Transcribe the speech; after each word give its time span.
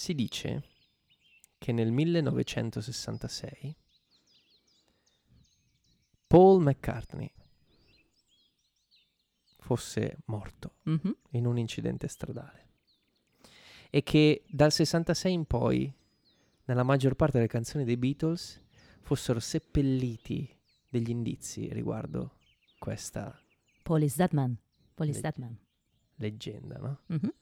Si 0.00 0.14
dice 0.14 0.62
che 1.58 1.72
nel 1.72 1.92
1966 1.92 3.76
Paul 6.26 6.62
McCartney 6.62 7.30
fosse 9.58 10.16
morto 10.24 10.76
Mhm. 10.84 11.16
in 11.32 11.44
un 11.44 11.58
incidente 11.58 12.08
stradale 12.08 12.68
e 13.90 14.02
che 14.02 14.42
dal 14.48 14.72
66 14.72 15.34
in 15.34 15.44
poi 15.44 15.92
nella 16.64 16.82
maggior 16.82 17.14
parte 17.14 17.36
delle 17.36 17.46
canzoni 17.50 17.84
dei 17.84 17.98
Beatles 17.98 18.58
fossero 19.02 19.38
seppelliti 19.38 20.48
degli 20.88 21.10
indizi 21.10 21.70
riguardo 21.74 22.38
questa 22.78 23.38
Paul 23.82 24.00
is 24.04 24.16
dead 24.16 24.32
man. 24.32 24.56
Paul 24.94 25.08
is 25.10 25.16
Le- 25.16 25.20
dead 25.20 25.36
man. 25.36 25.58
leggenda, 26.14 26.78
no? 26.78 27.00
Mhm. 27.08 27.34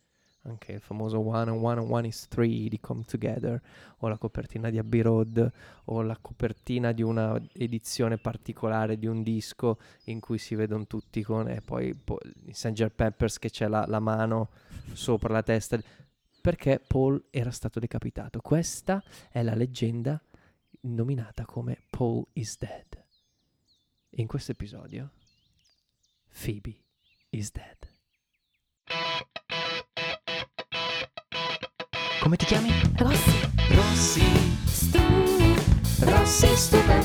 Anche 0.48 0.72
il 0.72 0.80
famoso 0.80 1.18
One 1.20 1.50
and 1.50 1.62
One 1.62 1.80
and 1.80 1.90
One 1.90 2.06
is 2.06 2.26
Three 2.26 2.68
di 2.68 2.80
Come 2.80 3.04
Together, 3.04 3.60
o 3.98 4.08
la 4.08 4.16
copertina 4.16 4.70
di 4.70 4.78
Abbey 4.78 5.02
Road, 5.02 5.52
o 5.84 6.02
la 6.02 6.16
copertina 6.16 6.92
di 6.92 7.02
una 7.02 7.38
edizione 7.52 8.16
particolare 8.16 8.98
di 8.98 9.06
un 9.06 9.22
disco 9.22 9.78
in 10.04 10.20
cui 10.20 10.38
si 10.38 10.54
vedono 10.54 10.86
tutti 10.86 11.22
con, 11.22 11.48
e 11.48 11.60
poi 11.60 11.94
po- 11.94 12.18
i 12.46 12.54
Sgt. 12.54 12.88
Peppers 12.88 13.38
che 13.38 13.50
c'è 13.50 13.68
la, 13.68 13.84
la 13.86 14.00
mano 14.00 14.48
sopra 14.92 15.34
la 15.34 15.42
testa, 15.42 15.78
perché 16.40 16.80
Paul 16.80 17.22
era 17.30 17.50
stato 17.50 17.78
decapitato. 17.78 18.40
Questa 18.40 19.02
è 19.30 19.42
la 19.42 19.54
leggenda 19.54 20.18
nominata 20.80 21.44
come 21.44 21.82
Paul 21.90 22.24
is 22.32 22.56
Dead. 22.56 23.04
In 24.12 24.26
questo 24.26 24.52
episodio, 24.52 25.10
Phoebe 26.42 26.74
is 27.30 27.52
dead. 27.52 27.97
Come 32.20 32.34
ti 32.36 32.46
chiami? 32.46 32.70
Rossi. 32.96 33.30
Rossi. 33.70 34.22
Stu. 34.66 34.98
Rossi 36.00 36.56
Stupid 36.56 37.04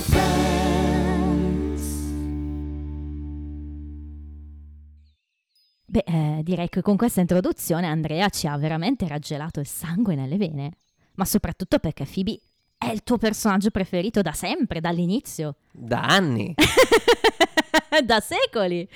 Beh, 5.85 6.03
eh, 6.07 6.39
direi 6.41 6.67
che 6.67 6.81
con 6.81 6.97
questa 6.97 7.21
introduzione 7.21 7.85
Andrea 7.85 8.27
ci 8.29 8.47
ha 8.47 8.57
veramente 8.57 9.07
raggelato 9.07 9.59
il 9.59 9.67
sangue 9.67 10.15
nelle 10.15 10.37
vene. 10.37 10.71
Ma 11.15 11.25
soprattutto 11.25 11.77
perché 11.77 12.05
Phoebe 12.11 12.39
è 12.79 12.89
il 12.89 13.03
tuo 13.03 13.19
personaggio 13.19 13.69
preferito 13.69 14.23
da 14.23 14.31
sempre, 14.31 14.79
dall'inizio. 14.79 15.57
Da 15.71 16.01
anni. 16.01 16.55
da 18.03 18.19
secoli. 18.19 18.87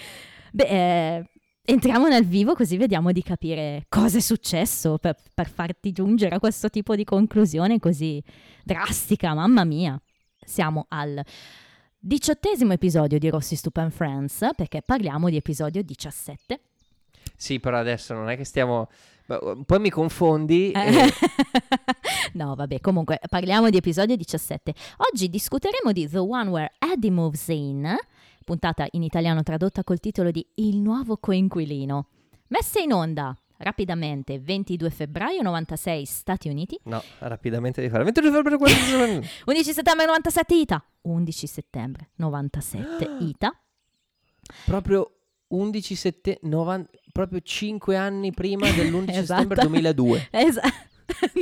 Beh, 0.52 0.64
eh, 0.64 1.30
entriamo 1.70 2.08
nel 2.08 2.26
vivo 2.26 2.56
così 2.56 2.78
vediamo 2.78 3.12
di 3.12 3.22
capire 3.22 3.86
cosa 3.90 4.18
è 4.18 4.22
successo 4.22 4.98
per, 4.98 5.18
per 5.34 5.50
farti 5.50 5.92
giungere 5.92 6.36
a 6.36 6.40
questo 6.40 6.70
tipo 6.70 6.96
di 6.96 7.04
conclusione 7.04 7.78
così 7.78 8.24
drastica, 8.64 9.34
mamma 9.34 9.66
mia. 9.66 10.00
Siamo 10.40 10.86
al 10.88 11.22
diciottesimo 12.00 12.72
episodio 12.72 13.20
di 13.20 13.30
Rossi 13.30 13.58
Stupid 13.58 13.92
Friends, 13.92 14.48
perché 14.56 14.82
parliamo 14.82 15.30
di 15.30 15.36
episodio 15.36 15.82
17. 15.82 16.60
Sì, 17.36 17.60
però 17.60 17.78
adesso 17.78 18.14
non 18.14 18.30
è 18.30 18.38
che 18.38 18.46
stiamo... 18.46 18.88
ma, 19.26 19.38
Poi 19.66 19.80
mi 19.80 19.90
confondi. 19.90 20.72
Eh. 20.72 20.80
e- 20.80 21.14
no, 22.34 22.56
vabbè, 22.56 22.80
comunque 22.80 23.20
parliamo 23.28 23.70
di 23.70 23.76
episodio 23.76 24.16
17. 24.16 24.74
Oggi 25.12 25.30
discuteremo 25.30 25.92
di 25.92 26.08
The 26.08 26.20
One 26.20 26.50
Where 26.50 26.74
Eddie 26.80 27.12
Moves 27.12 27.50
In, 27.50 27.94
puntata 28.48 28.88
in 28.92 29.04
italiano 29.04 29.44
tradotta 29.44 29.84
col 29.84 30.00
titolo 30.00 30.32
di 30.32 30.46
Il 30.56 30.78
nuovo 30.78 31.18
coinquilino. 31.18 32.08
Messa 32.48 32.80
in 32.80 32.94
onda 32.94 33.36
rapidamente 33.58 34.40
22 34.40 34.90
febbraio 34.90 35.42
96 35.42 36.06
Stati 36.06 36.48
Uniti, 36.48 36.80
No, 36.84 37.04
rapidamente 37.20 37.82
di 37.82 37.90
fare. 37.90 38.06
22 38.06 38.32
febbraio 38.32 38.58
40 38.58 39.28
11 39.48 39.74
settembre 39.74 40.06
97 40.06 40.56
ITA, 40.56 40.86
11 41.02 41.48
settembre 41.48 42.10
97 42.16 43.18
ITA. 43.20 43.62
Proprio 44.64 45.12
11 45.48 45.96
settembre... 45.96 46.48
90... 46.50 46.90
Proprio 47.12 47.42
5 47.42 47.98
anni 47.98 48.32
prima 48.32 48.70
dell'11 48.72 49.10
Esatto. 49.12 49.42
settembre 49.42 49.62
2002. 49.64 50.28
Esatto. 50.32 50.86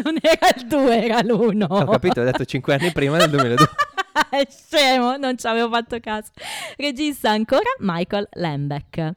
Non 0.03 0.15
era 0.21 0.55
il 0.55 0.67
2, 0.67 1.03
era 1.03 1.21
l'1. 1.21 1.65
Ho 1.69 1.85
capito, 1.85 2.21
ho 2.21 2.23
detto 2.23 2.45
5 2.45 2.73
anni 2.73 2.91
prima 2.91 3.17
del 3.17 3.29
2002. 3.29 3.65
È 4.29 4.47
scemo, 4.49 5.17
non 5.17 5.37
ci 5.37 5.45
avevo 5.45 5.69
fatto 5.69 5.99
caso. 5.99 6.31
Regista 6.77 7.31
ancora 7.31 7.69
Michael 7.79 8.27
Lembeck. 8.33 9.13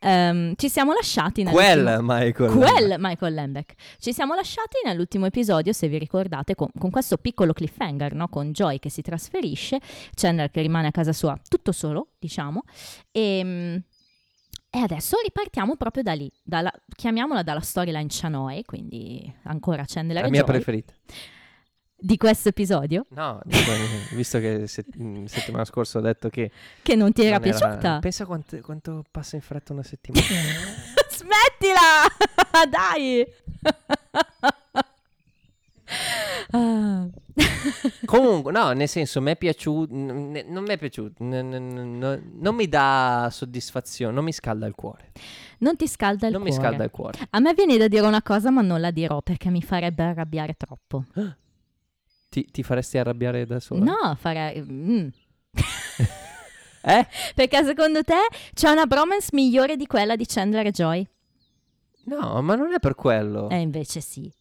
Ehm, 0.00 0.54
ci 0.56 0.68
siamo 0.68 0.92
lasciati. 0.92 1.44
Quel 1.44 1.98
Michael. 2.00 2.50
Quel 2.50 2.96
Michael 2.98 3.34
Lembeck. 3.34 3.74
Ci 3.98 4.12
siamo 4.12 4.34
lasciati 4.34 4.78
nell'ultimo 4.84 5.26
episodio, 5.26 5.72
se 5.72 5.86
vi 5.88 5.98
ricordate, 5.98 6.54
con, 6.54 6.68
con 6.78 6.90
questo 6.90 7.18
piccolo 7.18 7.52
cliffhanger, 7.52 8.14
no? 8.14 8.28
con 8.28 8.52
Joy 8.52 8.78
che 8.78 8.88
si 8.88 9.02
trasferisce, 9.02 9.80
Chandler 10.14 10.50
che 10.50 10.62
rimane 10.62 10.88
a 10.88 10.90
casa 10.90 11.12
sua 11.12 11.38
tutto 11.46 11.70
solo, 11.72 12.08
diciamo, 12.18 12.62
e, 13.12 13.82
e 14.70 14.78
adesso 14.78 15.18
ripartiamo 15.22 15.76
proprio 15.76 16.02
da 16.02 16.14
lì, 16.14 16.30
dalla- 16.42 16.72
chiamiamola 16.96 17.42
dalla 17.42 17.60
storyline 17.60 18.08
Chanoe, 18.08 18.64
quindi 18.64 19.32
ancora 19.44 19.84
Chandler 19.86 20.22
La 20.22 20.30
mia 20.30 20.42
Joy, 20.42 20.54
preferita. 20.54 20.94
Di 22.02 22.16
questo 22.16 22.48
episodio, 22.48 23.06
No, 23.10 23.40
eh, 23.48 24.14
visto 24.14 24.38
che 24.40 24.66
se- 24.66 24.84
mh, 24.92 25.24
settimana 25.26 25.64
scorsa 25.64 25.98
ho 25.98 26.00
detto 26.02 26.28
che... 26.28 26.50
che 26.82 26.94
non 26.96 27.12
ti 27.12 27.22
era 27.24 27.38
non 27.38 27.42
piaciuta. 27.42 27.98
Pensa 28.00 28.24
quanto, 28.26 28.58
quanto 28.60 29.04
passa 29.10 29.36
in 29.36 29.42
fretta 29.42 29.72
una 29.72 29.82
settimana. 29.82 30.24
Smettila! 31.10 32.66
Dai! 32.70 33.26
Ah. 36.54 37.06
Comunque, 38.06 38.50
no, 38.52 38.72
nel 38.72 38.88
senso, 38.88 39.20
mi 39.20 39.30
è 39.32 39.36
piaciuto, 39.36 39.94
n- 39.94 40.42
non 40.48 40.62
mi 40.64 40.70
è 40.70 40.78
piaciuto, 40.78 41.22
n- 41.22 41.34
n- 41.50 42.30
non 42.40 42.54
mi 42.54 42.66
dà 42.68 43.28
soddisfazione, 43.30 44.12
non 44.12 44.24
mi 44.24 44.32
scalda 44.32 44.66
il 44.66 44.74
cuore. 44.74 45.12
Non 45.58 45.76
ti 45.76 45.86
scalda 45.86 46.26
il 46.28 46.32
non 46.32 46.42
mi 46.42 46.48
cuore. 46.50 46.62
scalda 46.64 46.84
il 46.84 46.90
cuore. 46.90 47.18
A 47.30 47.38
me 47.40 47.52
viene 47.54 47.76
da 47.76 47.88
dire 47.88 48.06
una 48.06 48.22
cosa, 48.22 48.50
ma 48.50 48.62
non 48.62 48.80
la 48.80 48.90
dirò 48.90 49.20
perché 49.22 49.50
mi 49.50 49.62
farebbe 49.62 50.02
arrabbiare 50.02 50.54
troppo. 50.56 51.04
Ti, 52.32 52.46
ti 52.50 52.62
faresti 52.62 52.96
arrabbiare 52.96 53.44
da 53.44 53.60
sola? 53.60 53.84
No, 53.84 54.16
farei. 54.18 54.62
mm. 54.62 55.08
Eh? 56.84 57.06
Perché 57.36 57.62
secondo 57.62 58.02
te 58.02 58.16
c'è 58.54 58.70
una 58.70 58.86
bromance 58.86 59.28
migliore 59.32 59.76
di 59.76 59.86
quella 59.86 60.16
di 60.16 60.24
Chandler 60.26 60.66
e 60.66 60.70
Joy? 60.72 61.06
No, 62.06 62.40
ma 62.42 62.56
non 62.56 62.72
è 62.72 62.80
per 62.80 62.94
quello. 62.96 63.48
E 63.50 63.60
invece 63.60 64.00
sì. 64.00 64.32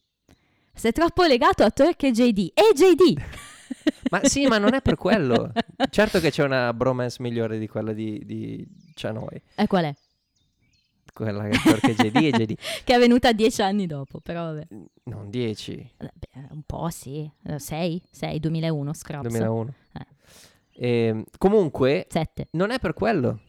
Sei 0.74 0.92
troppo 0.92 1.24
legato 1.26 1.64
a 1.64 1.70
Turk 1.70 2.02
e 2.04 2.12
JD. 2.12 2.52
E 2.54 2.74
JD! 2.74 3.22
Ma 4.10 4.22
sì, 4.24 4.48
ma 4.48 4.58
non 4.58 4.74
è 4.74 4.82
per 4.82 4.96
quello. 4.96 5.52
certo 5.92 6.20
che 6.20 6.32
c'è 6.32 6.44
una 6.44 6.74
bromance 6.74 7.18
migliore 7.22 7.60
di 7.60 7.68
quella 7.68 7.94
di, 7.94 8.22
di 8.26 8.66
Chanoi. 8.96 9.42
E 9.56 9.68
qual 9.68 9.86
è? 9.86 9.96
Quella 11.14 11.48
che 11.48 11.60
perché 11.64 11.94
JD 11.94 12.16
e 12.16 12.32
JD. 12.32 12.54
Che 12.84 12.96
è 12.96 12.98
venuta 12.98 13.32
dieci 13.34 13.62
anni 13.62 13.86
dopo, 13.86 14.20
però 14.22 14.46
vabbè. 14.54 14.68
Non 15.04 15.30
10, 15.30 15.72
Eh, 15.98 16.12
beh, 16.14 16.48
un 16.52 16.64
po' 16.66 16.90
sì. 16.90 17.30
Eh, 17.44 17.60
Sei? 17.60 18.02
Sei, 18.10 18.40
2001, 18.40 18.94
Scraps. 18.94 19.28
2001. 19.28 19.74
Eh. 19.94 20.06
Ehm, 20.88 21.24
comunque, 21.38 22.06
Sette. 22.10 22.48
non 22.52 22.72
è 22.72 22.80
per 22.80 22.94
quello. 22.94 23.40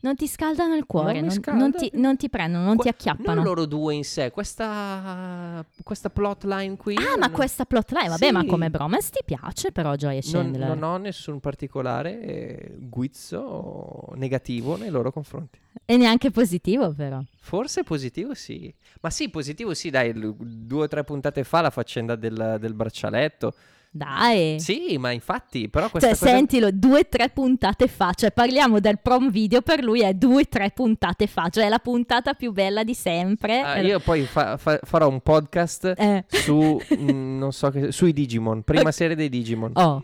Non 0.00 0.14
ti 0.16 0.26
scaldano 0.26 0.74
il 0.74 0.84
cuore, 0.86 1.20
non, 1.20 1.30
scalda. 1.30 1.60
non 1.60 1.72
ti, 1.72 1.90
non 1.94 2.16
ti 2.16 2.28
prendono, 2.28 2.64
non 2.64 2.76
Que- 2.76 2.84
ti 2.84 2.88
acchiappano. 2.90 3.34
Non 3.34 3.44
loro 3.44 3.64
due 3.66 3.94
in 3.94 4.04
sé, 4.04 4.30
questa, 4.30 5.64
questa 5.82 6.10
plotline 6.10 6.76
qui. 6.76 6.94
Ah, 6.96 7.16
ma 7.18 7.26
non- 7.26 7.30
questa 7.32 7.64
plotline, 7.64 8.08
vabbè, 8.08 8.26
Sì. 8.26 8.32
ma 8.32 8.44
come 8.44 8.70
bromance 8.70 9.10
ti 9.10 9.20
piace 9.24 9.72
però 9.72 9.94
Joy 9.94 10.18
e 10.18 10.22
non, 10.32 10.42
Chandler? 10.42 10.68
non 10.68 10.82
ho 10.82 10.96
nessun 10.98 11.40
particolare 11.40 12.20
eh, 12.22 12.74
guizzo 12.78 14.12
negativo 14.16 14.76
nei 14.76 14.90
loro 14.90 15.10
confronti. 15.12 15.58
E 15.86 15.96
neanche 15.96 16.30
positivo 16.30 16.92
però. 16.92 17.20
Forse 17.40 17.82
positivo 17.82 18.34
sì. 18.34 18.72
Ma 19.00 19.10
sì, 19.10 19.28
positivo 19.28 19.74
sì, 19.74 19.90
dai, 19.90 20.12
due 20.14 20.82
o 20.84 20.88
tre 20.88 21.04
puntate 21.04 21.44
fa 21.44 21.60
la 21.60 21.70
faccenda 21.70 22.14
del, 22.16 22.56
del 22.60 22.74
braccialetto. 22.74 23.54
Dai. 23.96 24.58
Sì, 24.58 24.98
ma 24.98 25.12
infatti, 25.12 25.68
però 25.68 25.88
questa 25.88 26.08
Cioè, 26.08 26.18
cosa... 26.18 26.30
sentilo, 26.32 26.70
due 26.72 26.98
o 26.98 27.06
tre 27.08 27.28
puntate 27.28 27.86
fa, 27.86 28.12
cioè 28.12 28.32
parliamo 28.32 28.80
del 28.80 28.98
prom 28.98 29.30
video, 29.30 29.62
per 29.62 29.84
lui 29.84 30.02
è 30.02 30.14
due 30.14 30.42
o 30.42 30.46
tre 30.48 30.72
puntate 30.74 31.28
fa, 31.28 31.48
cioè 31.48 31.66
è 31.66 31.68
la 31.68 31.78
puntata 31.78 32.34
più 32.34 32.50
bella 32.50 32.82
di 32.82 32.92
sempre. 32.92 33.60
Ah, 33.60 33.78
io 33.78 34.00
poi 34.00 34.24
fa- 34.24 34.56
fa- 34.56 34.80
farò 34.82 35.08
un 35.08 35.20
podcast 35.20 35.94
Eh. 35.96 36.24
su, 36.26 36.76
mm, 36.92 37.38
non 37.38 37.52
so 37.52 37.70
che, 37.70 37.92
sui 37.92 38.12
Digimon, 38.12 38.62
prima 38.64 38.90
serie 38.90 39.14
dei 39.14 39.28
Digimon. 39.28 39.70
Oh, 39.74 40.02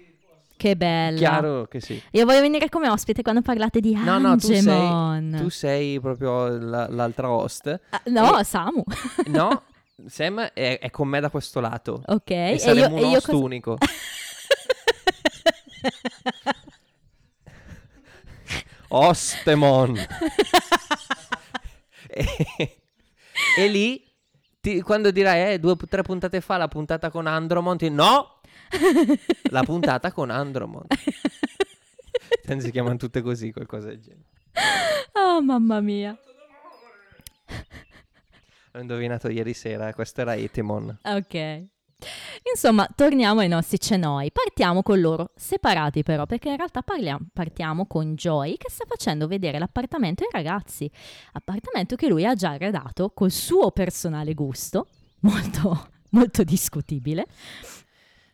che 0.56 0.76
bella. 0.76 1.18
Chiaro 1.18 1.66
che 1.66 1.80
sì. 1.80 2.00
Io 2.12 2.24
voglio 2.24 2.42
venire 2.42 2.68
come 2.68 2.88
ospite 2.88 3.22
quando 3.22 3.42
parlate 3.42 3.80
di 3.80 3.94
No, 3.94 4.18
no, 4.20 4.36
tu 4.36 4.46
sei, 4.46 4.58
Angemon. 4.58 5.36
tu 5.42 5.48
sei 5.48 5.98
proprio 5.98 6.46
la- 6.46 6.86
l'altra 6.88 7.28
host. 7.28 7.80
Ah, 7.90 8.02
no, 8.04 8.38
e- 8.38 8.44
Samu. 8.44 8.84
No, 9.26 9.62
Sam 10.06 10.40
è, 10.52 10.78
è 10.80 10.90
con 10.90 11.08
me 11.08 11.20
da 11.20 11.30
questo 11.30 11.60
lato. 11.60 12.02
ok. 12.06 12.30
E 12.30 12.52
E 12.52 12.58
saremo 12.58 12.88
io, 12.88 12.94
un 12.94 12.98
e 12.98 13.10
io 13.10 13.16
host 13.18 13.26
cosa- 13.26 13.38
unico. 13.44 13.78
Ostemon. 18.88 19.96
e, 22.08 22.26
e 23.58 23.68
lì 23.68 24.04
Ti- 24.60 24.82
quando 24.82 25.10
dirai, 25.10 25.54
eh, 25.54 25.58
due 25.58 25.70
o 25.72 25.76
tre 25.88 26.02
puntate 26.02 26.40
fa 26.42 26.56
la 26.58 26.68
puntata 26.68 27.10
con 27.10 27.26
Andromont, 27.26 27.82
no! 27.84 28.40
La 29.50 29.62
puntata 29.62 30.12
con 30.12 30.28
Andromont. 30.30 30.92
Cioè, 32.44 32.60
si 32.60 32.70
chiamano 32.70 32.96
tutte 32.96 33.22
così, 33.22 33.52
qualcosa 33.52 33.88
del 33.88 34.00
genere. 34.00 34.24
oh, 35.12 35.40
mamma 35.40 35.80
mia. 35.80 36.14
L'ho 38.72 38.80
indovinato 38.80 39.28
ieri 39.28 39.52
sera, 39.52 39.92
questo 39.92 40.20
era 40.20 40.34
Etemon. 40.34 40.98
Ok. 41.02 41.66
Insomma, 42.52 42.88
torniamo 42.94 43.40
ai 43.40 43.48
nostri 43.48 43.78
cenoi. 43.78 44.30
Partiamo 44.32 44.82
con 44.82 45.00
loro 45.00 45.32
separati 45.36 46.02
però, 46.02 46.24
perché 46.26 46.48
in 46.48 46.56
realtà 46.56 46.82
parliamo, 46.82 47.26
partiamo 47.32 47.86
con 47.86 48.14
Joy 48.14 48.56
che 48.56 48.70
sta 48.70 48.84
facendo 48.86 49.26
vedere 49.26 49.58
l'appartamento 49.58 50.24
ai 50.24 50.30
ragazzi. 50.32 50.90
Appartamento 51.32 51.96
che 51.96 52.08
lui 52.08 52.24
ha 52.24 52.34
già 52.34 52.50
arredato 52.50 53.10
col 53.10 53.30
suo 53.30 53.70
personale 53.72 54.34
gusto, 54.34 54.86
molto, 55.20 55.88
molto 56.10 56.42
discutibile. 56.42 57.26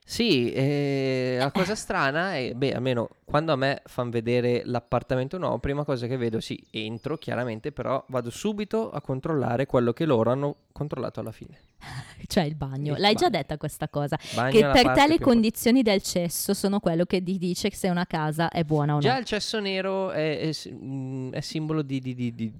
Sì, 0.08 0.52
eh, 0.52 1.34
la 1.36 1.50
cosa 1.50 1.74
strana 1.74 2.36
è, 2.36 2.52
beh, 2.54 2.74
almeno 2.74 3.08
quando 3.24 3.50
a 3.52 3.56
me 3.56 3.82
fanno 3.86 4.10
vedere 4.10 4.62
l'appartamento 4.64 5.36
nuovo, 5.36 5.58
prima 5.58 5.82
cosa 5.84 6.06
che 6.06 6.16
vedo, 6.16 6.38
sì, 6.38 6.64
entro 6.70 7.18
chiaramente, 7.18 7.72
però 7.72 8.04
vado 8.10 8.30
subito 8.30 8.88
a 8.92 9.00
controllare 9.00 9.66
quello 9.66 9.92
che 9.92 10.04
loro 10.04 10.30
hanno 10.30 10.56
controllato 10.70 11.18
alla 11.18 11.32
fine. 11.32 11.58
Cioè 12.28 12.44
il 12.44 12.54
bagno. 12.54 12.94
Il 12.94 13.00
L'hai 13.00 13.14
già 13.14 13.28
bagno. 13.28 13.38
detta 13.42 13.56
questa 13.56 13.88
cosa. 13.88 14.16
Bagno 14.34 14.50
che 14.52 14.58
è 14.60 14.66
la 14.66 14.72
per 14.72 14.82
parte 14.84 15.00
te 15.00 15.08
le 15.08 15.16
più 15.16 15.24
condizioni 15.26 15.82
del 15.82 16.00
cesso 16.02 16.54
sono 16.54 16.78
quello 16.78 17.04
che 17.04 17.20
ti 17.20 17.36
dice 17.36 17.70
se 17.72 17.88
una 17.88 18.06
casa 18.06 18.48
è 18.48 18.62
buona 18.62 18.92
o 18.92 18.96
no. 18.96 19.00
Già 19.02 19.18
il 19.18 19.24
cesso 19.24 19.58
nero 19.58 20.12
è, 20.12 20.38
è 20.38 20.52
si- 20.52 20.72
mm, 20.72 21.32
è 21.32 21.40
simbolo 21.40 21.82
di, 21.82 21.98
di- 22.00 22.14
di- 22.14 22.32
di- 22.32 22.52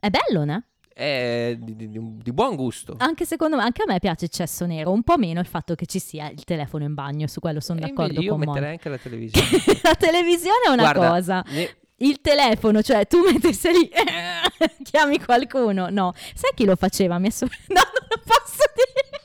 È 0.00 0.08
bello, 0.08 0.44
no? 0.46 0.62
È 0.98 1.54
di- 1.58 1.76
di- 1.76 1.90
di 1.90 2.32
buon 2.32 2.56
gusto. 2.56 2.94
Anche 2.96 3.26
secondo 3.26 3.56
me, 3.56 3.62
anche 3.64 3.82
a 3.82 3.84
me 3.86 3.98
piace 3.98 4.24
il 4.24 4.30
cesso 4.30 4.64
nero, 4.64 4.92
un 4.92 5.02
po' 5.02 5.18
meno 5.18 5.40
il 5.40 5.46
fatto 5.46 5.74
che 5.74 5.84
ci 5.84 5.98
sia 5.98 6.30
il 6.30 6.42
telefono 6.44 6.84
in 6.84 6.94
bagno, 6.94 7.26
su 7.26 7.38
quello 7.38 7.60
sono 7.60 7.80
E 7.80 7.82
d'accordo 7.82 8.12
invece 8.12 8.24
io 8.24 8.30
con 8.30 8.38
Mon. 8.40 8.48
metterei 8.54 8.70
anche 8.72 8.88
la 8.88 8.96
televisione. 8.96 9.48
la 9.82 9.94
televisione 9.94 10.56
è 10.66 10.70
una 10.70 10.90
Guarda, 10.90 11.08
cosa, 11.10 11.44
ne- 11.48 11.76
il 11.96 12.20
telefono, 12.22 12.80
cioè 12.82 13.06
tu 13.06 13.18
mettessi 13.30 13.70
lì, 13.72 13.90
chiami 14.82 15.22
qualcuno, 15.22 15.88
no. 15.90 16.14
Sai 16.34 16.52
chi 16.54 16.64
lo 16.64 16.76
faceva? 16.76 17.18
Mia 17.18 17.30
sorella? 17.30 17.56
No, 17.68 17.82
non 17.82 18.08
lo 18.08 18.22
posso 18.24 18.62
dire. 18.74 19.20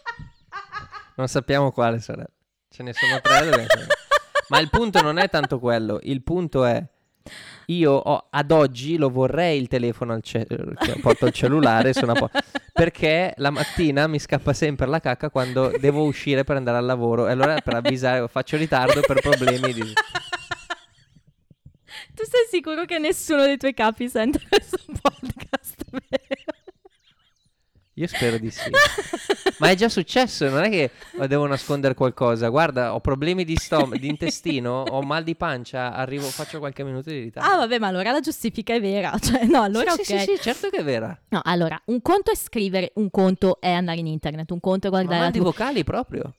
non 1.15 1.27
sappiamo 1.29 1.71
quale 1.71 1.99
sarà. 2.01 2.25
Ce 2.69 2.83
ne 2.83 2.91
sono 2.93 3.19
tre. 3.21 3.65
Ma 4.49 4.59
il 4.59 4.69
punto 4.69 5.01
non 5.01 5.17
è 5.17 5.29
tanto 5.29 5.57
quello. 5.59 5.99
Il 6.03 6.21
punto 6.21 6.65
è. 6.65 6.83
Io 7.67 7.91
ho- 7.91 8.27
ad 8.29 8.51
oggi 8.51 8.97
lo 8.97 9.09
vorrei 9.09 9.59
il 9.61 9.67
telefono 9.67 10.13
al 10.13 10.21
ce- 10.23 10.45
che 10.45 10.99
porto 11.01 11.27
il 11.27 11.31
cellulare 11.33 11.93
sono 11.93 12.11
a 12.13 12.15
po- 12.15 12.29
perché 12.73 13.33
la 13.37 13.49
mattina 13.51 14.07
mi 14.07 14.19
scappa 14.19 14.53
sempre 14.53 14.87
la 14.87 14.99
cacca 14.99 15.29
quando 15.29 15.71
devo 15.79 16.03
uscire 16.03 16.43
per 16.43 16.55
andare 16.57 16.77
al 16.77 16.85
lavoro 16.85 17.27
e 17.27 17.31
allora 17.31 17.59
per 17.61 17.75
avvisare 17.75 18.27
faccio 18.27 18.57
ritardo 18.57 19.01
per 19.01 19.21
problemi 19.21 19.71
di 19.73 19.93
Tu 22.15 22.23
sei 22.25 22.45
sicuro 22.49 22.85
che 22.85 22.97
nessuno 22.99 23.43
dei 23.45 23.57
tuoi 23.57 23.73
capi 23.73 24.09
sente 24.09 24.39
questo 24.49 24.77
podcast? 25.01 25.85
Io 28.01 28.07
spero 28.07 28.39
di 28.39 28.49
sì. 28.49 28.67
Ma 29.59 29.69
è 29.69 29.75
già 29.75 29.87
successo, 29.87 30.49
non 30.49 30.63
è 30.63 30.69
che 30.71 30.89
devo 31.27 31.45
nascondere 31.45 31.93
qualcosa. 31.93 32.47
Guarda, 32.49 32.95
ho 32.95 32.99
problemi 32.99 33.43
di 33.45 33.55
stom- 33.57 33.95
di 33.95 34.07
intestino, 34.07 34.81
ho 34.89 35.03
mal 35.03 35.23
di 35.23 35.35
pancia, 35.35 35.93
arrivo, 35.93 36.25
faccio 36.25 36.57
qualche 36.57 36.83
minuto 36.83 37.11
di 37.11 37.19
ritardo. 37.19 37.47
Ah, 37.47 37.57
vabbè, 37.57 37.77
ma 37.77 37.85
allora 37.87 38.11
la 38.11 38.19
giustifica 38.19 38.73
è 38.73 38.81
vera. 38.81 39.13
Cioè, 39.21 39.45
no, 39.45 39.61
allora 39.61 39.91
sì, 39.91 39.99
ok. 39.99 40.05
sì, 40.05 40.17
sì, 40.17 40.35
sì, 40.35 40.41
certo 40.41 40.69
che 40.69 40.77
è 40.77 40.83
vera. 40.83 41.15
No, 41.29 41.41
allora, 41.43 41.79
un 41.85 42.01
conto 42.01 42.31
è 42.31 42.35
scrivere, 42.35 42.91
un 42.95 43.11
conto 43.11 43.61
è 43.61 43.69
andare 43.69 43.99
in 43.99 44.07
internet, 44.07 44.49
un 44.49 44.59
conto 44.59 44.87
è 44.87 44.89
Ma 44.89 44.95
guardare 44.97 45.17
la 45.19 45.23
mandi 45.25 45.37
TV. 45.39 45.43
vocali 45.43 45.83
proprio. 45.83 46.33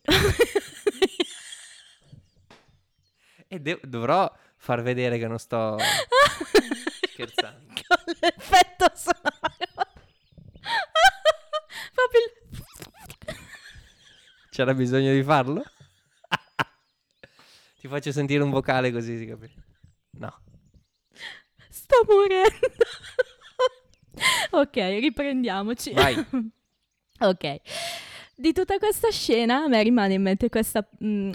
E 3.46 3.60
de- 3.60 3.78
dovrò 3.84 4.30
far 4.56 4.82
vedere 4.82 5.16
che 5.18 5.28
non 5.28 5.38
sto 5.38 5.76
scherzando. 7.12 7.72
Con 7.86 8.14
l'effetto 8.20 8.90
sonoro. 8.94 9.90
Proprio 12.02 12.20
il... 12.24 12.30
C'era 14.50 14.74
bisogno 14.74 15.12
di 15.12 15.22
farlo? 15.22 15.62
Ti 17.78 17.86
faccio 17.88 18.12
sentire 18.12 18.42
un 18.42 18.50
vocale 18.50 18.90
così 18.90 19.16
si 19.16 19.26
capisce. 19.26 19.62
No. 20.12 20.40
Sto 21.68 22.04
morendo. 22.06 22.56
ok, 24.50 24.74
riprendiamoci. 24.74 25.92
Vai. 25.92 26.16
ok. 27.20 27.60
Di 28.34 28.52
tutta 28.52 28.78
questa 28.78 29.10
scena 29.10 29.64
a 29.64 29.68
me 29.68 29.82
rimane 29.82 30.14
in 30.14 30.22
mente 30.22 30.48
questa 30.48 30.88
mm, 31.04 31.32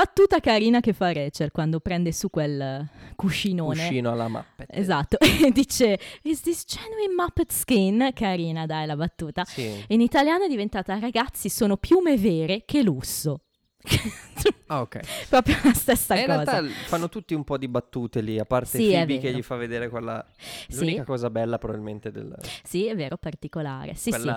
battuta 0.00 0.40
carina 0.40 0.80
che 0.80 0.94
fa 0.94 1.12
Rachel 1.12 1.50
quando 1.50 1.78
prende 1.78 2.10
su 2.12 2.30
quel 2.30 2.88
cuscinone. 3.16 3.74
Cuscino 3.74 4.10
alla 4.10 4.28
mappa. 4.28 4.64
Esatto, 4.66 5.18
e 5.20 5.50
dice 5.50 5.98
Is 6.22 6.40
this 6.40 6.64
genuine 6.66 7.12
Muppet 7.14 7.52
skin? 7.52 8.10
Carina, 8.14 8.64
dai, 8.64 8.86
la 8.86 8.96
battuta. 8.96 9.44
Sì. 9.44 9.84
In 9.88 10.00
italiano 10.00 10.44
è 10.44 10.48
diventata 10.48 10.98
ragazzi 10.98 11.50
sono 11.50 11.76
piume 11.76 12.16
vere 12.16 12.62
che 12.64 12.82
lusso. 12.82 13.42
Ah, 14.68 14.80
ok. 14.80 15.00
Proprio 15.28 15.56
la 15.64 15.74
stessa 15.74 16.14
E 16.14 16.20
in 16.20 16.26
cosa. 16.26 16.44
realtà 16.44 16.68
fanno 16.86 17.08
tutti 17.10 17.34
un 17.34 17.44
po' 17.44 17.58
di 17.58 17.68
battute 17.68 18.22
lì, 18.22 18.38
a 18.38 18.44
parte 18.44 18.78
Sì, 18.78 18.90
Phoebe 18.90 19.18
che 19.18 19.32
gli 19.32 19.42
fa 19.42 19.56
vedere 19.56 19.88
quella... 19.88 20.24
Sì. 20.68 20.78
L'unica 20.80 21.04
cosa 21.04 21.28
bella 21.28 21.58
probabilmente 21.58 22.10
del... 22.10 22.34
Sì, 22.62 22.86
è 22.86 22.94
vero, 22.96 23.16
particolare. 23.16 23.94
Sì, 23.94 24.12
sì. 24.12 24.32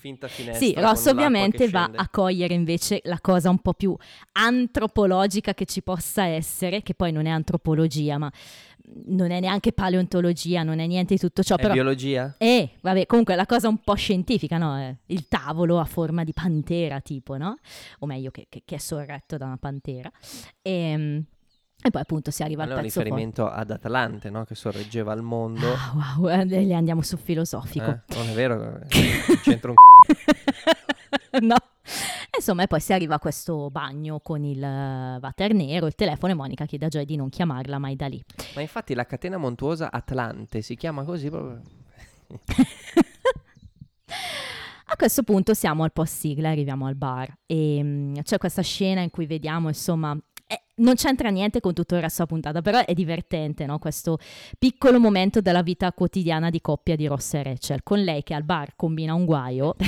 Finta 0.00 0.26
finestra. 0.28 0.66
Sì, 0.66 0.74
Ross 0.76 1.06
ovviamente 1.06 1.68
va 1.68 1.82
scende. 1.82 1.98
a 1.98 2.08
cogliere 2.08 2.54
invece 2.54 3.00
la 3.04 3.18
cosa 3.20 3.50
un 3.50 3.58
po' 3.58 3.74
più 3.74 3.94
antropologica 4.32 5.54
che 5.54 5.66
ci 5.66 5.82
possa 5.82 6.24
essere, 6.24 6.82
che 6.82 6.94
poi 6.94 7.12
non 7.12 7.26
è 7.26 7.30
antropologia, 7.30 8.18
ma 8.18 8.32
non 9.06 9.30
è 9.30 9.38
neanche 9.40 9.72
paleontologia, 9.72 10.62
non 10.64 10.80
è 10.80 10.86
niente 10.86 11.14
di 11.14 11.20
tutto 11.20 11.42
ciò, 11.42 11.54
È 11.56 11.60
però... 11.60 11.74
biologia? 11.74 12.34
Eh, 12.38 12.70
vabbè, 12.80 13.06
comunque 13.06 13.36
la 13.36 13.46
cosa 13.46 13.68
un 13.68 13.78
po' 13.78 13.94
scientifica, 13.94 14.58
no? 14.58 14.76
Eh, 14.80 14.96
Il 15.06 15.28
tavolo 15.28 15.78
a 15.78 15.84
forma 15.84 16.24
di 16.24 16.32
pantera, 16.32 17.00
tipo, 17.00 17.36
no? 17.36 17.56
O 18.00 18.06
meglio, 18.06 18.30
che, 18.30 18.46
che- 18.48 18.62
che 18.64 18.74
è 18.76 18.78
sorretto 18.78 19.36
da 19.36 19.44
una 19.46 19.58
pantera. 19.58 20.10
E, 20.62 21.22
e 21.82 21.90
poi 21.90 22.02
appunto 22.02 22.30
si 22.30 22.42
arriva 22.42 22.64
Quello 22.64 22.78
al 22.78 22.84
forte. 22.90 23.02
riferimento 23.08 23.48
ad 23.48 23.70
Atlante, 23.70 24.28
no? 24.30 24.44
Che 24.44 24.54
sorreggeva 24.54 25.12
il 25.14 25.22
mondo. 25.22 25.72
Ah, 25.72 26.14
wow, 26.18 26.28
eh, 26.28 26.44
le 26.44 26.74
andiamo 26.74 27.02
sul 27.02 27.18
filosofico. 27.18 27.90
Eh, 27.90 28.00
Non 28.16 28.28
è 28.28 28.32
vero? 28.32 28.56
Non 28.56 28.86
c'entra 29.42 29.70
un 29.70 29.76
no. 31.46 31.54
E 31.54 32.36
Insomma, 32.36 32.62
e 32.62 32.66
poi 32.66 32.80
si 32.80 32.92
arriva 32.92 33.16
a 33.16 33.18
questo 33.18 33.70
bagno 33.70 34.20
con 34.20 34.44
il 34.44 34.62
eh, 34.62 35.18
water 35.20 35.52
nero, 35.54 35.86
il 35.86 35.94
telefono 35.94 36.32
e 36.32 36.36
Monica 36.36 36.64
chiede 36.66 36.86
a 36.86 36.88
Joy 36.88 37.04
di 37.04 37.16
non 37.16 37.28
chiamarla 37.28 37.78
mai 37.78 37.96
da 37.96 38.06
lì. 38.06 38.22
Ma 38.54 38.60
infatti 38.60 38.94
la 38.94 39.04
catena 39.06 39.36
montuosa 39.38 39.90
Atlante 39.90 40.60
si 40.62 40.76
chiama 40.76 41.02
così 41.04 41.28
proprio. 41.30 41.60
A 44.92 44.96
questo 44.96 45.22
punto 45.22 45.54
siamo 45.54 45.84
al 45.84 45.92
post 45.92 46.18
sigla, 46.18 46.50
arriviamo 46.50 46.86
al 46.86 46.96
bar 46.96 47.32
e 47.46 47.80
mm, 47.80 48.14
c'è 48.22 48.38
questa 48.38 48.60
scena 48.62 49.00
in 49.02 49.10
cui 49.10 49.24
vediamo, 49.24 49.68
insomma, 49.68 50.12
eh, 50.16 50.20
non 50.80 50.94
c'entra 50.94 51.30
niente 51.30 51.60
con 51.60 51.72
tutto 51.72 51.94
il 51.94 52.00
resto 52.02 52.24
della 52.24 52.28
puntata, 52.40 52.60
però 52.62 52.84
è 52.84 52.92
divertente, 52.92 53.66
no? 53.66 53.78
Questo 53.78 54.18
piccolo 54.58 54.98
momento 55.00 55.40
della 55.40 55.62
vita 55.62 55.92
quotidiana 55.92 56.50
di 56.50 56.60
coppia 56.60 56.96
di 56.96 57.06
Ross 57.06 57.34
e 57.34 57.42
Rachel, 57.42 57.82
con 57.82 58.00
lei 58.02 58.22
che 58.22 58.34
al 58.34 58.42
bar 58.44 58.72
combina 58.76 59.14
un 59.14 59.24
guaio, 59.24 59.74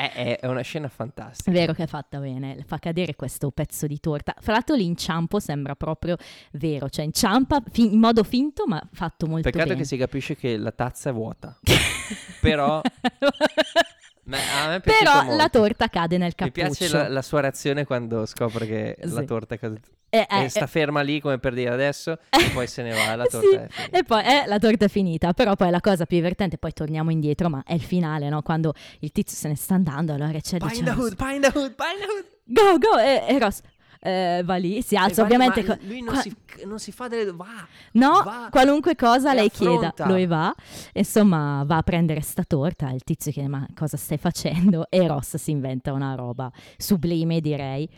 È, 0.00 0.38
è- 0.40 0.46
una 0.46 0.62
scena 0.62 0.88
fantastica. 0.88 1.50
è 1.50 1.52
vero 1.52 1.74
che 1.74 1.82
è 1.82 1.86
fatta 1.86 2.18
bene, 2.20 2.64
fa 2.66 2.78
cadere 2.78 3.14
questo 3.14 3.50
pezzo 3.50 3.86
di 3.86 4.00
torta. 4.00 4.34
Fra 4.40 4.54
l'altro 4.54 4.74
l'inciampo 4.74 5.38
sembra 5.40 5.74
proprio 5.76 6.16
vero, 6.52 6.88
cioè 6.88 7.04
inciampa 7.04 7.62
fi- 7.70 7.92
in 7.92 7.98
modo 7.98 8.22
finto 8.24 8.64
ma 8.66 8.80
fatto 8.94 9.26
molto 9.26 9.50
Peccato 9.50 9.68
bene. 9.68 9.80
che 9.80 9.84
si 9.86 9.98
capisce 9.98 10.36
che 10.36 10.56
la 10.56 10.72
tazza 10.72 11.10
è 11.10 11.12
vuota. 11.12 11.54
Però 12.40 12.80
ma 14.24 14.80
Però 14.82 15.22
molto. 15.22 15.36
la 15.36 15.48
torta 15.48 15.88
cade 15.88 16.18
nel 16.18 16.34
Mi 16.36 16.50
cappuccio. 16.50 16.76
piace 16.76 16.88
la, 16.96 17.08
la 17.08 17.22
sua 17.22 17.40
reazione 17.40 17.84
quando 17.84 18.26
scopre 18.26 18.66
che 18.66 18.96
la 19.02 19.20
Sì. 19.20 19.24
torta 19.26 19.54
è 19.54 19.58
caduta. 19.58 19.88
Eh, 20.12 20.26
eh, 20.28 20.44
e 20.44 20.48
sta 20.48 20.64
eh, 20.64 20.66
ferma 20.66 21.02
lì 21.02 21.20
come 21.20 21.38
per 21.38 21.54
dire 21.54 21.70
adesso 21.70 22.18
e 22.30 22.50
poi 22.52 22.66
se 22.66 22.82
ne 22.82 22.90
va, 22.92 23.14
la 23.14 23.26
torta 23.26 23.66
Sì. 23.68 23.90
E 23.90 24.02
poi 24.02 24.24
eh, 24.24 24.46
la 24.46 24.58
torta 24.58 24.86
è 24.86 24.88
finita, 24.88 25.32
però 25.32 25.54
poi 25.54 25.70
la 25.70 25.80
cosa 25.80 26.04
più 26.04 26.16
divertente, 26.16 26.58
poi 26.58 26.72
torniamo 26.72 27.10
indietro, 27.10 27.48
ma 27.48 27.62
è 27.64 27.74
il 27.74 27.82
finale, 27.82 28.28
no? 28.28 28.42
Quando 28.42 28.74
il 29.00 29.12
tizio 29.12 29.36
se 29.36 29.48
ne 29.48 29.56
sta 29.56 29.74
andando, 29.74 30.12
allora 30.12 30.38
c'è 30.40 30.56
in 30.60 30.66
dice, 30.66 30.82
the 30.82 30.90
hood, 30.90 31.12
in 31.32 31.40
the 31.40 31.50
hood, 31.54 31.70
in 31.70 31.70
the 31.70 32.06
hood. 32.06 32.24
Go, 32.52 32.78
go! 32.78 32.98
E, 32.98 33.24
e 33.28 33.38
Ross 33.38 33.60
eh, 34.00 34.42
va 34.44 34.56
lì, 34.56 34.82
si 34.82 34.96
alza, 34.96 35.22
E 35.22 35.24
vai, 35.24 35.24
ovviamente... 35.24 35.64
co- 35.64 35.78
lui 35.86 36.00
non, 36.00 36.14
qua- 36.14 36.22
si, 36.22 36.34
non 36.64 36.78
si 36.78 36.90
fa 36.92 37.06
delle... 37.08 37.32
Va! 37.32 37.66
No, 37.92 38.22
va 38.24 38.48
qualunque 38.50 38.96
cosa 38.96 39.32
lei 39.34 39.50
chieda, 39.50 39.88
affronta. 39.88 40.06
lui 40.06 40.26
va, 40.26 40.54
insomma 40.94 41.62
va 41.66 41.76
a 41.76 41.82
prendere 41.82 42.20
sta 42.20 42.42
torta, 42.44 42.90
il 42.90 43.02
tizio 43.02 43.30
chiede 43.30 43.48
ma 43.48 43.66
cosa 43.74 43.96
stai 43.96 44.18
facendo? 44.18 44.86
E 44.90 45.06
Ross 45.06 45.36
si 45.36 45.50
inventa 45.50 45.92
una 45.92 46.14
roba 46.14 46.50
sublime 46.76 47.40
direi. 47.40 47.88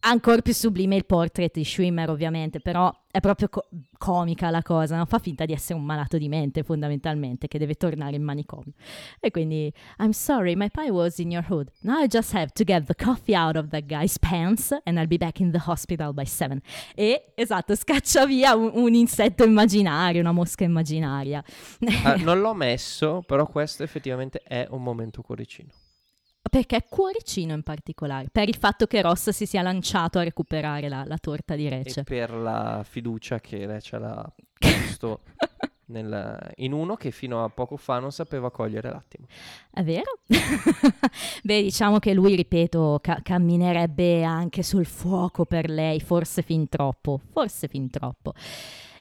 Ancora 0.00 0.40
più 0.40 0.52
sublime 0.52 0.94
il 0.94 1.04
portrait 1.04 1.52
di 1.52 1.64
Schwimmer, 1.64 2.10
ovviamente, 2.10 2.60
però 2.60 2.92
è 3.10 3.18
proprio 3.18 3.48
co- 3.48 3.66
comica 3.98 4.50
la 4.50 4.62
cosa, 4.62 4.96
no? 4.96 5.06
fa 5.06 5.18
finta 5.18 5.44
di 5.44 5.52
essere 5.52 5.78
un 5.78 5.84
malato 5.84 6.16
di 6.16 6.28
mente, 6.28 6.62
fondamentalmente, 6.62 7.48
che 7.48 7.58
deve 7.58 7.74
tornare 7.74 8.14
in 8.14 8.22
manicomio. 8.22 8.74
E 9.18 9.30
quindi, 9.30 9.72
I'm 9.98 10.10
sorry, 10.10 10.54
my 10.54 10.70
pie 10.70 10.90
was 10.90 11.18
in 11.18 11.30
your 11.32 11.44
hood. 11.48 11.72
Now 11.80 12.02
I 12.02 12.06
just 12.06 12.34
have 12.34 12.52
to 12.52 12.62
get 12.62 12.84
the 12.84 12.94
coffee 12.94 13.34
out 13.34 13.56
of 13.56 13.68
that 13.70 13.86
guy's 13.86 14.18
pants 14.18 14.70
and 14.84 14.98
I'll 14.98 15.08
be 15.08 15.16
back 15.16 15.40
in 15.40 15.50
the 15.50 15.62
hospital 15.66 16.12
by 16.12 16.24
seven. 16.24 16.60
E, 16.94 17.32
esatto, 17.34 17.74
scaccia 17.74 18.26
via 18.26 18.54
un, 18.54 18.70
un 18.74 18.94
insetto 18.94 19.44
immaginario, 19.44 20.20
una 20.20 20.32
mosca 20.32 20.62
immaginaria. 20.62 21.42
Ah, 22.04 22.14
non 22.22 22.40
l'ho 22.40 22.54
messo, 22.54 23.22
però 23.26 23.46
questo 23.46 23.82
effettivamente 23.82 24.40
è 24.44 24.66
un 24.70 24.82
momento 24.82 25.22
cuoricino. 25.22 25.70
Perché 26.50 26.84
cuoricino 26.88 27.52
in 27.54 27.62
particolare, 27.62 28.28
per 28.30 28.48
il 28.48 28.56
fatto 28.56 28.86
che 28.86 29.02
Ross 29.02 29.30
si 29.30 29.46
sia 29.46 29.62
lanciato 29.62 30.18
a 30.18 30.22
recuperare 30.22 30.88
la, 30.88 31.04
la 31.06 31.18
torta 31.18 31.54
di 31.54 31.66
E 31.66 31.70
Rece. 31.70 32.04
per 32.04 32.32
la 32.32 32.84
fiducia 32.88 33.40
che 33.40 33.66
lei 33.66 33.80
ce 33.80 33.98
l'ha 33.98 34.32
posto 34.58 35.20
nel- 35.86 36.52
in 36.56 36.72
uno 36.72 36.94
che 36.96 37.10
fino 37.10 37.44
a 37.44 37.48
poco 37.48 37.76
fa 37.76 37.98
non 37.98 38.12
sapeva 38.12 38.50
cogliere 38.50 38.90
l'attimo. 38.90 39.26
È 39.70 39.82
vero? 39.82 40.18
Beh, 41.42 41.62
diciamo 41.62 41.98
che 41.98 42.12
lui, 42.14 42.34
ripeto, 42.34 42.98
ca- 43.02 43.20
camminerebbe 43.22 44.22
anche 44.24 44.62
sul 44.62 44.86
fuoco 44.86 45.44
per 45.44 45.68
lei, 45.68 46.00
forse 46.00 46.42
fin 46.42 46.68
troppo, 46.68 47.20
forse 47.32 47.68
fin 47.68 47.90
troppo. 47.90 48.32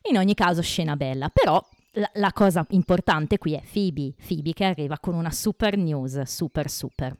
In 0.09 0.17
ogni 0.17 0.33
caso, 0.35 0.61
scena 0.61 0.95
bella, 0.95 1.29
però 1.29 1.59
la, 1.93 2.09
la 2.15 2.31
cosa 2.33 2.65
importante 2.69 3.37
qui 3.37 3.53
è 3.53 3.61
Phoebe, 3.71 4.13
Phoebe 4.27 4.53
che 4.53 4.65
arriva 4.65 4.99
con 4.99 5.15
una 5.15 5.31
super 5.31 5.77
news, 5.77 6.21
super 6.23 6.69
super. 6.69 7.15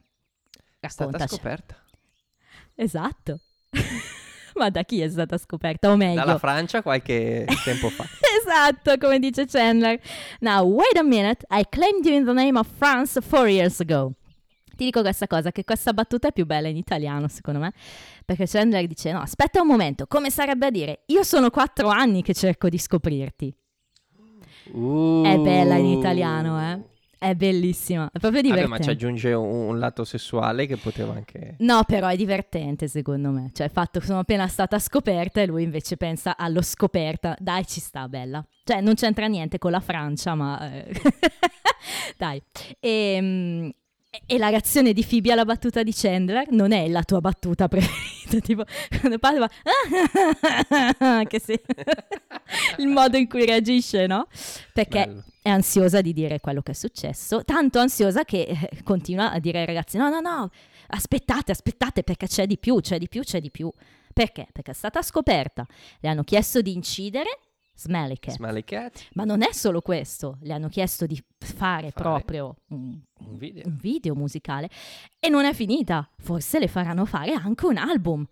È 0.78 0.88
stata 0.88 1.26
scoperta 1.26 1.76
Esatto. 2.76 3.40
Ma 4.54 4.70
da 4.70 4.84
chi 4.84 5.00
è 5.00 5.08
stata 5.08 5.36
scoperta? 5.36 5.90
O 5.90 5.96
meglio, 5.96 6.20
dalla 6.20 6.38
Francia 6.38 6.82
qualche 6.82 7.46
tempo 7.64 7.90
fa. 7.90 8.04
Esatto, 8.40 8.96
come 8.98 9.18
dice 9.18 9.46
Chandler. 9.46 10.00
Now, 10.40 10.66
wait 10.66 10.96
a 10.96 11.02
minute, 11.02 11.44
I 11.50 11.66
claimed 11.68 12.04
you 12.04 12.14
in 12.14 12.24
the 12.24 12.32
name 12.32 12.58
of 12.58 12.66
France 12.76 13.20
four 13.20 13.48
years 13.48 13.80
ago. 13.80 14.12
Ti 14.76 14.84
dico 14.84 15.00
questa 15.00 15.26
cosa, 15.26 15.52
che 15.52 15.64
questa 15.64 15.92
battuta 15.94 16.28
è 16.28 16.32
più 16.32 16.44
bella 16.44 16.68
in 16.68 16.76
italiano, 16.76 17.28
secondo 17.28 17.60
me, 17.60 17.72
perché 18.26 18.46
Chandler 18.46 18.86
dice, 18.86 19.10
no, 19.10 19.20
aspetta 19.20 19.62
un 19.62 19.66
momento, 19.66 20.06
come 20.06 20.30
sarebbe 20.30 20.66
a 20.66 20.70
dire, 20.70 21.02
io 21.06 21.22
sono 21.22 21.48
quattro 21.48 21.88
anni 21.88 22.22
che 22.22 22.34
cerco 22.34 22.68
di 22.68 22.78
scoprirti. 22.78 23.54
È 24.66 25.38
bella 25.38 25.76
in 25.76 25.86
italiano, 25.86 26.60
eh? 26.60 26.95
È 27.18 27.34
bellissima, 27.34 28.10
è 28.12 28.18
proprio 28.18 28.40
Uh. 28.40 28.48
Vabbè, 28.48 28.60
divertente. 28.60 28.68
ma 28.68 28.78
ci 28.78 28.90
aggiunge 28.90 29.32
un, 29.32 29.68
un 29.68 29.78
lato 29.78 30.04
sessuale 30.04 30.66
che 30.66 30.76
poteva 30.76 31.14
anche... 31.14 31.56
No, 31.60 31.82
però 31.86 32.08
è 32.08 32.16
divertente 32.16 32.88
secondo 32.88 33.30
me. 33.30 33.50
Cioè, 33.54 33.66
il 33.66 33.72
fatto 33.72 34.00
che 34.00 34.06
sono 34.06 34.18
appena 34.18 34.46
stata 34.48 34.78
scoperta 34.78 35.40
e 35.40 35.46
lui 35.46 35.62
invece 35.62 35.96
pensa 35.96 36.36
allo 36.36 36.60
scoperta. 36.62 37.34
Dai, 37.38 37.66
ci 37.66 37.80
sta, 37.80 38.06
bella. 38.08 38.44
Cioè, 38.64 38.80
non 38.80 38.94
c'entra 38.94 39.26
niente 39.26 39.58
con 39.58 39.70
la 39.70 39.80
Francia, 39.80 40.34
ma... 40.34 40.72
eh, 40.72 40.92
Dai. 42.18 42.42
E, 42.80 43.74
e 44.24 44.38
la 44.38 44.48
reazione 44.48 44.92
di 44.92 45.04
Phoebe 45.04 45.32
alla 45.32 45.44
battuta 45.44 45.82
di 45.82 45.92
Chandler 45.92 46.50
non 46.50 46.72
è 46.72 46.88
la 46.88 47.02
tua 47.02 47.20
battuta 47.20 47.68
preferita. 47.68 48.40
tipo, 48.40 48.64
quando 49.00 49.18
parla 49.18 49.48
va... 50.98 51.24
che 51.26 51.40
sì. 51.40 51.58
il 52.78 52.88
modo 52.88 53.16
in 53.16 53.28
cui 53.28 53.44
reagisce, 53.44 54.06
no? 54.06 54.26
Perché 54.72 55.06
Bello. 55.06 55.24
è 55.42 55.48
ansiosa 55.48 56.00
di 56.00 56.12
dire 56.12 56.40
quello 56.40 56.62
che 56.62 56.72
è 56.72 56.74
successo, 56.74 57.44
tanto 57.44 57.78
ansiosa 57.78 58.24
che 58.24 58.42
eh, 58.42 58.82
continua 58.82 59.32
a 59.32 59.38
dire 59.38 59.60
ai 59.60 59.66
ragazzi 59.66 59.96
no, 59.96 60.08
no, 60.08 60.20
no, 60.20 60.50
aspettate, 60.88 61.52
aspettate 61.52 62.02
perché 62.02 62.26
c'è 62.26 62.46
di 62.46 62.58
più, 62.58 62.80
c'è 62.80 62.98
di 62.98 63.08
più, 63.08 63.22
c'è 63.22 63.40
di 63.40 63.50
più. 63.50 63.70
Perché? 64.12 64.46
Perché 64.50 64.70
è 64.70 64.74
stata 64.74 65.02
scoperta, 65.02 65.66
le 66.00 66.08
hanno 66.08 66.24
chiesto 66.24 66.62
di 66.62 66.72
incidere 66.72 67.38
Smelly 67.76 68.16
Cat. 68.18 68.34
Smelly 68.36 68.64
Cat, 68.64 69.08
Ma 69.12 69.24
non 69.24 69.42
è 69.42 69.52
solo 69.52 69.80
questo, 69.82 70.38
le 70.40 70.52
hanno 70.54 70.68
chiesto 70.68 71.04
di 71.06 71.22
fare, 71.38 71.90
Fare. 71.90 71.92
proprio 71.92 72.56
un, 72.68 72.98
un 73.18 73.36
video. 73.36 73.66
un 73.66 73.76
video 73.76 74.14
musicale 74.14 74.70
e 75.20 75.28
non 75.28 75.44
è 75.44 75.52
finita, 75.52 76.08
forse 76.18 76.58
le 76.58 76.68
faranno 76.68 77.04
fare 77.04 77.32
anche 77.32 77.66
un 77.66 77.76
album. 77.76 78.26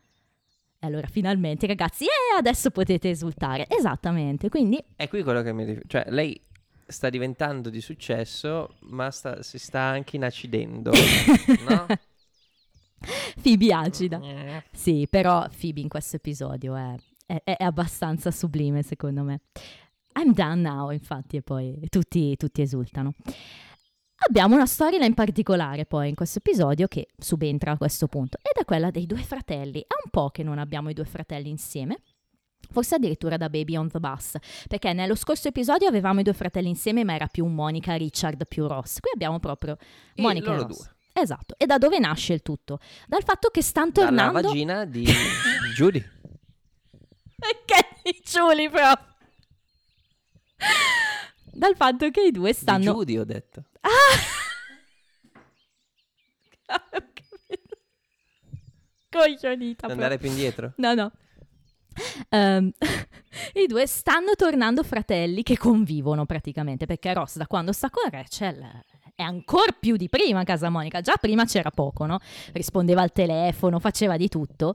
E 0.79 0.87
allora 0.87 1.07
finalmente 1.09 1.67
ragazzi, 1.67 2.05
eh, 2.05 2.37
adesso 2.39 2.71
potete 2.71 3.11
esultare. 3.11 3.67
Esattamente, 3.69 4.49
quindi 4.49 4.83
È 4.97 5.09
qui 5.09 5.23
quello 5.23 5.43
che 5.43 5.53
mi... 5.53 5.65
rif- 5.65 5.87
Cioè, 5.87 6.07
lei 6.09 6.39
sta 6.87 7.09
diventando 7.11 7.71
di 7.71 7.81
successo, 7.81 8.77
ma 8.81 9.11
sta- 9.11 9.43
si 9.43 9.59
sta 9.59 9.81
anche 9.81 10.17
inacidendo, 10.17 10.91
no? 11.69 11.87
Phoebe 13.43 13.73
agida. 13.75 14.21
Eh. 14.23 14.63
Sì, 14.73 15.07
però 15.09 15.47
Phoebe 15.49 15.81
in 15.81 15.89
questo 15.89 16.17
episodio 16.17 16.75
è, 16.75 16.95
è- 17.27 17.43
è 17.43 17.57
abbastanza 17.65 18.31
sublime 18.31 18.83
secondo 18.83 19.23
me. 19.23 19.41
I'm 20.17 20.33
done 20.33 20.61
now, 20.61 20.91
infatti, 20.91 21.37
e 21.37 21.43
poi 21.43 21.79
tutti, 21.89 22.37
tutti 22.37 22.63
esultano. 22.63 23.15
Abbiamo 24.29 24.55
una 24.55 24.67
storia 24.67 25.05
in 25.05 25.13
particolare 25.15 25.85
poi 25.87 26.09
in 26.09 26.15
questo 26.15 26.39
episodio 26.39 26.87
che 26.87 27.09
subentra 27.19 27.73
a 27.73 27.77
questo 27.77 28.07
punto 28.07 28.39
ed 28.39 28.61
è 28.63 28.65
quella 28.65 28.91
dei 28.91 29.07
due 29.07 29.19
fratelli. 29.23 29.81
È 29.81 29.95
un 30.05 30.11
po' 30.11 30.31
che 30.31 30.43
non 30.43 30.59
abbiamo 30.59 30.89
i 30.89 30.95
due 30.95 31.05
fratelli 31.05 31.51
insieme. 31.51 31.99
Forse 32.71 32.95
addirittura 32.95 33.37
da 33.37 33.51
Baby 33.51 33.77
on 33.77 33.89
the 33.89 33.99
Bus, 34.01 34.37
perché 34.69 34.95
nello 34.95 35.15
scorso 35.15 35.49
episodio 35.49 35.87
avevamo 35.89 36.21
i 36.21 36.23
due 36.23 36.33
fratelli 36.33 36.69
insieme, 36.69 37.05
ma 37.05 37.15
era 37.15 37.27
più 37.27 37.45
Monica 37.45 37.95
Richard 37.97 38.47
più 38.47 38.67
Ross. 38.67 39.01
Qui 39.01 39.11
abbiamo 39.13 39.39
proprio 39.39 39.77
E 40.15 40.23
Monica 40.23 40.47
e 40.53 40.55
loro 40.55 40.69
Ross. 40.69 40.77
due. 40.79 40.95
Esatto. 41.23 41.55
E 41.59 41.67
da 41.67 41.77
dove 41.77 41.99
nasce 41.99 42.33
il 42.33 42.41
tutto? 42.43 42.79
Dal 43.07 43.23
fatto 43.23 43.49
che 43.51 43.63
stanno 43.63 43.91
Dalla 43.93 44.07
tornando 44.07 44.49
vagina 44.49 44.85
di 44.87 45.05
Judy. 45.77 46.03
Che 47.65 48.21
Giuli 48.23 48.69
proprio. 48.69 49.15
Dal 51.53 51.77
fatto 51.77 52.11
che 52.11 52.23
i 52.23 52.31
due 52.31 52.51
Di 52.51 52.57
stanno... 52.57 52.93
Judy 52.93 53.19
ho 53.19 53.25
detto. 53.25 53.65
Ah! 53.81 53.89
Coglionita 59.11 59.87
Andare 59.87 60.19
più 60.19 60.29
indietro. 60.29 60.73
No, 60.77 60.95
no. 60.95 61.13
Ehm, 62.31 62.73
I 63.55 63.67
due 63.67 63.87
stanno 63.87 64.35
tornando 64.35 64.83
fratelli 64.83 65.43
che 65.43 65.57
convivono 65.57 66.27
praticamente, 66.27 66.87
perché 66.87 67.13
Ross 67.13 67.37
da 67.37 67.47
quando 67.47 67.73
sta 67.73 67.91
con 67.91 68.11
Rachel 68.11 68.83
è 69.15 69.23
ancora 69.23 69.73
più 69.79 69.97
di 69.97 70.09
prima 70.09 70.41
a 70.41 70.45
casa 70.45 70.69
Monica. 70.71 71.01
Già 71.01 71.15
prima 71.21 71.45
c'era 71.45 71.71
poco, 71.71 72.07
no? 72.07 72.19
Rispondeva 72.53 73.03
al 73.03 73.13
telefono, 73.13 73.79
faceva 73.79 74.17
di 74.17 74.29
tutto. 74.29 74.75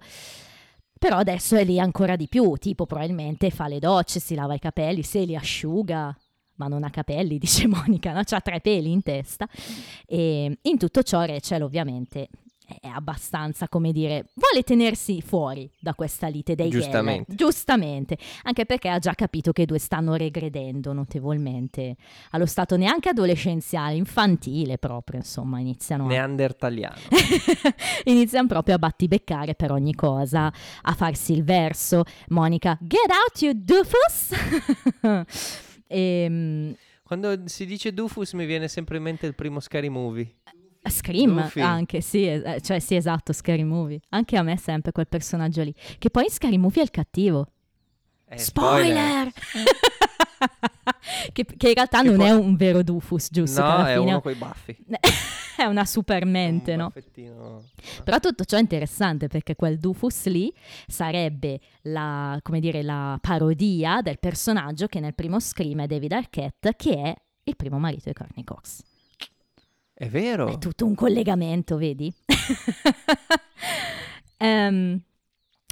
Però 0.99 1.15
adesso 1.15 1.55
è 1.55 1.63
lì 1.63 1.79
ancora 1.79 2.17
di 2.17 2.27
più, 2.27 2.55
tipo 2.57 2.85
probabilmente 2.85 3.49
fa 3.51 3.67
le 3.69 3.79
docce, 3.79 4.19
si 4.19 4.35
lava 4.35 4.53
i 4.53 4.59
capelli, 4.59 5.01
se 5.01 5.23
li 5.23 5.33
asciuga, 5.33 6.15
ma 6.55 6.67
non 6.67 6.83
ha 6.83 6.89
capelli, 6.89 7.37
dice 7.39 7.67
Monica, 7.67 8.11
no? 8.11 8.21
C'ha 8.23 8.41
tre 8.41 8.59
peli 8.59 8.91
in 8.91 9.01
testa. 9.01 9.47
E 10.05 10.57
in 10.61 10.77
tutto 10.77 11.01
ciò 11.01 11.23
Rachel 11.23 11.63
ovviamente 11.63 12.27
è 12.81 12.87
abbastanza, 12.87 13.67
come 13.67 13.91
dire, 13.91 14.25
vuole 14.35 14.63
tenersi 14.63 15.21
fuori 15.21 15.69
da 15.79 15.93
questa 15.93 16.27
lite 16.27 16.55
dei. 16.55 16.69
Giustamente. 16.69 17.35
Giustamente, 17.35 18.17
anche 18.43 18.65
perché 18.65 18.89
ha 18.89 18.99
già 18.99 19.13
capito 19.13 19.51
che 19.51 19.63
i 19.63 19.65
due 19.65 19.79
stanno 19.79 20.15
regredendo 20.15 20.93
notevolmente 20.93 21.95
allo 22.31 22.45
stato 22.45 22.77
neanche 22.77 23.09
adolescenziale, 23.09 23.95
infantile 23.95 24.77
proprio, 24.77 25.19
insomma, 25.19 25.59
iniziano 25.59 26.05
a... 26.05 26.07
Neandertaliano. 26.07 26.97
iniziano 28.05 28.47
proprio 28.47 28.75
a 28.75 28.79
battibeccare 28.79 29.55
per 29.55 29.71
ogni 29.71 29.95
cosa, 29.95 30.51
a 30.81 30.93
farsi 30.93 31.33
il 31.33 31.43
verso. 31.43 32.03
Monica, 32.29 32.77
get 32.81 33.09
out 33.09 33.41
you 33.41 33.53
doofus! 33.55 34.29
e, 35.87 36.75
Quando 37.03 37.47
si 37.47 37.65
dice 37.65 37.93
Dufus 37.93 38.33
mi 38.33 38.45
viene 38.45 38.67
sempre 38.67 38.97
in 38.97 39.03
mente 39.03 39.25
il 39.25 39.33
primo 39.33 39.59
Scary 39.59 39.89
Movie. 39.89 40.38
Scream 40.87 41.33
Goofy. 41.35 41.61
anche, 41.61 42.01
sì, 42.01 42.25
eh, 42.25 42.61
cioè 42.61 42.79
sì, 42.79 42.95
esatto, 42.95 43.33
Scary 43.33 43.63
Movie. 43.63 43.99
Anche 44.09 44.37
a 44.37 44.43
me 44.43 44.57
sempre 44.57 44.91
quel 44.91 45.07
personaggio 45.07 45.61
lì. 45.63 45.73
Che 45.97 46.09
poi 46.09 46.23
in 46.25 46.29
Scary 46.31 46.57
Movie 46.57 46.81
è 46.81 46.85
il 46.85 46.91
cattivo. 46.91 47.47
Eh, 48.27 48.37
Spoiler! 48.37 49.31
che, 51.33 51.45
che 51.45 51.67
in 51.67 51.73
realtà 51.73 52.01
Che 52.01 52.07
non 52.07 52.17
poi- 52.17 52.27
è 52.27 52.31
un 52.31 52.55
vero 52.55 52.83
Dufus, 52.83 53.27
giusto? 53.29 53.61
No, 53.61 53.85
è 53.85 53.95
fine 53.97 54.09
uno 54.09 54.21
coi 54.21 54.35
baffi. 54.35 54.77
è 55.57 55.65
una 55.65 55.85
super 55.85 56.25
mente, 56.25 56.71
Un 56.73 56.77
no? 56.77 56.83
baffettino. 56.85 57.63
Però 58.03 58.19
tutto 58.19 58.45
ciò 58.45 58.57
è 58.57 58.61
interessante 58.61 59.27
perché 59.27 59.55
quel 59.55 59.77
Dufus 59.79 60.27
lì 60.27 60.53
sarebbe 60.87 61.59
la, 61.83 62.39
come 62.41 62.59
dire, 62.59 62.81
la 62.83 63.17
parodia 63.21 64.01
del 64.01 64.19
personaggio 64.19 64.87
che 64.87 64.99
nel 64.99 65.13
primo 65.15 65.39
Scream 65.39 65.81
è 65.81 65.87
David 65.87 66.11
Arquette, 66.13 66.73
che 66.77 66.93
è 67.01 67.15
il 67.43 67.55
primo 67.55 67.79
marito 67.79 68.03
di 68.05 68.13
Courtney 68.13 68.43
Cox. 68.43 68.81
È 69.99 70.07
vero. 70.07 70.47
È 70.47 70.57
tutto 70.59 70.85
un 70.85 70.95
collegamento, 70.95 71.75
vedi? 71.75 72.09
Ehm, 74.41 75.01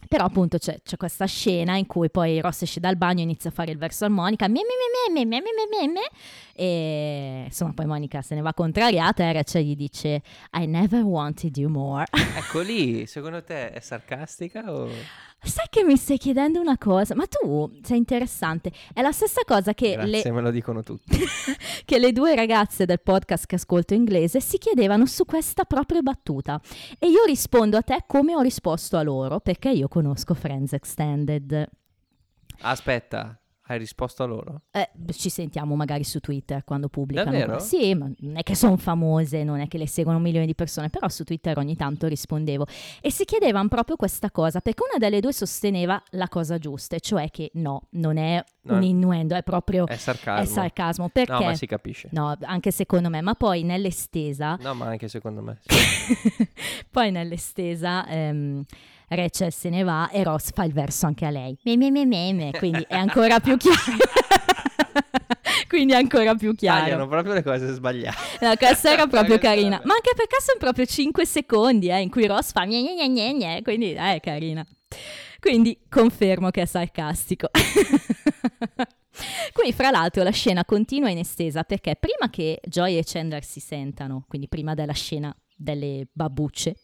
Però 0.10 0.26
appunto 0.26 0.58
c'è, 0.58 0.82
c'è 0.84 0.98
questa 0.98 1.26
scena 1.26 1.78
in 1.78 1.86
cui 1.86 2.10
poi 2.10 2.42
Ross 2.42 2.64
esce 2.64 2.82
dal 2.82 2.98
bagno 2.98 3.22
e 3.22 3.24
inizia 3.24 3.50
a 3.50 3.54
fare 3.54 3.72
il 3.72 3.78
verso 3.78 4.04
armonica, 4.04 4.48
me, 4.50 4.60
me, 4.60 5.14
me, 5.14 5.26
me, 5.26 5.40
me, 5.40 5.42
me, 5.42 5.88
me, 5.88 5.94
me, 5.94 6.10
e 6.54 7.44
insomma 7.46 7.72
poi 7.74 7.86
Monica 7.86 8.22
se 8.22 8.36
ne 8.36 8.42
va 8.42 8.54
contrariata 8.54 9.24
e 9.24 9.32
Rachel 9.32 9.64
gli 9.64 9.76
dice 9.78 10.22
I 10.60 10.66
never 10.66 11.04
wanted 11.04 11.56
you 11.56 11.70
more. 11.70 12.06
Ecco 12.12 12.60
lì, 12.60 13.06
secondo 13.08 13.42
te 13.44 13.72
è 13.72 13.80
sarcastica 13.80 14.70
o... 14.70 14.90
Sai 15.40 15.68
che 15.70 15.84
mi 15.84 15.96
stai 15.96 16.18
chiedendo 16.18 16.60
una 16.60 16.78
cosa, 16.78 17.16
ma 17.16 17.26
tu 17.28 17.72
sei 17.82 17.98
interessante. 17.98 18.72
È 18.94 19.02
la 19.02 19.12
stessa 19.12 19.42
cosa 19.46 19.74
che, 19.74 19.94
Grazie, 19.94 20.24
le, 20.24 20.32
me 20.32 20.42
lo 20.42 20.52
dicono 20.52 20.84
tutti. 20.84 21.18
che 21.86 22.00
le 22.00 22.12
due 22.12 22.36
ragazze 22.36 22.86
del 22.86 23.02
podcast 23.02 23.46
che 23.46 23.56
ascolto 23.56 23.94
inglese 23.94 24.42
si 24.42 24.58
chiedevano 24.58 25.06
su 25.06 25.26
questa 25.26 25.64
propria 25.64 26.02
battuta. 26.02 26.60
E 27.00 27.08
io 27.08 27.24
rispondo 27.24 27.78
a 27.78 27.82
te 27.82 28.04
come 28.08 28.36
ho 28.36 28.42
risposto 28.42 28.98
a 28.98 29.04
loro, 29.04 29.40
perché 29.40 29.70
io 29.70 29.88
conosco 29.88 30.34
Friends 30.34 30.74
Extended. 30.74 31.70
Aspetta, 32.62 33.40
hai 33.68 33.78
risposto 33.78 34.24
a 34.24 34.26
loro? 34.26 34.62
Eh, 34.72 34.90
ci 35.12 35.30
sentiamo 35.30 35.76
magari 35.76 36.04
su 36.04 36.20
Twitter 36.20 36.64
quando 36.64 36.90
pubblicano. 36.90 37.32
Davvero? 37.32 37.60
Sì, 37.60 37.94
ma 37.96 38.10
non 38.20 38.38
è 38.38 38.44
che 38.44 38.56
sono 38.56 38.78
famose, 38.78 39.44
non 39.44 39.60
è 39.60 39.68
che 39.68 39.78
le 39.78 39.88
seguono 39.88 40.20
milioni 40.20 40.46
di 40.46 40.56
persone, 40.56 40.90
però 40.90 41.08
su 41.10 41.24
Twitter 41.24 41.58
ogni 41.58 41.76
tanto 41.76 42.08
rispondevo. 42.08 42.66
E 43.02 43.12
si 43.12 43.26
chiedevano 43.26 43.68
proprio 43.68 43.96
questa 43.96 44.32
cosa, 44.32 44.62
perché 44.62 44.84
una 44.90 44.98
delle 44.98 45.20
due 45.20 45.34
sosteneva 45.34 46.02
la 46.12 46.28
cosa 46.28 46.58
giusta, 46.58 46.96
e 46.96 47.00
cioè 47.00 47.30
che 47.30 47.52
no, 47.56 47.88
non 47.92 48.18
è 48.18 48.44
No. 48.68 48.76
un 48.76 48.84
innuendo, 48.84 49.34
è 49.34 49.44
proprio 49.44 49.88
È 49.88 49.96
sarcasmo. 49.96 50.42
è 50.44 50.46
sarcasmo. 50.46 51.08
Perché? 51.10 51.32
No, 51.32 51.40
ma 51.42 51.56
si 51.56 51.66
capisce. 51.68 52.10
No, 52.12 52.36
anche 52.42 52.72
secondo 52.72 53.10
me, 53.10 53.22
ma 53.22 53.34
poi 53.34 53.64
nell'estesa, 53.64 54.58
No, 54.60 54.74
ma 54.74 54.88
anche 54.88 55.08
secondo 55.08 55.42
me. 55.42 55.60
sì. 55.62 56.48
poi 56.92 57.12
nell'estesa 57.12 58.06
ehm, 58.08 58.64
Rachel 59.10 59.54
se 59.54 59.70
ne 59.70 59.84
va 59.84 60.10
e 60.10 60.24
Ross 60.24 60.52
fa 60.52 60.64
il 60.64 60.74
verso 60.74 61.06
anche 61.06 61.26
a 61.26 61.30
lei. 61.30 61.58
Me, 61.64 61.78
me, 61.78 61.92
me, 61.92 62.06
me, 62.06 62.34
me, 62.34 62.52
quindi 62.58 62.86
è 62.88 62.96
ancora 62.96 63.40
più 63.40 63.56
chiaro. 63.58 63.78
quindi 65.70 65.94
è 65.94 65.98
ancora 65.98 66.36
più 66.36 66.54
chiaro. 66.56 66.82
Tagliano 66.82 67.08
proprio 67.08 67.34
le 67.34 67.44
cose 67.44 67.72
sbagliate. 67.72 68.46
No, 68.46 68.56
questa 68.56 68.92
era 68.92 69.08
proprio 69.08 69.38
carina. 69.38 69.80
Ma 69.84 69.94
anche 69.94 70.12
perché 70.16 70.38
sono 70.42 70.58
proprio 70.60 70.86
5 70.86 71.26
secondi 71.26 71.90
eh, 71.90 72.02
in 72.02 72.10
cui 72.10 72.28
Ross 72.28 72.52
fa 72.52 72.66
gne 72.66 72.82
gne 72.82 73.10
gne 73.10 73.34
gne, 73.34 73.62
quindi 73.62 73.94
eh, 73.94 74.16
è 74.16 74.20
carina. 74.20 74.66
Quindi 75.40 75.80
confermo 75.88 76.50
che 76.50 76.64
è 76.64 76.66
sarcastico. 76.66 77.50
Qui, 79.54 79.74
fra 79.74 79.90
l'altro, 79.90 80.24
la 80.24 80.32
scena 80.32 80.66
continua 80.66 81.10
in 81.10 81.18
estesa 81.18 81.64
perché 81.64 81.96
prima 81.96 82.30
che 82.30 82.60
Joy 82.68 82.98
e 82.98 83.04
Chandler 83.04 83.44
si 83.44 83.60
sentano, 83.60 84.26
quindi 84.28 84.48
prima 84.48 84.74
della 84.74 84.94
scena 84.94 85.36
delle 85.58 86.08
babbucce, 86.12 86.76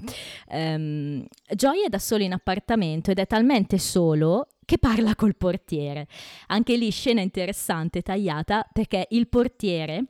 ehm, 0.49 1.25
Joy 1.53 1.85
è 1.85 1.89
da 1.89 1.99
solo 1.99 2.23
in 2.23 2.33
appartamento 2.33 3.11
ed 3.11 3.19
è 3.19 3.27
talmente 3.27 3.77
solo 3.77 4.47
che 4.65 4.77
parla 4.79 5.15
col 5.15 5.35
portiere. 5.35 6.07
Anche 6.47 6.75
lì 6.75 6.89
scena 6.89 7.21
interessante, 7.21 8.01
tagliata, 8.01 8.67
perché 8.73 9.07
il 9.11 9.27
portiere 9.27 10.05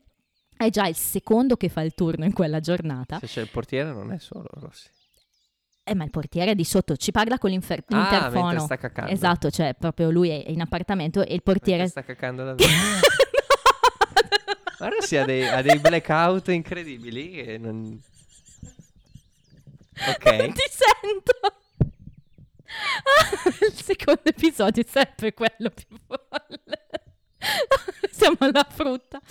è 0.56 0.70
già 0.70 0.88
il 0.88 0.96
secondo 0.96 1.58
che 1.58 1.68
fa 1.68 1.82
il 1.82 1.94
turno 1.94 2.24
in 2.24 2.32
quella 2.34 2.60
giornata. 2.62 3.20
Se 3.20 3.28
c'è 3.28 3.42
il 3.42 3.50
portiere 3.50 3.92
non 3.92 4.12
è 4.14 4.20
solo 4.20 4.48
Rossi. 4.54 4.88
Eh, 5.86 5.96
ma 5.96 6.06
il 6.06 6.12
portiere 6.12 6.56
di 6.56 6.64
sotto 6.64 6.96
ci 6.96 7.12
parla 7.12 7.38
con 7.38 7.50
l'infer- 7.50 7.84
Ah, 7.92 7.98
l'interfono. 7.98 8.60
sta 8.60 8.78
cacando. 8.78 9.12
Esatto, 9.12 9.52
cioè 9.52 9.74
proprio 9.78 10.10
lui 10.12 10.30
è 10.30 10.46
in 10.48 10.62
appartamento 10.62 11.22
e 11.22 11.34
il 11.34 11.44
portiere... 11.44 11.82
Mentre 11.84 12.02
sta 12.02 12.14
cacando 12.14 12.46
davvero. 12.46 12.70
Ma 14.80 14.88
Rossi 14.90 15.18
ha 15.18 15.26
dei, 15.26 15.46
ha 15.48 15.62
dei 15.62 15.80
blackout 15.80 16.48
incredibili 16.50 17.34
e 17.42 17.58
non... 17.58 18.00
Ok. 20.08 20.26
Non 20.26 20.52
ti 20.56 20.64
sento! 20.70 21.32
Ah, 22.66 23.66
il 23.68 23.74
secondo 23.74 24.22
episodio 24.24 24.84
è 24.84 24.88
sempre 24.90 25.34
quello 25.34 25.70
più 25.70 25.86
folle. 26.08 26.88
Siamo 28.12 28.38
alla 28.40 28.66
frutta. 28.70 29.22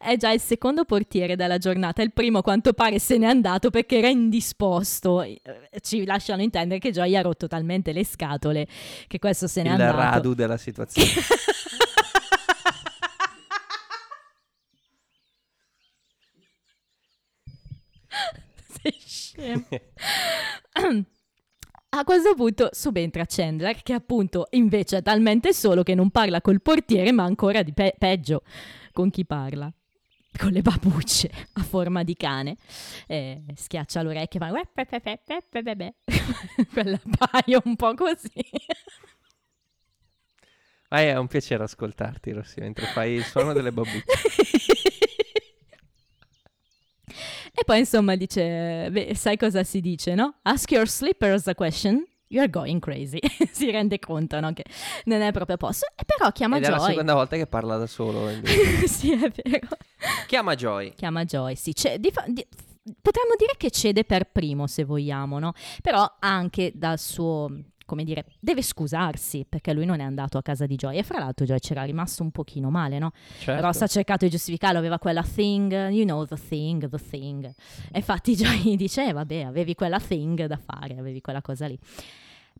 È 0.00 0.16
già 0.16 0.30
il 0.30 0.40
secondo 0.40 0.84
portiere 0.84 1.34
della 1.36 1.58
giornata. 1.58 2.02
Il 2.02 2.12
primo, 2.12 2.38
a 2.38 2.42
quanto 2.42 2.72
pare, 2.72 2.98
se 3.00 3.18
n'è 3.18 3.26
andato 3.26 3.68
perché 3.70 3.98
era 3.98 4.08
indisposto. 4.08 5.22
Eh, 5.22 5.40
Ci 5.80 6.04
lasciano 6.06 6.40
intendere 6.40 6.78
che 6.78 6.92
Joy 6.92 7.16
ha 7.16 7.20
rotto 7.20 7.48
talmente 7.48 7.92
le 7.92 8.04
scatole 8.04 8.66
che 9.08 9.18
questo 9.18 9.46
se 9.48 9.62
n'è 9.62 9.74
Il 9.74 9.80
andato. 9.80 9.96
radu 9.98 10.34
della 10.34 10.56
situazione. 10.56 11.08
Sei 18.82 18.96
scemo. 18.98 19.68
A 21.90 22.04
questo 22.04 22.34
punto 22.34 22.68
subentra 22.72 23.24
Chandler, 23.26 23.82
che 23.82 23.94
appunto 23.94 24.48
invece 24.50 24.98
è 24.98 25.02
talmente 25.02 25.54
solo 25.54 25.82
che 25.82 25.94
non 25.94 26.10
parla 26.10 26.42
col 26.42 26.60
portiere, 26.60 27.12
ma 27.12 27.24
ancora 27.24 27.62
di 27.62 27.72
pe- 27.72 27.94
peggio 27.96 28.42
con 28.92 29.08
chi 29.08 29.24
parla. 29.24 29.72
Con 30.36 30.50
le 30.50 30.60
babucce 30.60 31.30
a 31.54 31.62
forma 31.62 32.04
di 32.04 32.14
cane. 32.14 32.56
Eh, 33.06 33.42
schiaccia 33.54 34.02
l'orecchio 34.02 34.38
e 34.38 34.46
fa... 34.46 34.52
Quella 36.72 37.00
paio 37.18 37.62
un 37.64 37.74
po' 37.74 37.94
così. 37.94 38.30
Ah, 40.90 41.00
è 41.00 41.16
un 41.16 41.26
piacere 41.26 41.64
ascoltarti, 41.64 42.32
Rossi, 42.32 42.60
mentre 42.60 42.86
fai 42.86 43.14
il 43.14 43.24
suono 43.24 43.52
delle 43.52 43.72
babbucce. 43.72 44.04
E 47.60 47.64
poi 47.64 47.80
insomma 47.80 48.14
dice, 48.14 48.88
beh, 48.90 49.14
sai 49.16 49.36
cosa 49.36 49.64
si 49.64 49.80
dice, 49.80 50.14
no? 50.14 50.36
Ask 50.42 50.70
your 50.70 50.86
slippers 50.86 51.48
a 51.48 51.54
question, 51.56 52.06
you're 52.28 52.48
going 52.48 52.78
crazy. 52.78 53.18
si 53.50 53.68
rende 53.72 53.98
conto, 53.98 54.38
no? 54.38 54.52
Che 54.52 54.64
non 55.06 55.22
è 55.22 55.32
proprio 55.32 55.56
a 55.56 55.58
posto. 55.58 55.86
E 55.96 56.04
però 56.04 56.30
chiama 56.30 56.58
Ed 56.58 56.64
è 56.64 56.70
la 56.70 56.76
Joy. 56.76 56.90
seconda 56.90 57.14
volta 57.14 57.34
che 57.36 57.46
parla 57.48 57.76
da 57.76 57.86
solo. 57.88 58.30
sì, 58.86 59.10
è 59.12 59.28
vero. 59.42 59.66
Chiama 60.28 60.54
Joy. 60.54 60.94
Chiama 60.94 61.24
Joy, 61.24 61.56
sì. 61.56 61.72
C'è- 61.72 61.98
di 61.98 62.12
di- 62.28 62.46
potremmo 63.02 63.34
dire 63.36 63.54
che 63.56 63.70
cede 63.72 64.04
per 64.04 64.30
primo, 64.30 64.68
se 64.68 64.84
vogliamo, 64.84 65.40
no? 65.40 65.52
Però 65.82 66.16
anche 66.20 66.70
dal 66.74 66.98
suo... 67.00 67.50
Come 67.88 68.04
dire, 68.04 68.26
deve 68.38 68.60
scusarsi 68.60 69.46
perché 69.48 69.72
lui 69.72 69.86
non 69.86 70.00
è 70.00 70.02
andato 70.02 70.36
a 70.36 70.42
casa 70.42 70.66
di 70.66 70.74
Joy. 70.74 70.98
E 70.98 71.02
fra 71.02 71.20
l'altro 71.20 71.46
Joy 71.46 71.58
c'era 71.58 71.84
rimasto 71.84 72.22
un 72.22 72.30
pochino 72.30 72.68
male, 72.68 72.98
no? 72.98 73.12
Certo. 73.38 73.62
Ross 73.64 73.80
ha 73.80 73.86
cercato 73.86 74.26
di 74.26 74.30
giustificarlo, 74.30 74.76
aveva 74.76 74.98
quella 74.98 75.22
thing, 75.22 75.72
you 75.88 76.04
know, 76.04 76.26
the 76.26 76.36
thing, 76.36 76.86
the 76.86 76.98
thing. 77.02 77.46
E 77.90 77.96
infatti 77.96 78.36
Joy 78.36 78.76
dice, 78.76 79.06
eh, 79.06 79.12
vabbè, 79.12 79.40
avevi 79.40 79.74
quella 79.74 79.98
thing 79.98 80.44
da 80.44 80.58
fare, 80.58 80.98
avevi 80.98 81.22
quella 81.22 81.40
cosa 81.40 81.66
lì. 81.66 81.78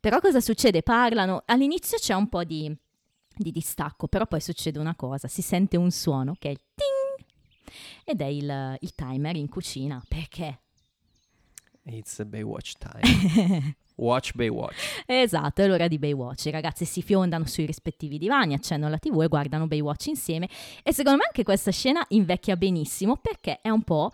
Però 0.01 0.19
cosa 0.19 0.41
succede? 0.41 0.83
Parlano, 0.83 1.43
all'inizio 1.45 1.99
c'è 1.99 2.15
un 2.15 2.31
po' 2.31 2.45
di, 2.45 2.75
di 3.37 3.51
distacco, 3.53 4.09
però 4.09 4.27
poi 4.27 4.41
succede 4.41 4.79
una 4.79 4.97
cosa, 4.97 5.29
si 5.29 5.43
sente 5.43 5.77
un 5.77 5.91
suono 5.91 6.37
che 6.39 6.49
è 6.49 6.53
il 6.53 6.61
ting, 6.75 7.27
ed 8.03 8.23
è 8.23 8.27
il, 8.27 8.79
il 8.81 8.95
timer 8.95 9.37
in 9.37 9.51
cucina. 9.51 10.03
Perché? 10.09 10.61
It's 11.91 12.23
Baywatch 12.25 12.73
time. 12.79 13.77
Watch 13.97 14.33
Baywatch. 14.35 15.03
Esatto, 15.07 15.63
è 15.63 15.67
l'ora 15.67 15.89
di 15.89 15.99
Baywatch. 15.99 16.47
I 16.47 16.51
ragazzi 16.51 16.85
si 16.85 17.03
fiondano 17.03 17.47
sui 17.47 17.65
rispettivi 17.67 18.19
divani, 18.19 18.55
accendono 18.55 18.93
la 18.93 18.99
TV 18.99 19.23
e 19.23 19.29
guardano 19.29 19.67
Baywatch 19.67 20.07
insieme. 20.07 20.49
E 20.85 20.93
secondo 20.93 21.19
me 21.19 21.25
anche 21.25 21.43
questa 21.43 21.73
scena 21.73 22.05
invecchia 22.11 22.57
benissimo 22.57 23.17
perché 23.17 23.61
è 23.61 23.71
un 23.71 23.83
po', 23.83 24.11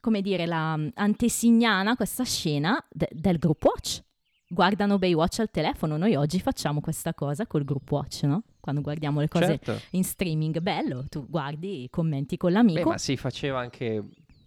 come 0.00 0.20
dire, 0.20 0.44
la 0.44 0.76
mm, 0.76 0.88
antesignana, 0.94 1.96
questa 1.96 2.24
scena 2.24 2.84
de- 2.90 3.08
del 3.12 3.38
group 3.38 3.64
watch. 3.64 4.02
Guardano 4.46 4.98
Baywatch 4.98 5.38
al 5.38 5.50
telefono. 5.50 5.96
Noi 5.96 6.14
oggi 6.16 6.38
facciamo 6.40 6.80
questa 6.82 7.14
cosa 7.14 7.46
col 7.46 7.64
group 7.64 7.90
watch, 7.90 8.24
no? 8.24 8.42
Quando 8.60 8.82
guardiamo 8.82 9.20
le 9.20 9.28
cose 9.28 9.58
Certo. 9.58 9.80
in 9.92 10.04
streaming, 10.04 10.58
bello, 10.60 11.06
tu 11.08 11.26
guardi, 11.26 11.86
commenti 11.90 12.36
con 12.36 12.50
Beh, 12.52 12.56
l'amico. 12.58 12.88
ma 12.90 12.98
si 12.98 13.16
faceva 13.16 13.60
anche 13.60 14.02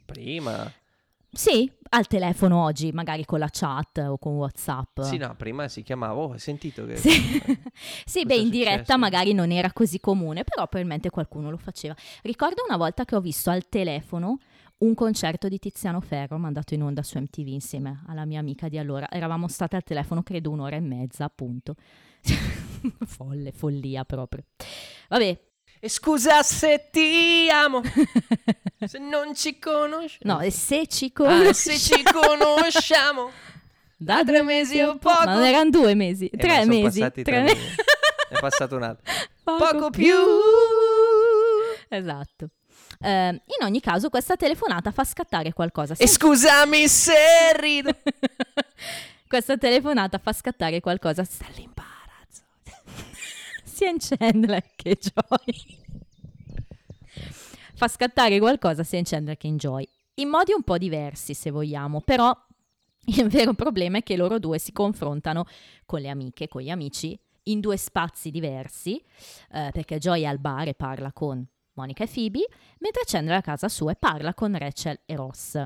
prima. 0.06 0.72
Sì, 1.30 1.70
al 1.90 2.08
telefono 2.08 2.64
oggi, 2.64 2.92
magari 2.92 3.26
con 3.26 3.40
la 3.40 3.50
chat 3.52 3.98
o 4.00 4.18
con 4.18 4.36
WhatsApp. 4.36 5.02
Sì, 5.02 5.18
no, 5.18 5.36
prima 5.36 5.68
si 5.68 5.84
chiamava. 5.84 6.16
Oh, 6.16 6.32
hai 6.32 6.40
sentito 6.40 6.86
che... 6.86 6.98
Sì, 6.98 7.42
Sì, 8.06 8.26
beh, 8.26 8.36
in 8.36 8.50
diretta 8.50 8.98
magari 8.98 9.34
non 9.34 9.52
era 9.52 9.72
così 9.72 10.00
comune, 10.00 10.44
però 10.44 10.64
probabilmente 10.68 11.10
qualcuno 11.10 11.50
lo 11.50 11.58
faceva. 11.58 11.96
Ricordo 12.24 12.64
una 12.68 12.78
volta 12.78 13.06
che 13.06 13.16
ho 13.16 13.22
visto 13.22 13.50
al 13.50 13.68
telefono 13.70 14.38
un 14.80 14.94
concerto 14.94 15.48
di 15.48 15.58
Tiziano 15.58 16.02
Ferro 16.02 16.38
mandato 16.38 16.74
in 16.74 16.84
onda 16.84 17.02
su 17.02 17.18
MTV 17.18 17.48
insieme 17.48 18.04
alla 18.08 18.26
mia 18.26 18.40
amica 18.40 18.70
di 18.70 18.78
allora. 18.78 19.10
Eravamo 19.10 19.48
state 19.48 19.76
al 19.76 19.84
telefono 19.84 20.22
credo 20.24 20.52
un'ora 20.52 20.76
e 20.76 20.82
mezza, 20.82 21.26
appunto. 21.26 21.76
Folle, 23.06 23.52
follia 23.52 24.06
proprio. 24.06 24.44
Vabbè, 25.10 25.40
E 25.80 25.90
scusa 25.90 26.42
se 26.44 26.90
ti 26.92 27.48
amo, 27.52 27.82
se 28.86 28.98
non 28.98 29.36
ci 29.36 29.60
conosci. 29.60 30.18
no, 30.22 30.40
e 30.40 30.50
se 30.52 30.88
ci 30.88 31.06
Ah, 31.16 31.18
conosciamo... 31.24 31.54
se 31.54 31.78
ci 31.78 32.04
conosciamo. 32.04 33.32
da 33.96 34.24
tre 34.24 34.42
mesi 34.44 34.80
o 34.82 34.98
poco. 34.98 35.26
Ma 35.26 35.34
non 35.36 35.44
erano 35.44 35.70
due 35.70 35.94
mesi, 35.96 36.28
Eh, 36.28 36.38
tre 36.38 36.66
mesi. 36.66 37.00
passati 37.00 37.24
tre 37.24 37.32
tre 37.34 37.42
mesi. 37.44 37.56
mesi. 37.56 37.76
È 38.30 38.40
passato 38.40 38.76
un 38.76 38.84
altro. 38.84 39.04
Poco 39.44 39.90
più. 39.92 40.16
Esatto. 41.90 42.50
Eh, 43.00 43.28
in 43.30 43.64
ogni 43.66 43.80
caso, 43.80 44.10
questa 44.10 44.36
telefonata 44.36 44.92
fa 44.92 45.04
scattare 45.04 45.54
qualcosa. 45.54 45.94
E 45.98 46.08
scusami 46.08 46.88
se 46.88 47.14
rido. 47.60 47.92
Questa 49.28 49.58
telefonata 49.58 50.18
fa 50.18 50.34
scattare 50.34 50.80
qualcosa 50.80 51.24
sta 51.24 51.46
all'imbarazzo. 51.48 51.96
Sia 53.78 53.90
in 53.90 53.98
Chandler 54.00 54.64
che 54.76 54.98
Joy. 55.00 55.78
fa 57.76 57.88
scattare 57.88 58.40
qualcosa 58.40 58.84
sia 58.84 58.98
in 58.98 59.06
Chandler 59.06 59.38
che 59.38 59.46
in 59.46 59.58
Joy. 59.58 59.88
In 60.16 60.30
modi 60.30 60.52
un 60.52 60.64
po' 60.64 60.80
diversi, 60.80 61.36
se 61.36 61.52
vogliamo, 61.52 62.02
però 62.02 62.36
il 63.06 63.28
vero 63.28 63.54
problema 63.54 64.00
è 64.00 64.04
che 64.04 64.18
loro 64.18 64.40
due 64.40 64.58
si 64.58 64.72
confrontano 64.72 65.46
con 65.86 66.02
le 66.02 66.10
amiche, 66.10 66.48
con 66.48 66.62
gli 66.62 66.72
amici, 66.72 67.18
in 67.44 67.60
due 67.60 67.78
spazi 67.78 68.32
diversi, 68.32 68.98
eh, 69.52 69.70
perché 69.72 70.00
Joy 70.00 70.24
è 70.24 70.26
al 70.26 70.40
bar 70.40 70.68
e 70.68 70.74
parla 70.74 71.14
con 71.14 71.48
Monica 71.74 72.04
e 72.04 72.08
Phoebe, 72.08 72.48
mentre 72.80 73.04
Chandler 73.06 73.38
a 73.38 73.42
casa 73.42 73.70
sua 73.70 73.92
e 73.92 73.96
parla 73.96 74.34
con 74.34 74.58
Rachel 74.58 75.00
e 75.06 75.16
Ross. 75.16 75.64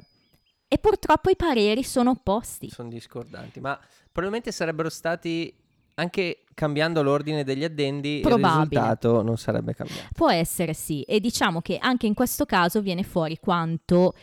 E 0.67 0.77
purtroppo 0.77 1.29
i 1.29 1.37
pareri 1.37 1.83
sono 1.83 2.11
opposti. 2.11 2.69
Sono 2.69 2.89
discordanti, 2.89 3.61
ma 3.61 3.79
probabilmente 4.11 4.51
sarebbero 4.51 4.89
stati 4.89 5.53
anche 5.95 6.43
cambiando 6.53 7.01
l'ordine 7.01 7.43
degli 7.43 7.63
addendi, 7.63 8.19
Probabile. 8.21 8.47
il 8.47 8.69
risultato 8.69 9.21
non 9.21 9.37
sarebbe 9.37 9.73
cambiato. 9.73 10.09
Può 10.13 10.29
essere 10.29 10.73
sì, 10.73 11.01
e 11.03 11.19
diciamo 11.19 11.61
che 11.61 11.77
anche 11.79 12.07
in 12.07 12.13
questo 12.13 12.45
caso 12.45 12.81
viene 12.81 13.03
fuori 13.03 13.37
quanto 13.39 14.13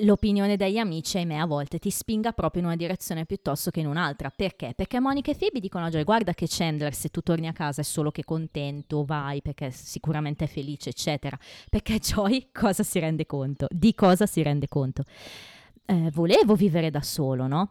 l'opinione 0.00 0.56
degli 0.56 0.78
amici, 0.78 1.16
ahimè, 1.16 1.36
a 1.36 1.46
volte 1.46 1.78
ti 1.78 1.90
spinga 1.90 2.32
proprio 2.32 2.60
in 2.62 2.68
una 2.68 2.76
direzione 2.76 3.24
piuttosto 3.24 3.70
che 3.70 3.80
in 3.80 3.86
un'altra. 3.86 4.30
Perché? 4.34 4.72
Perché 4.74 5.00
Monica 5.00 5.30
e 5.30 5.36
Phoebe 5.36 5.60
dicono 5.60 5.86
a 5.86 5.90
Joy, 5.90 6.04
guarda 6.04 6.34
che 6.34 6.46
Chandler 6.48 6.94
se 6.94 7.08
tu 7.08 7.22
torni 7.22 7.46
a 7.46 7.52
casa 7.52 7.80
è 7.80 7.84
solo 7.84 8.10
che 8.10 8.24
contento, 8.24 9.04
vai, 9.04 9.40
perché 9.42 9.70
sicuramente 9.70 10.44
è 10.44 10.48
felice, 10.48 10.90
eccetera. 10.90 11.38
Perché 11.70 11.98
Joy 12.00 12.48
cosa 12.52 12.82
si 12.82 12.98
rende 12.98 13.26
conto? 13.26 13.66
Di 13.70 13.94
cosa 13.94 14.26
si 14.26 14.42
rende 14.42 14.68
conto? 14.68 15.02
Eh, 15.86 16.10
volevo 16.12 16.54
vivere 16.54 16.90
da 16.90 17.00
solo, 17.00 17.46
no? 17.46 17.70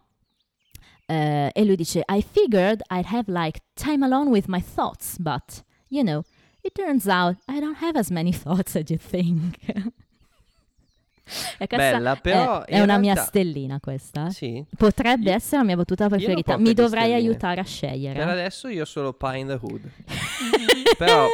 Eh, 1.08 1.50
e 1.54 1.64
lui 1.64 1.76
dice, 1.76 2.02
I 2.08 2.20
figured 2.22 2.82
I'd 2.90 3.06
have 3.12 3.24
like 3.32 3.60
time 3.74 4.04
alone 4.04 4.28
with 4.30 4.46
my 4.48 4.60
thoughts, 4.60 5.16
but, 5.18 5.62
you 5.88 6.02
know, 6.02 6.22
it 6.62 6.72
turns 6.74 7.06
out 7.06 7.36
I 7.48 7.60
don't 7.60 7.76
have 7.80 7.96
as 7.96 8.10
many 8.10 8.32
thoughts 8.34 8.74
as 8.74 8.90
you 8.90 8.98
think. 8.98 9.56
Bella, 11.68 12.14
però 12.16 12.64
è, 12.64 12.74
è 12.74 12.80
una 12.80 12.98
mia 12.98 13.14
realtà- 13.14 13.30
stellina 13.30 13.80
questa. 13.80 14.26
eh. 14.26 14.30
Sì. 14.30 14.64
Potrebbe 14.76 15.30
Io- 15.30 15.36
essere 15.36 15.58
la 15.58 15.64
mia 15.64 15.76
battuta 15.76 16.08
preferita. 16.08 16.56
Mi 16.56 16.72
dovrei 16.72 17.04
stelline. 17.08 17.28
aiutare 17.28 17.60
a 17.60 17.64
scegliere. 17.64 18.18
Per 18.18 18.28
adesso 18.28 18.68
io 18.68 18.84
Pie 19.12 19.36
in 19.38 19.46
the 19.48 19.58
Hood. 19.60 19.90
Però 20.96 21.26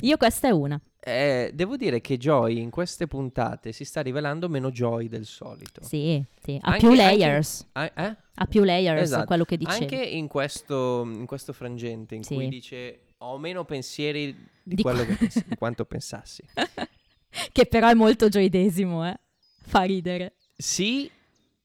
Io 0.00 0.16
questa 0.16 0.48
è 0.48 0.50
una. 0.50 0.80
Eh, 1.08 1.50
devo 1.54 1.76
dire 1.76 2.00
che 2.00 2.16
Joy 2.16 2.58
in 2.60 2.70
queste 2.70 3.06
puntate 3.06 3.70
si 3.70 3.84
sta 3.84 4.00
rivelando 4.00 4.48
meno 4.48 4.72
Joy 4.72 5.06
del 5.06 5.24
solito. 5.24 5.82
Sì, 5.84 6.20
sì. 6.42 6.58
Ha 6.60 6.66
Anche- 6.72 6.78
più 6.80 6.88
anche- 6.90 7.02
layers. 7.02 7.68
Ah, 7.72 7.92
eh? 7.94 8.16
Ha 8.34 8.46
più 8.46 8.64
layers, 8.64 9.02
Esatto. 9.02 9.24
quello 9.26 9.44
che 9.44 9.56
dicevi. 9.56 9.82
Anche 9.84 10.02
in 10.04 10.26
questo, 10.26 11.02
in 11.04 11.26
questo 11.26 11.52
frangente 11.52 12.16
in 12.16 12.24
Sì. 12.24 12.34
cui 12.34 12.48
dice 12.48 13.00
ho 13.18 13.38
meno 13.38 13.64
pensieri 13.64 14.34
di, 14.62 14.74
Di 14.74 14.82
quello 14.82 15.04
qua- 15.04 15.14
che 15.16 15.28
di 15.46 15.56
quanto 15.56 15.84
pensassi. 15.86 16.42
Che 17.52 17.66
però 17.66 17.88
è 17.88 17.94
molto 17.94 18.28
gioidesimo, 18.28 19.06
eh. 19.06 19.18
Fa 19.62 19.82
ridere. 19.82 20.34
Sì, 20.56 21.10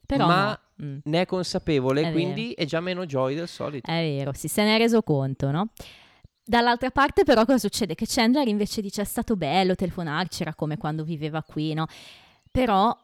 Però 0.06 0.28
ma 0.28 0.60
no. 0.78 0.86
Mm. 0.86 0.98
ne 1.04 1.22
è 1.22 1.26
consapevole, 1.26 2.10
È 2.10 2.12
quindi 2.12 2.52
è 2.52 2.66
già 2.66 2.80
meno 2.82 3.06
Joy 3.06 3.36
del 3.36 3.48
solito. 3.48 3.90
È 3.90 3.94
vero, 4.02 4.34
si 4.34 4.48
se 4.50 4.64
ne 4.64 4.76
è 4.76 4.78
reso 4.78 5.02
conto, 5.02 5.50
no? 5.50 5.70
Dall'altra 6.44 6.90
parte 6.92 7.24
però 7.24 7.46
cosa 7.46 7.60
succede? 7.60 7.96
Che 7.96 8.06
Chandler 8.08 8.48
invece 8.48 8.82
dice 8.82 9.02
è 9.04 9.06
stato 9.06 9.36
bello 9.36 9.76
telefonarci, 9.76 10.42
era 10.42 10.54
come 10.56 10.78
quando 10.78 11.04
viveva 11.04 11.44
qui, 11.44 11.74
no? 11.74 11.86
Però 12.50 12.96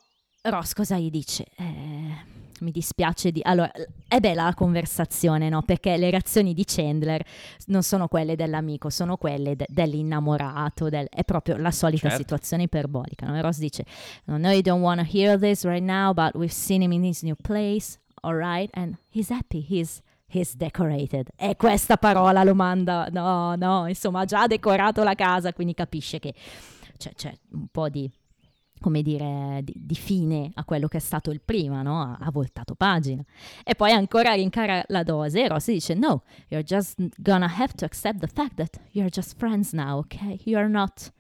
Ross 0.42 0.74
cosa 0.74 0.98
gli 0.98 1.10
dice? 1.10 1.46
Eh, 1.56 2.36
mi 2.60 2.72
dispiace 2.72 3.32
di... 3.32 3.40
Allora, 3.44 3.72
è 4.08 4.20
bella 4.20 4.46
la 4.46 4.54
conversazione, 4.54 5.48
no? 5.50 5.62
Perché 5.62 5.96
le 5.98 6.10
reazioni 6.10 6.54
di 6.54 6.64
Chandler 6.66 7.24
non 7.68 7.84
sono 7.84 8.08
quelle 8.08 8.36
dell'amico, 8.36 8.90
sono 8.90 9.16
quelle 9.18 9.56
de- 9.56 9.68
dell'innamorato, 9.70 10.90
del- 10.90 11.08
è 11.10 11.24
proprio 11.24 11.58
la 11.58 11.72
solita 11.72 12.10
Certo. 12.10 12.18
situazione 12.24 12.64
iperbolica, 12.64 13.28
no? 13.28 13.38
E 13.38 13.42
Ross 13.42 13.60
dice, 13.60 13.86
no, 14.26 14.38
no, 14.38 14.50
you 14.50 14.62
don't 14.62 14.82
want 14.82 15.00
to 15.00 15.08
hear 15.18 15.38
this 15.40 15.64
right 15.64 15.84
now, 15.84 16.14
but 16.14 16.34
we've 16.36 16.52
seen 16.54 16.82
him 16.82 16.92
in 16.92 17.04
his 17.04 17.22
new 17.22 17.36
place, 17.36 18.00
alright? 18.24 18.70
And 18.74 18.98
he's 19.10 19.30
happy, 19.30 19.64
he's... 19.70 20.02
He's 20.30 20.56
decorated. 20.56 21.30
E 21.38 21.56
questa 21.56 21.96
parola 21.98 22.44
lo 22.44 22.54
manda. 22.54 23.08
No, 23.12 23.56
no, 23.56 23.88
insomma, 23.88 24.22
ha 24.22 24.26
già 24.26 24.46
decorato 24.46 25.04
la 25.04 25.16
casa, 25.16 25.54
quindi 25.54 25.74
capisce 25.74 26.20
che 26.20 26.34
c'è, 26.98 27.14
c'è 27.14 27.34
un 27.52 27.68
po' 27.72 27.88
di, 27.88 28.12
come 28.82 29.02
dire, 29.02 29.62
di, 29.64 29.74
di 29.76 29.96
fine 29.96 30.52
a 30.56 30.66
quello 30.66 30.90
che 30.90 30.98
è 30.98 31.00
stato 31.00 31.32
il 31.32 31.42
prima, 31.42 31.82
no? 31.82 32.02
Ha, 32.02 32.18
ha 32.20 32.32
voltato 32.32 32.76
pagina. 32.76 33.24
E 33.64 33.76
poi 33.76 33.92
ancora 33.92 34.34
rincara 34.34 34.84
la 34.88 35.04
dose 35.04 35.44
e 35.44 35.48
Ross 35.48 35.68
dice: 35.68 35.94
No, 35.94 36.24
you're 36.50 36.66
just 36.66 36.96
gonna 37.18 37.50
have 37.50 37.74
to 37.76 37.86
accept 37.86 38.20
the 38.20 38.28
fact 38.28 38.56
that 38.56 38.80
you're 38.92 39.10
just 39.10 39.38
friends 39.38 39.72
now, 39.72 40.00
ok? 40.00 40.40
You're 40.44 40.70
not 40.70 41.12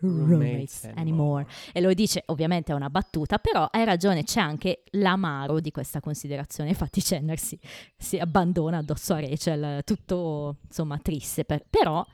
roommates 0.00 0.90
anymore. 0.94 1.46
E 1.72 1.80
lo 1.80 1.92
dice, 1.94 2.22
ovviamente 2.26 2.72
è 2.72 2.74
una 2.74 2.90
battuta, 2.90 3.38
però 3.38 3.68
hai 3.70 3.84
ragione, 3.84 4.24
c'è 4.24 4.40
anche 4.40 4.82
l'amaro 4.92 5.60
di 5.60 5.70
questa 5.70 6.00
considerazione. 6.00 6.70
Infatti 6.76 7.00
Chandler 7.02 7.38
si, 7.38 7.58
si 7.96 8.18
abbandona 8.18 8.78
addosso 8.78 9.14
a 9.14 9.20
Rachel, 9.20 9.82
tutto 9.84 10.58
insomma 10.66 10.98
triste, 10.98 11.44
per- 11.44 11.64
però 11.68 12.04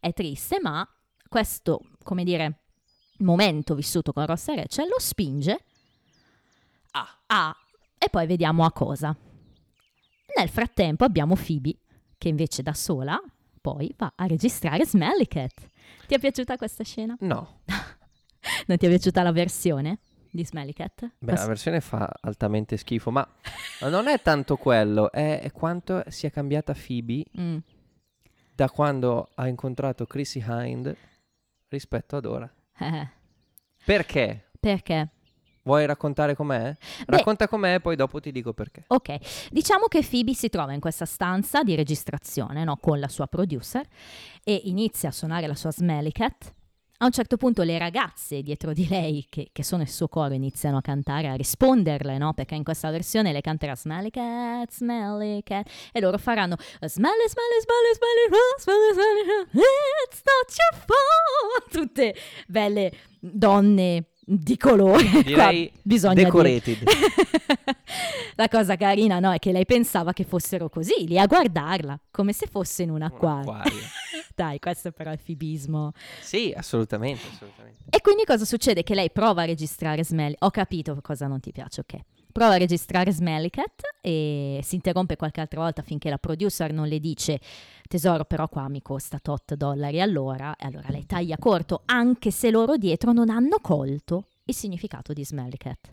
è 0.00 0.12
triste, 0.12 0.58
ma 0.60 0.86
questo, 1.28 1.80
come 2.02 2.24
dire, 2.24 2.60
momento 3.18 3.74
vissuto 3.74 4.12
con 4.12 4.26
Ross 4.26 4.48
e 4.48 4.56
Rachel 4.56 4.88
lo 4.88 4.98
spinge 4.98 5.64
Ah. 6.92 7.08
a, 7.26 7.56
e 7.98 8.08
poi 8.10 8.26
vediamo 8.26 8.64
a 8.64 8.72
cosa. 8.72 9.16
Nel 10.36 10.48
frattempo 10.48 11.04
abbiamo 11.04 11.34
Phoebe, 11.36 11.78
che 12.18 12.28
invece 12.28 12.62
da 12.62 12.74
sola 12.74 13.20
poi 13.60 13.94
va 13.96 14.12
a 14.16 14.26
registrare 14.26 14.84
Smelly 14.84 15.26
Cat. 15.26 15.68
Ti 16.06 16.14
è 16.14 16.18
piaciuta 16.18 16.56
questa 16.56 16.84
scena? 16.84 17.16
No, 17.20 17.60
Non 18.66 18.76
ti 18.76 18.86
è 18.86 18.88
piaciuta 18.88 19.22
la 19.22 19.32
versione 19.32 19.98
di 20.30 20.44
Smelly 20.44 20.72
Cat? 20.72 21.00
Beh, 21.02 21.10
Questa- 21.26 21.42
la 21.42 21.48
versione 21.48 21.80
fa 21.80 22.10
altamente 22.22 22.76
schifo, 22.76 23.10
ma 23.10 23.26
non 23.82 24.08
è 24.08 24.20
tanto 24.22 24.56
quello, 24.56 25.10
è, 25.12 25.40
è 25.40 25.50
quanto 25.52 26.02
sia 26.08 26.30
cambiata 26.30 26.74
Phoebe 26.74 27.24
Mm. 27.38 27.56
da 28.54 28.68
quando 28.70 29.30
ha 29.34 29.46
incontrato 29.48 30.06
Chrissy 30.06 30.42
Hind 30.46 30.94
rispetto 31.68 32.16
ad 32.16 32.24
ora. 32.26 32.52
Eh, 32.78 33.08
Perché? 33.84 34.50
perché? 34.60 35.08
Vuoi 35.64 35.86
raccontare 35.86 36.34
com'è? 36.34 36.76
Racconta 37.06 37.46
com'è, 37.46 37.80
poi 37.80 37.94
dopo 37.94 38.18
ti 38.20 38.32
dico 38.32 38.52
perché. 38.52 38.84
Ok, 38.88 39.48
diciamo 39.50 39.86
che 39.86 40.02
Phoebe 40.02 40.34
si 40.34 40.48
trova 40.48 40.72
in 40.72 40.80
questa 40.80 41.04
stanza 41.04 41.62
di 41.62 41.76
registrazione 41.76 42.64
no, 42.64 42.76
con 42.78 42.98
la 42.98 43.08
sua 43.08 43.28
producer 43.28 43.86
e 44.42 44.60
inizia 44.64 45.10
a 45.10 45.12
suonare 45.12 45.46
la 45.46 45.54
sua 45.54 45.70
Smelly 45.70 46.10
Cat. 46.10 46.52
A 46.98 47.04
un 47.04 47.10
certo 47.10 47.36
punto 47.36 47.64
le 47.64 47.78
ragazze 47.78 48.42
dietro 48.42 48.72
di 48.72 48.86
lei, 48.86 49.26
che, 49.28 49.48
che 49.52 49.64
sono 49.64 49.82
il 49.82 49.88
suo 49.88 50.06
coro, 50.06 50.34
iniziano 50.34 50.76
a 50.76 50.80
cantare, 50.80 51.26
a 51.28 51.34
risponderle, 51.34 52.16
no? 52.16 52.32
Perché 52.32 52.54
in 52.54 52.62
questa 52.62 52.90
versione 52.90 53.32
le 53.32 53.40
canterà 53.40 53.74
Smelly 53.74 54.10
Cat, 54.10 54.70
Smelly 54.70 55.42
Cat, 55.42 55.68
e 55.90 56.00
loro 56.00 56.16
faranno 56.18 56.54
Smelly, 56.56 57.28
Smelly, 57.28 57.60
Smelly, 57.60 57.94
Smelly, 57.94 58.28
oh, 58.30 58.60
Smelly, 58.60 58.92
Smelly, 58.92 59.30
oh, 59.30 60.06
It's 60.06 60.22
not 60.24 60.56
your 60.56 60.84
fault! 60.86 61.72
Tutte 61.72 62.14
belle 62.46 62.92
donne 63.18 64.04
di 64.24 64.56
colore. 64.56 65.04
Direi 65.22 65.70
bisogna 65.82 66.14
decorated. 66.22 66.82
la 68.36 68.48
cosa 68.48 68.76
carina, 68.76 69.18
no, 69.18 69.32
è 69.32 69.38
che 69.38 69.52
lei 69.52 69.64
pensava 69.66 70.12
che 70.12 70.24
fossero 70.24 70.68
così, 70.68 71.06
lì 71.06 71.18
a 71.18 71.26
guardarla, 71.26 71.98
come 72.10 72.32
se 72.32 72.46
fosse 72.46 72.82
in 72.84 72.90
un 72.90 72.96
Un 72.96 73.02
acquario. 73.02 73.50
acquario. 73.52 73.80
Dai, 74.34 74.58
questo 74.58 74.92
però 74.92 75.10
è 75.10 75.18
fibismo. 75.18 75.92
Sì, 76.20 76.52
assolutamente, 76.56 77.22
assolutamente. 77.32 77.84
E 77.90 78.00
quindi 78.00 78.24
cosa 78.24 78.44
succede? 78.44 78.82
Che 78.82 78.94
lei 78.94 79.10
prova 79.10 79.42
a 79.42 79.44
registrare 79.44 80.04
Smelly. 80.04 80.34
Ho 80.40 80.50
capito 80.50 80.98
cosa 81.02 81.26
non 81.26 81.40
ti 81.40 81.52
piace, 81.52 81.80
ok. 81.80 81.98
Prova 82.32 82.54
a 82.54 82.56
registrare 82.56 83.12
Smelly 83.12 83.50
Cat 83.50 83.82
e 84.00 84.60
si 84.62 84.74
interrompe 84.76 85.16
qualche 85.16 85.42
altra 85.42 85.60
volta 85.60 85.82
finché 85.82 86.08
la 86.08 86.16
producer 86.16 86.72
non 86.72 86.88
le 86.88 86.98
dice 86.98 87.38
tesoro 87.86 88.24
però 88.24 88.48
qua 88.48 88.68
mi 88.68 88.80
costa 88.80 89.18
tot 89.20 89.54
dollari 89.54 90.00
all'ora 90.00 90.56
e 90.56 90.64
allora 90.64 90.88
lei 90.88 91.04
taglia 91.04 91.36
corto 91.36 91.82
anche 91.84 92.30
se 92.30 92.50
loro 92.50 92.78
dietro 92.78 93.12
non 93.12 93.28
hanno 93.28 93.58
colto 93.60 94.28
il 94.44 94.54
significato 94.54 95.12
di 95.12 95.24
Smelly 95.24 95.58
Cat. 95.58 95.92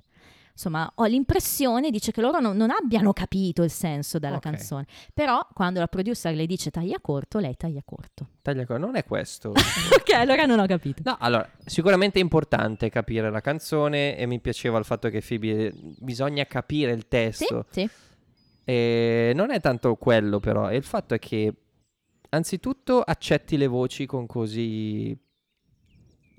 Insomma, 0.60 0.92
ho 0.96 1.06
l'impressione, 1.06 1.90
dice 1.90 2.12
che 2.12 2.20
loro 2.20 2.42
non, 2.42 2.58
non 2.58 2.70
abbiano 2.70 3.14
capito 3.14 3.64
il 3.64 3.70
senso 3.72 4.20
della 4.20 4.36
Ok. 4.36 4.42
canzone. 4.42 4.86
Però 5.14 5.48
quando 5.54 5.80
la 5.80 5.88
producer 5.88 6.36
le 6.36 6.46
dice 6.46 6.70
taglia 6.70 7.00
corto, 7.00 7.40
lei 7.40 7.56
taglia 7.56 7.82
corto. 7.86 8.28
Taglia 8.42 8.66
co- 8.66 8.76
non 8.76 8.98
è 8.98 9.06
questo. 9.06 9.52
ok, 9.56 10.14
allora 10.16 10.44
non 10.44 10.60
ho 10.60 10.66
capito. 10.66 11.02
No, 11.06 11.16
allora, 11.18 11.50
sicuramente 11.64 12.20
è 12.20 12.22
importante 12.22 12.90
capire 12.90 13.32
la 13.32 13.40
canzone 13.40 14.18
e 14.18 14.26
mi 14.26 14.42
piaceva 14.42 14.78
il 14.78 14.84
fatto 14.84 15.08
che 15.08 15.24
Phoebe 15.26 15.72
bisogna 16.00 16.44
capire 16.46 16.92
il 16.92 17.04
Sì, 17.04 17.08
testo. 17.08 17.66
sì. 17.70 17.90
E 18.66 19.32
non 19.34 19.52
è 19.52 19.62
tanto 19.62 19.96
quello 19.96 20.42
però, 20.42 20.68
è 20.68 20.76
il 20.76 20.84
fatto 20.84 21.14
è 21.14 21.20
che 21.20 21.54
anzitutto 22.32 23.02
accetti 23.02 23.56
le 23.56 23.68
voci 23.68 24.06
con 24.06 24.26
così 24.28 25.18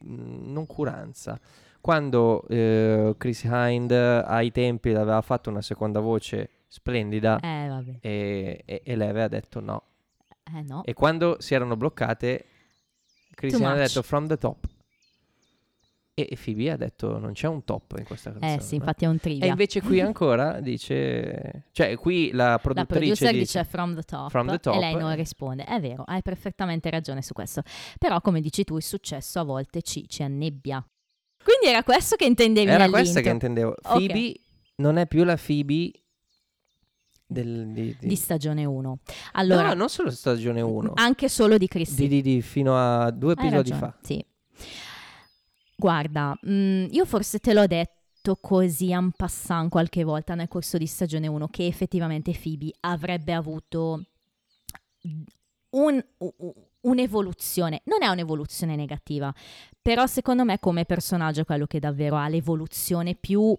mm, 0.05 0.53
non 0.53 0.67
curanza. 0.67 1.41
Quando 1.81 2.47
eh, 2.49 3.15
Chris 3.17 3.43
Hind 3.45 3.91
ai 3.93 4.51
tempi 4.53 4.91
aveva 4.91 5.21
fatto 5.23 5.49
una 5.51 5.63
seconda 5.63 6.01
voce 6.01 6.51
splendida 6.69 7.41
Eh, 7.41 7.99
e, 8.01 8.63
e, 8.65 8.83
e 8.85 8.97
Leve 8.97 9.23
ha 9.23 9.29
detto 9.29 9.61
no. 9.61 9.83
Eh, 10.55 10.63
no. 10.63 10.83
E 10.85 10.93
quando 10.95 11.37
si 11.41 11.55
erano 11.55 11.77
bloccate, 11.77 12.45
Cristiana 13.35 13.73
ha 13.73 13.77
much. 13.77 13.87
detto 13.87 14.03
from 14.03 14.27
the 14.27 14.37
top. 14.37 14.67
E 16.13 16.27
e 16.29 16.37
Phoebe 16.37 16.71
ha 16.71 16.77
detto 16.77 17.19
non 17.19 17.33
c'è 17.33 17.47
un 17.49 17.65
top 17.65 17.95
in 17.99 18.05
questa 18.05 18.31
canzone. 18.31 18.57
Eh, 18.57 18.61
sì, 18.61 18.75
infatti 18.75 19.05
è 19.05 19.09
un 19.09 19.15
E 19.15 19.19
trivia. 19.21 19.47
invece 19.47 19.81
qui 19.81 20.01
ancora 20.03 20.61
dice... 20.61 21.65
Cioè 21.73 21.97
qui 21.97 22.31
la 22.33 22.51
La 22.51 22.59
produttrice 22.59 22.99
producer 22.99 23.31
dice... 23.31 23.41
dice 23.41 23.65
from 23.65 23.95
the, 23.95 24.03
top, 24.03 24.29
From 24.29 24.49
the 24.49 24.59
top. 24.59 24.75
e 24.75 24.79
lei 24.81 24.97
non 24.97 25.15
risponde. 25.15 25.65
È 25.65 25.81
vero, 25.81 26.03
hai 26.07 26.21
perfettamente 26.21 26.91
ragione 26.91 27.23
su 27.23 27.33
questo. 27.33 27.63
Però, 27.99 28.21
come 28.21 28.41
dici 28.43 28.65
tu, 28.65 28.77
il 28.77 28.83
successo 28.83 29.41
a 29.41 29.45
volte 29.45 29.81
ci, 29.83 30.07
ci 30.09 30.23
annebbia. 30.23 30.85
Quindi 31.43 31.67
era 31.67 31.83
questo 31.83 32.17
che 32.17 32.25
intendevi 32.27 32.71
Era 32.71 32.89
questa 32.89 33.21
che 33.21 33.29
intendevo. 33.31 33.75
Phoebe 33.83 34.41
non 34.77 34.97
è 34.99 35.07
più 35.07 35.25
la 35.25 35.37
Phoebe 35.37 35.91
del, 37.27 37.69
di, 37.73 37.97
di- 37.99 38.09
Di 38.09 38.17
stagione 38.17 38.65
1. 38.65 38.99
Allora, 39.33 39.69
No, 39.69 39.75
non 39.75 39.89
solo 39.89 40.11
stagione 40.11 40.61
1. 40.61 40.93
anche 40.95 41.29
solo 41.29 41.59
di 41.59 41.69
Christine. 41.69 42.09
Di, 42.09 42.23
di, 42.23 42.35
di- 42.35 42.43
fino 42.43 42.77
a 42.77 43.11
due 43.11 43.33
episodi 43.33 43.73
fa. 43.73 43.97
Sì. 44.03 44.25
Guarda, 45.77 46.39
mm, 46.47 46.87
io 46.91 47.05
forse 47.07 47.39
te 47.39 47.55
l'ho 47.55 47.67
detto 47.67 48.37
così 48.41 48.91
en 48.93 49.13
passant 49.17 49.71
qualche 49.71 50.05
volta 50.05 50.35
nel 50.35 50.49
corso 50.49 50.77
di 50.77 50.87
stagione 50.87 51.27
1 51.27 51.49
che 51.49 51.67
effettivamente 51.67 52.33
Phoebe 52.39 52.71
avrebbe 52.81 53.33
avuto 53.33 54.05
un- 55.71 56.05
un'evoluzione. 56.83 57.83
Non 57.85 58.03
è 58.03 58.09
un'evoluzione 58.09 58.77
negativa, 58.77 59.33
però 59.81 60.07
secondo 60.07 60.45
me 60.45 60.59
come 60.59 60.85
personaggio 60.85 61.41
è 61.43 61.45
quello 61.45 61.67
che 61.67 61.79
davvero 61.81 62.17
ha 62.17 62.29
l'evoluzione 62.29 63.15
più 63.15 63.57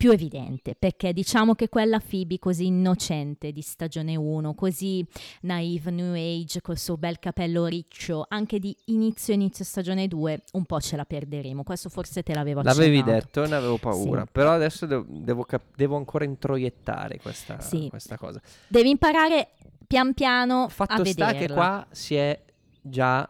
più 0.00 0.12
evidente, 0.12 0.74
perché 0.78 1.12
diciamo 1.12 1.54
che 1.54 1.68
quella 1.68 2.00
Phoebe 2.00 2.38
così 2.38 2.64
innocente 2.68 3.52
di 3.52 3.60
stagione 3.60 4.16
1, 4.16 4.54
così 4.54 5.06
naive 5.42 5.90
new 5.90 6.14
age 6.14 6.62
col 6.62 6.78
suo 6.78 6.96
bel 6.96 7.18
capello 7.18 7.66
riccio, 7.66 8.24
anche 8.26 8.58
di 8.58 8.74
inizio 8.86 9.34
inizio 9.34 9.62
stagione 9.62 10.08
2, 10.08 10.42
un 10.52 10.64
po' 10.64 10.80
ce 10.80 10.96
la 10.96 11.04
perderemo. 11.04 11.62
Questo 11.64 11.90
forse 11.90 12.22
te 12.22 12.32
l'avevo 12.32 12.62
L'avevi 12.62 13.00
accennato. 13.00 13.24
detto 13.26 13.44
e 13.44 13.48
ne 13.48 13.56
avevo 13.56 13.76
paura. 13.76 14.22
Sì. 14.22 14.28
Però 14.32 14.52
adesso 14.52 14.86
devo, 14.86 15.04
devo 15.06 15.44
cap- 15.44 15.76
devo 15.76 15.96
ancora 15.98 16.24
introiettare 16.24 17.18
questa, 17.20 17.60
Sì. 17.60 17.88
questa 17.90 18.16
cosa. 18.16 18.40
Devi 18.68 18.88
imparare 18.88 19.50
pian 19.90 20.14
piano 20.14 20.68
Fatto 20.68 21.04
sta 21.04 21.32
che 21.32 21.48
qua 21.48 21.84
si 21.90 22.14
è 22.14 22.40
già 22.80 23.28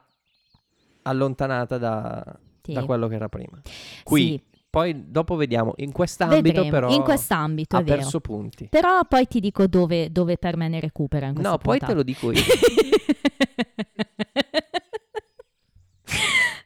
allontanata 1.02 1.78
da, 1.78 2.22
Sì. 2.62 2.74
da 2.74 2.84
quello 2.84 3.08
che 3.08 3.14
era 3.14 3.30
prima. 3.30 3.58
Qui, 4.04 4.20
Sì, 4.22 4.42
poi 4.68 5.10
dopo 5.10 5.36
vediamo. 5.36 5.72
In 5.76 5.90
quest'ambito 5.90 6.42
vedremo. 6.42 6.68
però 6.68 6.90
in 6.90 7.00
quest'ambito 7.02 7.76
ha 7.76 7.80
è 7.80 7.82
vero. 7.84 7.96
perso 7.96 8.20
punti. 8.20 8.66
Però 8.68 9.00
poi 9.08 9.26
ti 9.26 9.40
dico 9.40 9.66
dove, 9.66 10.12
dove 10.12 10.36
per 10.36 10.58
me 10.58 10.68
ne 10.68 10.80
recupera 10.80 11.28
in 11.28 11.36
No, 11.38 11.56
poi 11.56 11.78
te 11.78 11.94
lo 11.94 12.02
dico 12.02 12.30
io. 12.30 12.42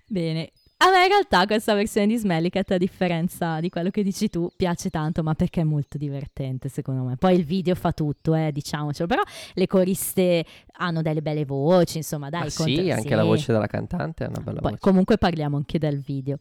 Bene. 0.09 0.51
A 0.85 0.91
me 0.91 1.05
in 1.05 1.09
realtà 1.09 1.47
questa 1.47 1.73
versione 1.73 2.07
di 2.07 2.19
Smellicat, 2.19 2.73
a 2.73 2.77
differenza 2.77 3.59
di 3.59 3.71
quello 3.71 3.89
che 3.89 4.03
dici 4.03 4.29
tu, 4.29 4.51
piace 4.55 4.91
tanto, 4.91 5.23
ma 5.23 5.33
perché 5.33 5.63
è 5.63 5.65
molto 5.65 5.97
divertente 5.97 6.69
secondo 6.69 7.05
me. 7.05 7.17
Poi 7.17 7.35
il 7.35 7.47
video 7.47 7.75
fa 7.75 7.93
tutto, 7.93 8.35
eh, 8.35 8.53
diciamocelo, 8.53 9.09
però 9.09 9.23
le 9.55 9.67
coriste 9.67 10.45
hanno 10.77 11.01
delle 11.01 11.23
belle 11.23 11.47
voci, 11.47 11.97
insomma, 11.97 12.29
dai. 12.29 12.41
Ma 12.41 12.47
il 12.47 12.53
sì, 12.53 12.75
contra- 12.75 12.95
anche 12.97 13.09
sì. 13.09 13.15
la 13.15 13.25
voce 13.25 13.53
della 13.53 13.67
cantante 13.67 14.25
è 14.27 14.29
una 14.29 14.41
bella 14.41 14.61
Poi 14.61 14.71
voce. 14.73 14.83
comunque 14.83 15.17
parliamo 15.17 15.57
anche 15.57 15.79
del 15.79 16.01
video. 16.01 16.37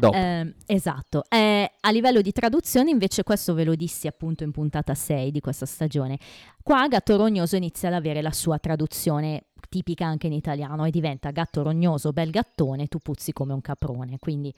Eh, 0.00 0.54
esatto. 0.66 1.22
Eh, 1.28 1.70
a 1.78 1.90
livello 1.92 2.22
di 2.22 2.32
traduzione, 2.32 2.90
invece, 2.90 3.22
questo 3.22 3.54
ve 3.54 3.62
lo 3.62 3.76
dissi 3.76 4.08
appunto 4.08 4.42
in 4.42 4.50
puntata 4.50 4.94
6 4.94 5.30
di 5.30 5.38
questa 5.38 5.64
stagione. 5.64 6.18
Qua 6.60 6.88
Gatto 6.88 7.16
Rognoso 7.16 7.54
inizia 7.54 7.86
ad 7.86 7.94
avere 7.94 8.20
la 8.20 8.32
sua 8.32 8.58
traduzione 8.58 9.44
tipica 9.68 10.06
anche 10.06 10.26
in 10.26 10.32
italiano 10.32 10.84
e 10.84 10.90
diventa 10.90 11.30
gatto 11.30 11.62
rognoso, 11.62 12.12
bel 12.12 12.30
gattone, 12.30 12.86
tu 12.88 12.98
puzzi 12.98 13.32
come 13.32 13.52
un 13.52 13.60
caprone, 13.60 14.18
quindi 14.18 14.52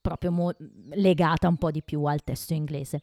proprio 0.00 0.30
mo- 0.32 0.54
legata 0.94 1.48
un 1.48 1.56
po' 1.56 1.70
di 1.70 1.82
più 1.82 2.04
al 2.04 2.22
testo 2.24 2.52
inglese. 2.54 3.02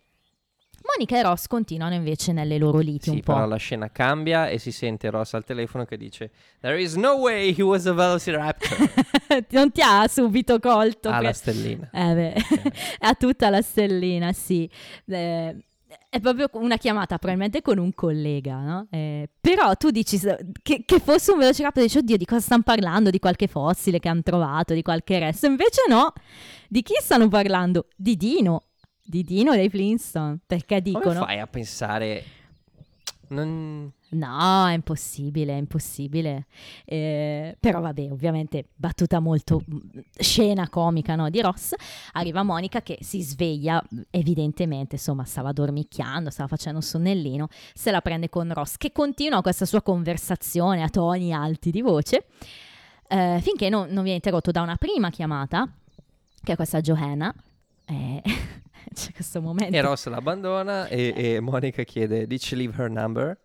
Monica 0.95 1.17
e 1.17 1.23
Ross 1.23 1.47
continuano 1.47 1.93
invece 1.93 2.31
nelle 2.31 2.57
loro 2.57 2.79
liti 2.79 3.09
Sì, 3.09 3.15
un 3.15 3.19
po'. 3.19 3.33
però 3.33 3.45
la 3.45 3.57
scena 3.57 3.91
cambia 3.91 4.47
e 4.47 4.59
si 4.59 4.71
sente 4.71 5.09
Ross 5.09 5.33
al 5.33 5.43
telefono 5.43 5.83
che 5.83 5.97
dice 5.97 6.31
There 6.61 6.81
is 6.81 6.95
no 6.95 7.15
way 7.15 7.53
he 7.57 7.61
was 7.61 7.85
a 7.85 7.91
Velociraptor. 7.93 8.77
non 9.51 9.71
ti 9.73 9.81
ha 9.81 10.07
subito 10.07 10.57
colto. 10.59 11.09
ha 11.09 11.17
pre- 11.17 11.25
la 11.27 11.33
stellina. 11.33 11.89
Eh 11.91 12.13
beh, 12.13 12.33
ha 12.99 13.13
tutta 13.15 13.49
la 13.49 13.61
stellina, 13.61 14.31
sì. 14.31 14.69
Eh, 15.05 15.57
è 16.09 16.19
proprio 16.19 16.49
una 16.53 16.77
chiamata 16.77 17.17
probabilmente 17.17 17.61
con 17.61 17.77
un 17.77 17.93
collega, 17.93 18.57
no? 18.59 18.87
Eh, 18.91 19.29
però 19.39 19.75
tu 19.75 19.89
dici 19.89 20.19
che, 20.61 20.83
che 20.85 20.99
fosse 20.99 21.31
un 21.31 21.39
velociraptor, 21.39 21.83
dici 21.83 21.97
oddio 21.97 22.17
di 22.17 22.25
cosa 22.25 22.41
stanno 22.41 22.63
parlando, 22.63 23.09
di 23.09 23.19
qualche 23.19 23.47
fossile 23.47 23.99
che 23.99 24.09
hanno 24.09 24.21
trovato, 24.21 24.73
di 24.73 24.81
qualche 24.81 25.19
resto. 25.19 25.47
Invece 25.47 25.81
no, 25.87 26.13
di 26.67 26.81
chi 26.81 26.93
stanno 27.01 27.27
parlando? 27.27 27.87
Di 27.95 28.15
Dino, 28.15 28.63
di 29.03 29.23
Dino 29.23 29.53
dei 29.53 29.69
Flintstone, 29.69 30.39
perché 30.45 30.81
Come 30.81 30.81
dicono... 30.81 31.25
fai 31.25 31.39
a 31.39 31.47
pensare... 31.47 32.23
Non... 33.29 33.91
No, 34.09 34.67
è 34.67 34.73
impossibile, 34.73 35.53
è 35.53 35.57
impossibile. 35.57 36.47
Eh, 36.85 37.55
però 37.59 37.79
vabbè, 37.81 38.11
ovviamente 38.11 38.69
battuta 38.75 39.19
molto 39.19 39.61
mm, 39.69 39.99
scena 40.17 40.67
comica 40.69 41.15
no, 41.15 41.29
di 41.29 41.41
Ross. 41.41 41.73
Arriva 42.13 42.43
Monica 42.43 42.81
che 42.81 42.97
si 43.01 43.21
sveglia, 43.21 43.83
evidentemente, 44.09 44.95
insomma, 44.95 45.25
stava 45.25 45.51
dormicchiando, 45.51 46.29
stava 46.29 46.47
facendo 46.47 46.79
un 46.79 46.83
sonnellino, 46.83 47.47
se 47.73 47.91
la 47.91 48.01
prende 48.01 48.29
con 48.29 48.51
Ross 48.53 48.77
che 48.77 48.91
continua 48.91 49.41
questa 49.41 49.65
sua 49.65 49.81
conversazione 49.81 50.81
a 50.81 50.89
toni 50.89 51.33
alti 51.33 51.69
di 51.69 51.81
voce, 51.81 52.25
eh, 53.07 53.39
finché 53.41 53.69
non, 53.69 53.89
non 53.89 54.03
viene 54.03 54.15
interrotto 54.15 54.51
da 54.51 54.61
una 54.61 54.75
prima 54.75 55.09
chiamata, 55.11 55.69
che 56.43 56.53
è 56.53 56.55
questa 56.55 56.81
Johanna. 56.81 57.33
Eh, 57.85 58.21
c'è 58.93 59.11
questo 59.11 59.41
momento. 59.41 59.75
E 59.75 59.81
Ross 59.81 60.07
l'abbandona 60.07 60.87
e, 60.87 61.13
e 61.15 61.39
Monica 61.39 61.83
chiede 61.83 62.27
Did 62.27 62.39
she 62.39 62.55
leave 62.55 62.81
her 62.81 62.89
number? 62.89 63.37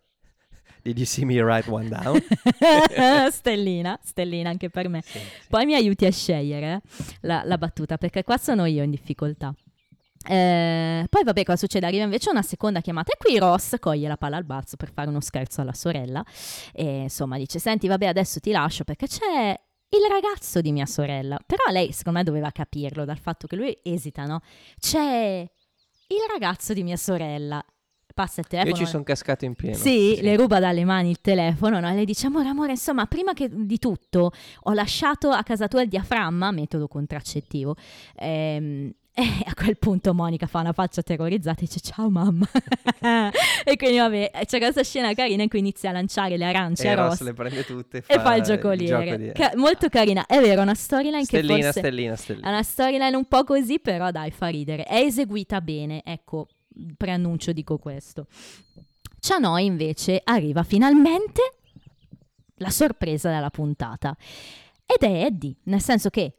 Did 0.82 0.98
you 0.98 1.06
see 1.06 1.24
me 1.24 1.40
write 1.40 1.70
one 1.70 1.88
down? 1.88 2.22
stellina, 3.32 3.98
stellina 4.02 4.50
anche 4.50 4.68
per 4.68 4.88
me. 4.88 5.00
Sì, 5.02 5.18
sì. 5.18 5.24
Poi 5.48 5.64
mi 5.64 5.74
aiuti 5.74 6.04
a 6.04 6.12
scegliere 6.12 6.82
la, 7.20 7.42
la 7.42 7.56
battuta, 7.56 7.96
perché 7.96 8.22
qua 8.22 8.36
sono 8.36 8.66
io 8.66 8.82
in 8.82 8.90
difficoltà. 8.90 9.54
Eh, 10.26 11.06
poi 11.08 11.22
vabbè 11.22 11.42
cosa 11.42 11.58
succede? 11.58 11.86
Arriva 11.86 12.04
invece 12.04 12.30
una 12.30 12.42
seconda 12.42 12.80
chiamata 12.80 13.12
e 13.12 13.16
qui 13.18 13.38
Ross 13.38 13.76
coglie 13.78 14.08
la 14.08 14.16
palla 14.16 14.36
al 14.36 14.44
balzo 14.44 14.76
per 14.76 14.90
fare 14.90 15.08
uno 15.08 15.20
scherzo 15.20 15.60
alla 15.60 15.74
sorella 15.74 16.24
e 16.72 17.02
insomma 17.02 17.36
dice 17.36 17.58
senti 17.58 17.88
vabbè 17.88 18.06
adesso 18.06 18.40
ti 18.40 18.50
lascio 18.50 18.84
perché 18.84 19.06
c'è 19.06 19.58
il 19.96 20.10
ragazzo 20.10 20.60
di 20.60 20.72
mia 20.72 20.86
sorella 20.86 21.38
però 21.44 21.64
lei 21.70 21.92
secondo 21.92 22.18
me 22.18 22.24
doveva 22.24 22.50
capirlo 22.50 23.04
dal 23.04 23.18
fatto 23.18 23.46
che 23.46 23.56
lui 23.56 23.76
esita 23.82 24.24
no? 24.24 24.40
c'è 24.78 25.48
il 26.06 26.24
ragazzo 26.30 26.72
di 26.72 26.82
mia 26.82 26.96
sorella 26.96 27.64
passa 28.14 28.40
il 28.40 28.46
telefono 28.46 28.76
Io 28.76 28.84
ci 28.84 28.88
sono 28.88 29.02
cascato 29.02 29.44
in 29.44 29.54
pieno. 29.54 29.76
sì, 29.76 30.20
le 30.22 30.36
ruba 30.36 30.60
dalle 30.60 30.84
mani 30.84 31.10
il 31.10 31.20
telefono 31.20 31.80
no? 31.80 31.90
e 31.90 31.94
le 31.94 32.04
dice 32.04 32.26
amore, 32.28 32.48
amore, 32.48 32.70
insomma, 32.70 33.06
prima 33.06 33.32
che 33.32 33.50
di 33.52 33.78
tutto 33.78 34.30
ho 34.62 34.72
lasciato 34.72 35.30
a 35.30 35.42
casa 35.42 35.66
tua 35.66 35.82
il 35.82 35.88
diaframma, 35.88 36.52
metodo 36.52 36.86
contraccettivo. 36.86 37.74
Ehm, 38.16 38.92
e 39.16 39.22
a 39.46 39.54
quel 39.54 39.78
punto 39.78 40.12
Monica 40.12 40.46
fa 40.48 40.58
una 40.58 40.72
faccia 40.72 41.00
terrorizzata 41.02 41.60
e 41.60 41.64
dice 41.66 41.78
ciao 41.80 42.10
mamma. 42.10 42.48
e 43.64 43.76
quindi 43.76 43.98
vabbè, 43.98 44.30
c'è 44.44 44.58
questa 44.58 44.82
scena 44.82 45.14
carina 45.14 45.44
in 45.44 45.48
cui 45.48 45.60
inizia 45.60 45.90
a 45.90 45.92
lanciare 45.92 46.36
le 46.36 46.44
arance 46.44 46.84
E 46.84 46.88
a 46.88 46.94
Ross 46.94 47.08
Ross 47.10 47.20
le 47.22 47.32
prende 47.32 47.64
tutte 47.64 48.02
e 48.06 48.18
fa 48.18 48.34
il 48.34 48.42
giocoliere. 48.42 49.04
gioco 49.06 49.16
di- 49.22 49.30
Ca- 49.32 49.52
molto 49.54 49.88
carina, 49.88 50.26
è 50.26 50.40
vero, 50.40 50.62
una 50.62 50.74
storyline 50.74 51.20
che 51.20 51.38
Stellina, 51.38 51.54
forse... 51.62 51.78
stellina, 51.78 52.12
È 52.12 52.16
stellina. 52.16 52.48
una 52.48 52.62
storyline 52.64 53.16
un 53.16 53.24
po' 53.26 53.44
così, 53.44 53.78
però 53.78 54.10
dai, 54.10 54.32
fa 54.32 54.48
ridere. 54.48 54.82
È 54.82 54.96
eseguita 54.96 55.60
bene, 55.60 56.02
ecco, 56.04 56.48
preannuncio 56.96 57.52
dico 57.52 57.78
questo. 57.78 58.26
Cianoi 59.20 59.64
invece 59.64 60.20
arriva 60.24 60.64
finalmente 60.64 61.40
la 62.56 62.70
sorpresa 62.70 63.30
della 63.30 63.50
puntata. 63.50 64.16
Ed 64.84 65.08
è 65.08 65.24
Eddie, 65.24 65.54
nel 65.64 65.80
senso 65.80 66.10
che 66.10 66.34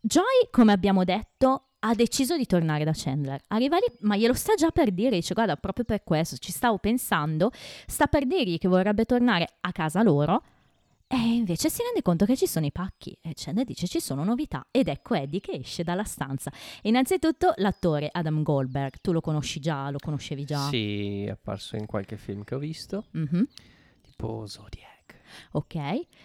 Joy, 0.00 0.48
come 0.52 0.72
abbiamo 0.72 1.02
detto, 1.04 1.65
ha 1.80 1.94
deciso 1.94 2.36
di 2.36 2.46
tornare 2.46 2.84
da 2.84 2.92
Chandler. 2.94 3.40
Arriva 3.48 3.76
lì, 3.76 3.84
ma 4.00 4.16
glielo 4.16 4.34
sta 4.34 4.54
già 4.54 4.70
per 4.70 4.90
dire, 4.92 5.16
dice 5.16 5.34
guarda, 5.34 5.56
proprio 5.56 5.84
per 5.84 6.02
questo 6.04 6.36
ci 6.36 6.50
stavo 6.52 6.78
pensando, 6.78 7.50
sta 7.86 8.06
per 8.06 8.26
dirgli 8.26 8.58
che 8.58 8.68
vorrebbe 8.68 9.04
tornare 9.04 9.46
a 9.60 9.72
casa 9.72 10.02
loro. 10.02 10.42
E 11.08 11.16
invece 11.16 11.70
si 11.70 11.82
rende 11.84 12.02
conto 12.02 12.24
che 12.24 12.36
ci 12.36 12.48
sono 12.48 12.66
i 12.66 12.72
pacchi 12.72 13.16
e 13.20 13.30
Chandler 13.36 13.64
dice 13.64 13.86
ci 13.86 14.00
sono 14.00 14.24
novità 14.24 14.66
ed 14.72 14.88
ecco 14.88 15.14
Eddie 15.14 15.38
che 15.38 15.52
esce 15.52 15.84
dalla 15.84 16.02
stanza. 16.02 16.50
Innanzitutto 16.82 17.52
l'attore 17.58 18.08
Adam 18.10 18.42
Goldberg, 18.42 18.94
tu 19.00 19.12
lo 19.12 19.20
conosci 19.20 19.60
già, 19.60 19.88
lo 19.90 19.98
conoscevi 20.00 20.44
già? 20.44 20.66
Sì, 20.68 21.22
è 21.26 21.30
apparso 21.30 21.76
in 21.76 21.86
qualche 21.86 22.16
film 22.16 22.42
che 22.42 22.56
ho 22.56 22.58
visto, 22.58 23.04
Mhm. 23.12 23.46
tipo 24.02 24.46
Zodiac. 24.48 24.94
Ok, 25.52 25.76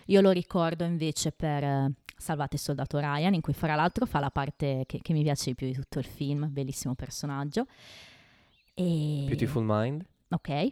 io 0.06 0.22
lo 0.22 0.32
ricordo 0.32 0.84
invece 0.84 1.32
per 1.32 1.64
eh, 1.64 1.94
Salvate 2.22 2.56
il 2.56 2.62
soldato 2.62 3.00
Ryan, 3.00 3.34
in 3.34 3.42
cui 3.42 3.54
fra 3.54 3.74
l'altro 3.74 4.06
fa 4.06 4.20
la 4.20 4.30
parte 4.30 4.84
che, 4.86 5.00
che 5.02 5.12
mi 5.12 5.24
piace 5.24 5.46
di 5.46 5.56
più 5.56 5.66
di 5.66 5.74
tutto 5.74 5.98
il 5.98 6.06
film, 6.06 6.48
bellissimo 6.52 6.94
personaggio. 6.94 7.66
E... 8.76 9.24
Beautiful 9.26 9.64
Mind. 9.66 10.06
Ok. 10.30 10.72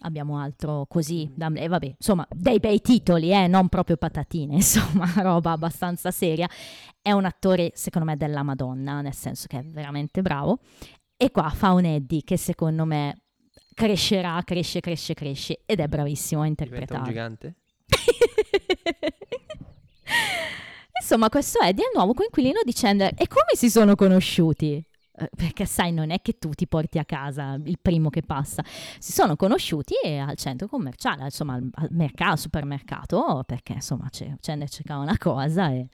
Abbiamo 0.00 0.38
altro 0.38 0.84
così, 0.86 1.32
da, 1.34 1.50
e 1.54 1.68
vabbè, 1.68 1.94
insomma, 1.96 2.26
dei 2.28 2.60
bei 2.60 2.82
titoli, 2.82 3.32
eh, 3.32 3.46
non 3.46 3.70
proprio 3.70 3.96
patatine, 3.96 4.56
insomma, 4.56 5.10
roba 5.22 5.52
abbastanza 5.52 6.10
seria. 6.10 6.46
È 7.00 7.12
un 7.12 7.24
attore, 7.24 7.70
secondo 7.74 8.08
me, 8.08 8.18
della 8.18 8.42
Madonna, 8.42 9.00
nel 9.00 9.14
senso 9.14 9.46
che 9.48 9.60
è 9.60 9.64
veramente 9.64 10.20
bravo. 10.20 10.58
E 11.16 11.30
qua 11.30 11.48
fa 11.48 11.72
un 11.72 11.86
Eddie 11.86 12.24
che 12.24 12.36
secondo 12.36 12.84
me 12.84 13.21
crescerà, 13.74 14.40
cresce, 14.44 14.80
cresce, 14.80 15.14
cresce 15.14 15.60
ed 15.66 15.80
è 15.80 15.86
bravissimo 15.86 16.42
a 16.42 16.44
Diventa 16.44 16.64
interpretare. 16.64 17.00
un 17.00 17.08
gigante? 17.08 17.54
Insomma, 21.00 21.28
questo 21.28 21.58
è 21.60 21.68
il 21.68 21.76
nuovo 21.94 22.14
coinquilino 22.14 22.60
di 22.64 22.72
Chandler. 22.72 23.12
E 23.16 23.26
come 23.26 23.54
si 23.54 23.68
sono 23.70 23.94
conosciuti? 23.96 24.84
Eh, 25.14 25.28
Perché 25.34 25.66
sai, 25.66 25.92
non 25.92 26.10
è 26.10 26.22
che 26.22 26.38
tu 26.38 26.50
ti 26.50 26.66
porti 26.66 26.98
a 26.98 27.04
casa 27.04 27.58
il 27.64 27.78
primo 27.80 28.08
che 28.08 28.22
passa. 28.22 28.62
Si 28.98 29.12
sono 29.12 29.36
conosciuti 29.36 29.94
al 30.06 30.36
centro 30.36 30.68
commerciale, 30.68 31.24
insomma, 31.24 31.54
al, 31.54 31.68
al 31.74 31.88
mercato, 31.90 32.30
al 32.32 32.38
supermercato, 32.38 33.42
perché 33.46 33.72
insomma 33.74 34.08
Chandler 34.40 34.68
cercava 34.68 35.02
una 35.02 35.18
cosa 35.18 35.70
e... 35.70 35.88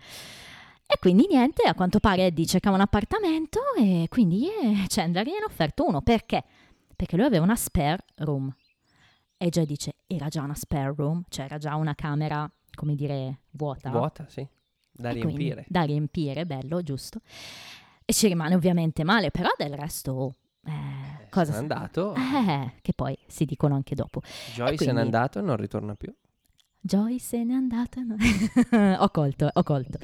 E 0.91 0.97
quindi 1.01 1.27
niente, 1.29 1.65
a 1.69 1.75
quanto 1.75 2.01
pare 2.01 2.25
Eddie 2.27 2.47
cercava 2.47 2.77
un 2.77 2.81
appartamento 2.81 3.61
e 3.79 4.07
quindi 4.09 4.47
eh, 4.47 4.85
Chandler 4.87 5.27
gli 5.27 5.33
ha 5.33 5.45
offerto 5.47 5.87
uno. 5.87 6.01
Perché? 6.01 6.43
Perché 6.99 7.15
lui 7.15 7.27
aveva 7.27 7.45
una 7.45 7.55
spare 7.55 8.05
room. 8.17 8.53
E 9.37 9.49
Joy 9.51 9.67
dice, 9.67 9.95
era 10.09 10.27
già 10.27 10.43
una 10.43 10.57
spare 10.57 10.93
room, 10.97 11.23
cioè 11.29 11.45
era 11.45 11.57
già 11.57 11.77
una 11.77 11.95
camera, 11.95 12.51
come 12.75 12.97
dire, 12.97 13.43
vuota. 13.51 13.91
Vuota, 13.91 14.27
sì. 14.29 14.45
Da 14.91 15.11
E 15.11 15.21
quindi 15.21 15.37
riempire. 15.37 15.65
Da 15.69 15.83
riempire, 15.83 16.45
bello, 16.45 16.83
giusto. 16.83 17.21
E 18.05 18.13
ci 18.13 18.27
rimane 18.27 18.57
ovviamente 18.57 19.05
male, 19.05 19.31
però 19.31 19.49
del 19.57 19.75
resto, 19.75 20.11
oh, 20.11 20.35
eh, 20.65 21.29
cosa... 21.31 21.53
N'è 21.53 21.59
andato. 21.59 22.17
Eh, 22.17 22.73
che 22.83 22.93
poi 22.95 23.17
si 23.29 23.45
dicono 23.45 23.77
anche 23.77 23.95
dopo. 23.95 24.21
Joy 24.55 24.57
se 24.57 24.71
n'è 24.73 24.77
quindi- 24.77 25.01
andato 25.01 25.39
e 25.39 25.43
non 25.43 25.57
ritorna 25.57 25.95
più. 25.95 26.13
Joy 26.81 27.21
se 27.21 27.45
n'è 27.45 27.55
andata. 27.55 28.01
no? 28.03 28.17
ho 28.99 29.09
colto, 29.11 29.49
ho 29.53 29.63
colto. 29.63 29.99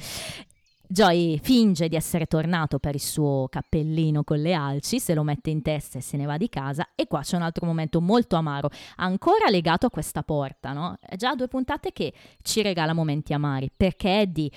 Joy 0.94 1.40
finge 1.42 1.88
di 1.88 1.96
essere 1.96 2.26
tornato 2.26 2.78
per 2.78 2.94
il 2.94 3.00
suo 3.00 3.48
cappellino 3.50 4.22
con 4.22 4.40
le 4.40 4.54
alci, 4.54 5.00
se 5.00 5.12
lo 5.12 5.24
mette 5.24 5.50
in 5.50 5.60
testa 5.60 5.98
e 5.98 6.00
se 6.00 6.16
ne 6.16 6.24
va 6.24 6.36
di 6.36 6.48
casa. 6.48 6.90
E 6.94 7.08
qua 7.08 7.22
c'è 7.22 7.34
un 7.34 7.42
altro 7.42 7.66
momento 7.66 8.00
molto 8.00 8.36
amaro, 8.36 8.70
ancora 8.98 9.50
legato 9.50 9.86
a 9.86 9.90
questa 9.90 10.22
porta, 10.22 10.72
no? 10.72 10.96
È 11.00 11.16
già 11.16 11.34
due 11.34 11.48
puntate 11.48 11.90
che 11.90 12.12
ci 12.42 12.62
regala 12.62 12.92
momenti 12.92 13.32
amari, 13.32 13.72
perché 13.76 14.20
Eddie 14.20 14.48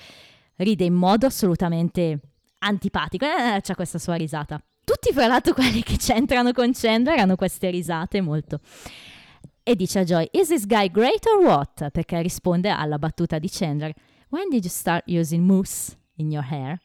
ride 0.58 0.84
in 0.84 0.94
modo 0.94 1.26
assolutamente 1.26 2.20
antipatico, 2.58 3.24
eh, 3.24 3.60
c'ha 3.60 3.74
questa 3.74 3.98
sua 3.98 4.14
risata. 4.14 4.62
Tutti, 4.84 5.12
fra 5.12 5.26
l'altro, 5.26 5.54
quelli 5.54 5.82
che 5.82 5.96
c'entrano 5.96 6.52
con 6.52 6.70
Chandler 6.72 7.18
hanno 7.18 7.34
queste 7.34 7.68
risate 7.70 8.20
molto 8.20 8.60
e 9.64 9.74
dice 9.74 9.98
a 9.98 10.04
Joy, 10.04 10.28
is 10.30 10.46
this 10.46 10.66
guy 10.66 10.88
great 10.88 11.26
or 11.26 11.44
what? 11.44 11.90
Perché 11.90 12.22
risponde 12.22 12.70
alla 12.70 12.96
battuta 12.96 13.40
di 13.40 13.48
Chandler, 13.50 13.92
when 14.28 14.48
did 14.48 14.62
you 14.62 14.72
start 14.72 15.02
using 15.08 15.44
mousse 15.44 15.97
in 16.18 16.30
your 16.30 16.46
hair? 16.48 16.80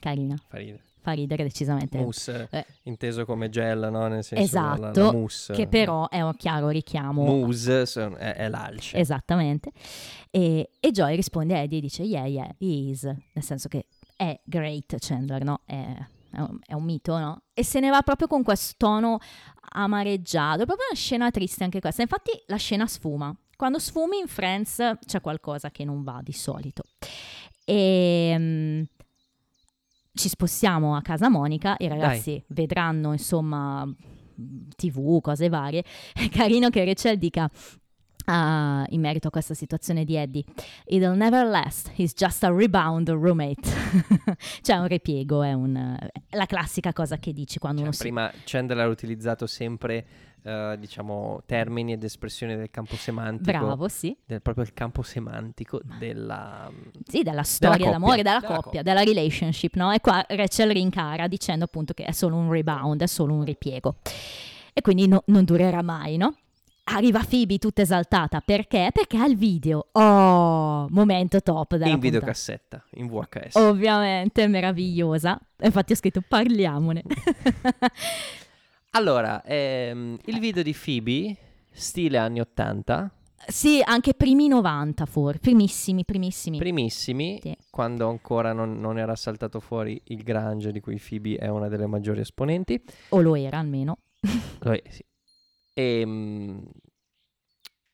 Carina, 0.00 0.36
Fa 0.48 0.58
ridere. 0.58 0.82
fa 1.00 1.12
ridere 1.12 1.42
decisamente. 1.44 1.98
Mousse, 1.98 2.48
Eh. 2.50 2.66
inteso 2.82 3.24
come 3.24 3.48
gel, 3.48 3.88
no? 3.90 4.08
Nel 4.08 4.24
senso 4.24 4.54
la- 4.56 4.62
la, 4.76 4.90
Esatto, 4.90 5.00
la 5.06 5.12
mousse. 5.12 5.52
Che 5.54 5.66
però 5.68 6.08
è 6.08 6.20
un 6.20 6.34
chiaro 6.36 6.68
richiamo. 6.70 7.22
Mousse 7.24 7.82
è, 7.82 8.32
è 8.34 8.48
l'alce. 8.48 8.96
Esattamente. 8.96 9.70
E, 10.30 10.70
e 10.80 10.90
Joy 10.90 11.14
risponde 11.14 11.54
a 11.54 11.58
Eddie 11.58 11.78
e 11.78 11.80
dice, 11.82 12.02
yeah, 12.02 12.26
yeah, 12.26 12.48
he 12.58 12.88
is. 12.90 13.04
Nel 13.04 13.42
senso 13.44 13.68
che 13.68 13.86
è 14.16 14.38
great 14.44 14.96
Chandler, 14.98 15.44
no? 15.44 15.60
È, 15.64 15.74
è 16.32 16.40
un, 16.40 16.58
è 16.66 16.74
un 16.74 16.82
mito, 16.84 17.16
no? 17.18 17.42
E 17.54 17.64
se 17.64 17.78
ne 17.80 17.88
va 17.90 18.02
proprio 18.02 18.26
con 18.26 18.42
questo 18.42 18.74
tono 18.76 19.18
amareggiato. 19.70 20.62
È 20.62 20.66
proprio 20.66 20.86
una 20.90 20.98
scena 20.98 21.30
triste 21.30 21.64
anche 21.64 21.80
questa. 21.80 22.02
Infatti 22.02 22.30
la 22.46 22.56
scena 22.56 22.86
sfuma. 22.86 23.34
Quando 23.56 23.78
sfumi 23.78 24.18
in 24.18 24.26
Friends 24.26 24.98
c'è 25.06 25.20
qualcosa 25.22 25.70
che 25.70 25.84
non 25.84 26.02
va 26.02 26.20
di 26.22 26.32
solito. 26.32 26.82
E 27.68 28.34
mm, 28.38 28.82
ci 30.14 30.28
spostiamo 30.28 30.94
a 30.96 31.02
casa 31.02 31.28
Monica. 31.28 31.74
I 31.78 31.88
ragazzi 31.88 32.42
vedranno, 32.48 33.10
insomma, 33.12 33.84
mm, 33.84 33.92
tv, 34.76 35.20
cose 35.20 35.48
varie. 35.48 35.82
È 36.14 36.28
carino 36.28 36.70
che 36.70 36.84
Rachel 36.84 37.18
dica 37.18 37.50
ah, 38.26 38.84
in 38.90 39.00
merito 39.00 39.28
a 39.28 39.30
questa 39.30 39.54
situazione 39.54 40.04
di 40.04 40.14
Eddie. 40.14 40.44
It'll 40.86 41.16
never 41.16 41.46
last, 41.46 41.90
he's 41.96 42.12
just 42.14 42.44
a 42.44 42.52
rebound 42.52 43.08
roommate. 43.10 43.60
C'è 44.62 44.76
un 44.76 44.86
ripiego, 44.86 45.42
è 45.42 45.52
un- 45.52 45.96
è 46.28 46.36
la 46.36 46.46
classica 46.46 46.92
cosa 46.92 47.18
che 47.18 47.32
dici 47.32 47.58
quando 47.58 47.78
Cioè, 47.78 47.86
uno 47.88 47.96
si... 47.96 48.02
prima 48.02 48.32
Chandler 48.44 48.78
ha 48.78 48.86
utilizzato 48.86 49.46
sempre, 49.46 50.06
eh, 50.46 50.76
diciamo, 50.78 51.42
termini 51.44 51.92
ed 51.94 52.04
espressioni 52.04 52.54
del 52.54 52.70
campo 52.70 52.94
semantico. 52.94 53.50
Bravo, 53.50 53.88
sì. 53.88 54.16
del- 54.24 54.40
proprio 54.40 54.62
il 54.62 54.72
campo 54.72 55.02
semantico 55.02 55.80
della... 55.98 56.70
Sì, 57.04 57.24
della 57.24 57.42
storia 57.42 57.76
coppia, 57.78 57.90
d'amore, 57.90 58.22
della, 58.22 58.38
della 58.38 58.46
coppia, 58.46 58.62
coppia. 58.62 58.82
della 58.82 59.02
relationship, 59.02 59.74
no? 59.74 59.90
E 59.90 59.98
qua 60.00 60.24
Rachel 60.28 60.70
rincara 60.70 61.26
dicendo 61.26 61.64
appunto 61.64 61.94
che 61.94 62.04
è 62.04 62.12
solo 62.12 62.36
un 62.36 62.48
rebound, 62.48 63.02
è 63.02 63.06
solo 63.06 63.34
un 63.34 63.44
ripiego. 63.44 63.96
E 64.72 64.80
quindi 64.82 65.08
no- 65.08 65.24
non 65.26 65.42
durerà 65.42 65.82
mai, 65.82 66.16
no? 66.16 66.36
Arriva 66.88 67.24
Phoebe 67.28 67.58
tutta 67.58 67.82
esaltata, 67.82 68.40
perché? 68.40 68.90
Perché 68.92 69.16
ha 69.16 69.26
il 69.26 69.36
video. 69.36 69.88
Oh, 69.90 70.86
momento 70.90 71.42
top 71.42 71.72
della 71.72 71.86
in 71.86 71.98
puntata. 71.98 72.18
videocassetta, 72.18 72.84
in 72.94 73.08
VHS. 73.08 73.56
Ovviamente, 73.56 74.46
meravigliosa. 74.46 75.36
Infatti 75.62 75.92
ho 75.92 75.96
scritto 75.96 76.22
parliamone. 76.26 77.02
Allora, 78.96 79.42
ehm, 79.44 80.16
il 80.24 80.38
video 80.38 80.62
di 80.62 80.74
Phoebe, 80.74 81.36
stile 81.70 82.16
anni 82.16 82.40
80, 82.40 83.10
sì, 83.46 83.82
anche 83.84 84.14
primi 84.14 84.48
90 84.48 85.04
forse, 85.04 85.38
primissimi, 85.38 86.02
primissimi. 86.06 86.56
primissimi, 86.56 87.38
Sì. 87.42 87.54
quando 87.68 88.08
ancora 88.08 88.54
non, 88.54 88.80
non 88.80 88.98
era 88.98 89.14
saltato 89.14 89.60
fuori 89.60 90.00
il 90.04 90.22
grunge 90.22 90.72
di 90.72 90.80
cui 90.80 90.98
Phoebe 90.98 91.36
è 91.36 91.48
una 91.48 91.68
delle 91.68 91.86
maggiori 91.86 92.20
esponenti. 92.20 92.82
o 93.10 93.20
lo 93.20 93.36
era 93.36 93.58
almeno. 93.58 93.98
Eh, 94.64 94.82
sì. 94.88 95.04
Ehm, 95.74 96.64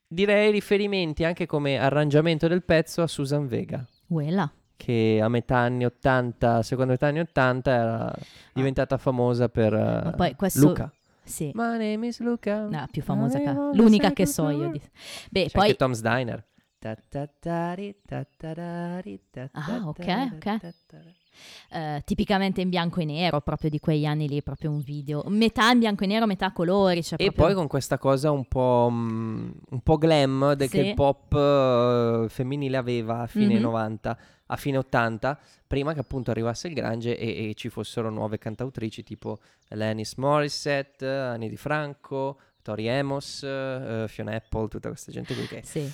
direi 0.06 0.52
riferimenti 0.52 1.24
anche 1.24 1.46
come 1.46 1.78
arrangiamento 1.78 2.46
del 2.46 2.62
pezzo 2.62 3.02
a 3.02 3.08
Susan 3.08 3.48
Vega, 3.48 3.84
Quella. 4.06 4.48
Che 4.84 5.20
a 5.22 5.28
metà 5.28 5.58
anni 5.58 5.84
80, 5.84 6.62
seconda 6.62 6.92
metà 6.92 7.06
anni 7.06 7.20
80 7.20 7.70
era 7.70 8.12
diventata 8.52 8.96
famosa 8.96 9.48
per 9.48 9.72
eh, 9.72 10.00
Ma 10.04 10.12
poi 10.16 10.34
questo- 10.34 10.66
Luca. 10.66 10.92
Sì. 11.24 11.52
My 11.54 11.78
name 11.78 12.08
is 12.08 12.18
Luca. 12.18 12.66
No, 12.66 12.86
più 12.90 13.00
famosa 13.00 13.38
che... 13.38 13.44
wanna 13.44 13.70
L'unica 13.74 14.12
che 14.12 14.26
so 14.26 14.48
io. 14.50 14.70
di- 14.72 14.80
Beh, 15.30 15.44
C'è 15.44 15.50
poi... 15.52 15.62
anche 15.62 15.76
Tom's 15.76 16.00
Diner. 16.02 16.44
Ah, 19.52 19.80
ok, 19.86 20.30
ok. 20.34 20.58
eh, 21.70 22.02
tipicamente 22.04 22.60
in 22.60 22.68
bianco 22.68 22.98
e 23.00 23.04
nero, 23.04 23.40
proprio 23.40 23.70
di 23.70 23.78
quegli 23.78 24.04
anni 24.04 24.26
lì, 24.28 24.42
proprio 24.42 24.70
un 24.72 24.80
video. 24.80 25.22
Metà 25.28 25.70
in 25.70 25.78
bianco 25.78 26.02
e 26.02 26.06
nero, 26.08 26.26
metà 26.26 26.46
a 26.46 26.52
colori. 26.52 27.02
Cioè 27.04 27.22
E 27.22 27.26
proprio- 27.26 27.46
poi 27.46 27.54
con 27.54 27.66
questa 27.68 27.98
cosa 27.98 28.32
un 28.32 28.46
po', 28.46 28.88
mm, 28.90 29.50
un 29.70 29.80
po' 29.80 29.96
glam 29.96 30.54
de- 30.54 30.68
che 30.68 30.80
Sì. 30.82 30.86
il 30.88 30.94
pop 30.94 31.32
eh, 31.34 32.26
femminile 32.28 32.76
aveva 32.76 33.20
a 33.20 33.26
fine 33.26 33.54
Mhm. 33.54 33.60
90, 33.60 34.18
a 34.52 34.56
fine 34.56 34.76
80, 34.76 35.38
prima 35.66 35.94
che 35.94 36.00
appunto 36.00 36.30
arrivasse 36.30 36.68
il 36.68 36.74
grunge 36.74 37.16
e, 37.16 37.48
e 37.48 37.54
ci 37.54 37.70
fossero 37.70 38.10
nuove 38.10 38.38
cantautrici 38.38 39.02
tipo 39.02 39.40
Alanis 39.70 40.14
Morissette, 40.14 41.06
Annie 41.06 41.48
Di 41.48 41.56
Franco, 41.56 42.38
Tori 42.60 42.88
Amos, 42.88 43.42
eh, 43.42 44.04
Fiona 44.08 44.34
Apple, 44.34 44.68
tutta 44.68 44.88
questa 44.88 45.10
gente 45.10 45.34
qui 45.34 45.46
che 45.46 45.62
Sì. 45.64 45.90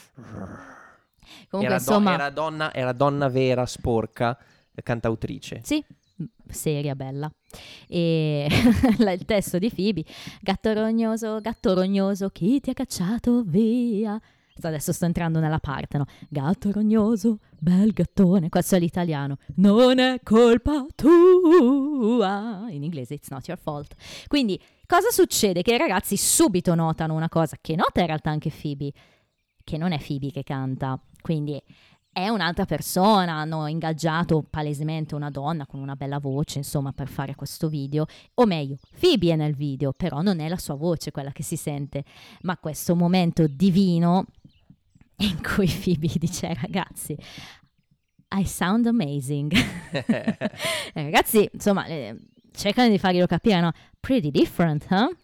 Comunque, 1.49 1.75
era, 1.75 1.75
insomma... 1.75 2.15
era 2.15 2.31
donna, 2.31 2.73
era 2.73 2.93
donna 2.93 3.29
vera, 3.29 3.65
sporca, 3.67 4.37
cantautrice. 4.83 5.61
Sì, 5.63 5.85
seria, 6.49 6.95
bella. 6.95 7.31
E 7.87 8.49
il 8.99 9.25
testo 9.25 9.59
di 9.59 9.71
Phoebe, 9.71 10.05
gatto 10.41 10.73
rognoso, 10.73 11.41
gatto 11.41 11.75
rognoso, 11.75 12.29
chi 12.31 12.61
ti 12.61 12.71
ha 12.71 12.75
cacciato 12.75 13.43
via? 13.45 14.21
Adesso 14.67 14.93
sto 14.93 15.05
entrando 15.05 15.41
nella 15.41 15.59
parte, 15.59 15.99
no? 15.99 16.05
Gatto 16.29 16.71
rognoso, 16.73 17.39
bel 17.59 17.93
gattone, 17.93 18.49
questo 18.49 18.77
è 18.77 18.79
l'italiano. 18.79 19.37
Non 19.57 19.99
è 19.99 20.21
colpa 20.23 20.87
tua. 20.95 22.67
In 22.71 22.83
inglese, 22.83 23.15
it's 23.15 23.31
not 23.31 23.47
your 23.47 23.61
fault. 23.61 23.95
Quindi, 24.27 24.61
cosa 24.87 25.11
succede? 25.11 25.63
Che 25.63 25.75
i 25.75 25.79
ragazzi 25.79 26.17
subito 26.17 26.75
notano 26.75 27.15
una 27.15 27.29
cosa 27.29 27.57
che 27.61 27.77
nota 27.77 28.01
in 28.01 28.07
realtà 28.07 28.31
anche 28.31 28.51
Phoebe, 28.51 28.93
che 29.63 29.77
non 29.77 29.93
è 29.93 29.99
Phoebe 29.99 30.31
che 30.31 30.43
canta. 30.43 31.01
Quindi 31.21 31.61
è 32.11 32.29
un'altra 32.29 32.65
persona, 32.65 33.35
hanno 33.35 33.69
ingaggiato 33.69 34.45
palesemente 34.49 35.15
una 35.15 35.31
donna 35.31 35.67
con 35.67 35.79
una 35.79 35.95
bella 35.95 36.19
voce, 36.19 36.59
insomma, 36.59 36.93
per 36.93 37.07
fare 37.07 37.37
questo 37.37 37.69
video. 37.69 38.07
O 38.35 38.45
meglio, 38.45 38.77
Phoebe 38.99 39.33
è 39.33 39.37
nel 39.37 39.55
video, 39.55 39.93
però 39.93 40.21
non 40.21 40.41
è 40.41 40.49
la 40.49 40.57
sua 40.57 40.75
voce 40.75 41.13
quella 41.13 41.31
che 41.31 41.45
si 41.45 41.55
sente, 41.55 42.03
ma 42.43 42.57
questo 42.57 42.97
momento 42.97 43.47
divino 43.47 44.25
in 45.27 45.43
cui 45.43 45.67
Phoebe 45.67 46.09
dice 46.19 46.55
ragazzi, 46.55 47.17
I 48.31 48.45
sound 48.45 48.87
amazing. 48.87 49.53
Eh, 50.95 51.03
ragazzi, 51.03 51.49
insomma, 51.53 51.87
eh, 51.87 52.17
cercano 52.53 52.89
di 52.89 52.99
farglielo 52.99 53.27
capire, 53.27 53.61
no? 53.61 53.73
Pretty 54.01 54.31
different, 54.31 54.87
huh? 54.89 55.15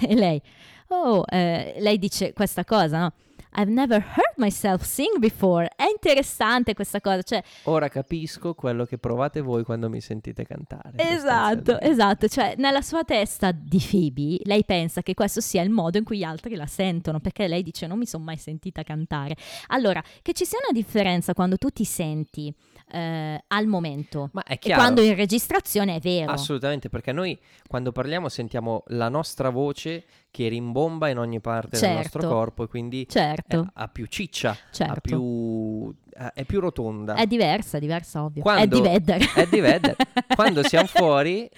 E 0.06 0.14
lei, 0.14 0.40
oh, 0.88 1.24
eh, 1.28 1.76
lei 1.78 1.98
dice 1.98 2.32
questa 2.32 2.64
cosa, 2.64 2.98
no? 2.98 3.12
I've 3.54 3.70
never 3.70 4.00
heard 4.00 4.34
myself 4.36 4.82
sing 4.82 5.18
before. 5.18 5.70
È 5.76 5.84
interessante 5.84 6.74
questa 6.74 7.00
cosa, 7.00 7.22
cioè 7.22 7.42
Ora 7.64 7.88
capisco 7.88 8.54
quello 8.54 8.84
che 8.84 8.98
provate 8.98 9.40
voi 9.40 9.64
quando 9.64 9.88
mi 9.88 10.00
sentite 10.00 10.44
cantare. 10.44 10.92
Esatto, 10.96 11.78
esatto, 11.80 12.28
cioè 12.28 12.54
nella 12.56 12.82
sua 12.82 13.04
testa 13.04 13.52
di 13.52 13.78
Phoebe 13.78 14.40
lei 14.44 14.64
pensa 14.64 15.02
che 15.02 15.14
questo 15.14 15.40
sia 15.40 15.62
il 15.62 15.70
modo 15.70 15.98
in 15.98 16.04
cui 16.04 16.18
gli 16.18 16.22
altri 16.24 16.54
la 16.54 16.66
sentono, 16.66 17.20
perché 17.20 17.46
lei 17.46 17.62
dice 17.62 17.86
non 17.86 17.98
mi 17.98 18.06
sono 18.06 18.24
mai 18.24 18.36
sentita 18.36 18.82
cantare. 18.82 19.36
Allora, 19.68 20.02
che 20.22 20.32
ci 20.32 20.44
sia 20.44 20.58
una 20.62 20.78
differenza 20.78 21.34
quando 21.34 21.56
tu 21.56 21.68
ti 21.68 21.84
senti 21.84 22.52
eh, 22.90 23.42
al 23.46 23.66
momento 23.66 24.30
Ma 24.32 24.42
è 24.44 24.54
e 24.54 24.58
chiaro. 24.58 24.80
quando 24.80 25.00
in 25.02 25.14
registrazione 25.14 25.96
è 25.96 26.00
vero. 26.00 26.32
Assolutamente, 26.32 26.88
perché 26.88 27.12
noi 27.12 27.38
quando 27.66 27.92
parliamo 27.92 28.28
sentiamo 28.28 28.82
la 28.88 29.08
nostra 29.08 29.50
voce 29.50 30.04
che 30.30 30.48
rimbomba 30.48 31.08
in 31.08 31.18
ogni 31.18 31.40
parte 31.40 31.78
del 31.78 31.90
nostro 31.96 32.20
Certo. 32.20 32.34
corpo 32.34 32.62
e 32.64 32.68
quindi 32.68 33.06
Certo, 33.08 33.60
eh, 33.60 33.70
ha 33.74 33.88
più 33.88 34.06
ciccia, 34.06 34.56
certo. 34.70 34.92
ha 34.92 34.96
più, 35.00 35.94
è 36.34 36.44
più 36.44 36.60
rotonda. 36.60 37.14
È 37.14 37.26
diversa, 37.26 37.76
è 37.76 37.80
diversa 37.80 38.22
ovvio. 38.24 38.40
È 38.40 38.42
Quando- 38.42 38.76
di 38.76 38.80
Vedder. 38.80 39.32
è 39.34 39.46
di 39.46 39.60
Vedder. 39.60 39.96
Quando 40.34 40.62
siamo 40.62 40.86
fuori, 40.86 41.48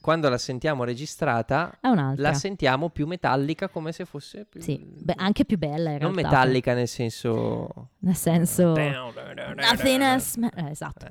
quando 0.00 0.28
la 0.28 0.38
sentiamo 0.38 0.84
registrata, 0.84 1.78
la 2.16 2.32
sentiamo 2.32 2.88
più 2.88 3.06
metallica 3.06 3.68
come 3.68 3.92
se 3.92 4.04
fosse 4.04 4.44
più... 4.44 4.60
Sì, 4.60 4.78
beh, 4.78 5.14
anche 5.16 5.44
più 5.44 5.58
bella 5.58 5.90
in 5.90 5.98
non 6.00 6.14
realtà. 6.14 6.22
metallica 6.22 6.74
nel 6.74 6.88
senso... 6.88 7.90
Nel 7.98 8.14
senso... 8.14 8.74
Nothing 8.74 10.00
else... 10.00 10.40
eh, 10.54 10.70
esatto. 10.70 11.06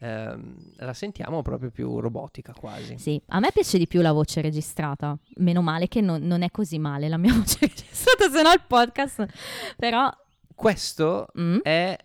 Ehm, 0.00 0.72
la 0.76 0.94
sentiamo 0.94 1.42
proprio 1.42 1.70
più 1.70 2.00
robotica 2.00 2.52
quasi. 2.52 2.98
Sì, 2.98 3.20
a 3.28 3.40
me 3.40 3.50
piace 3.52 3.78
di 3.78 3.86
più 3.86 4.00
la 4.00 4.12
voce 4.12 4.40
registrata. 4.40 5.16
Meno 5.36 5.62
male 5.62 5.88
che 5.88 6.00
non, 6.00 6.22
non 6.22 6.42
è 6.42 6.50
così 6.50 6.78
male 6.78 7.08
la 7.08 7.18
mia 7.18 7.32
voce 7.36 7.58
registrata, 7.60 8.30
se 8.30 8.42
no 8.42 8.52
il 8.52 8.62
podcast. 8.66 9.26
Però... 9.76 10.10
Questo 10.54 11.28
mm, 11.38 11.58
è 11.62 11.96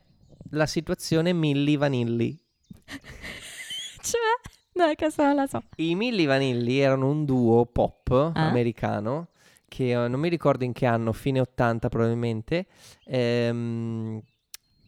la 0.51 0.65
situazione 0.65 1.33
Milli 1.33 1.77
Vanilli. 1.77 2.37
cioè... 4.01 4.57
No, 4.85 4.93
questo 4.95 5.23
non 5.23 5.35
la 5.35 5.47
so. 5.47 5.61
I 5.77 5.93
Milli 5.95 6.25
Vanilli 6.25 6.79
erano 6.79 7.09
un 7.09 7.25
duo 7.25 7.65
pop 7.65 8.09
Ah. 8.11 8.47
americano 8.47 9.27
che 9.67 9.91
eh, 9.91 10.07
non 10.07 10.19
mi 10.19 10.29
ricordo 10.29 10.63
in 10.63 10.71
che 10.73 10.85
anno, 10.85 11.11
fine 11.13 11.39
80 11.39 11.89
probabilmente, 11.89 12.65
ehm, 13.05 14.19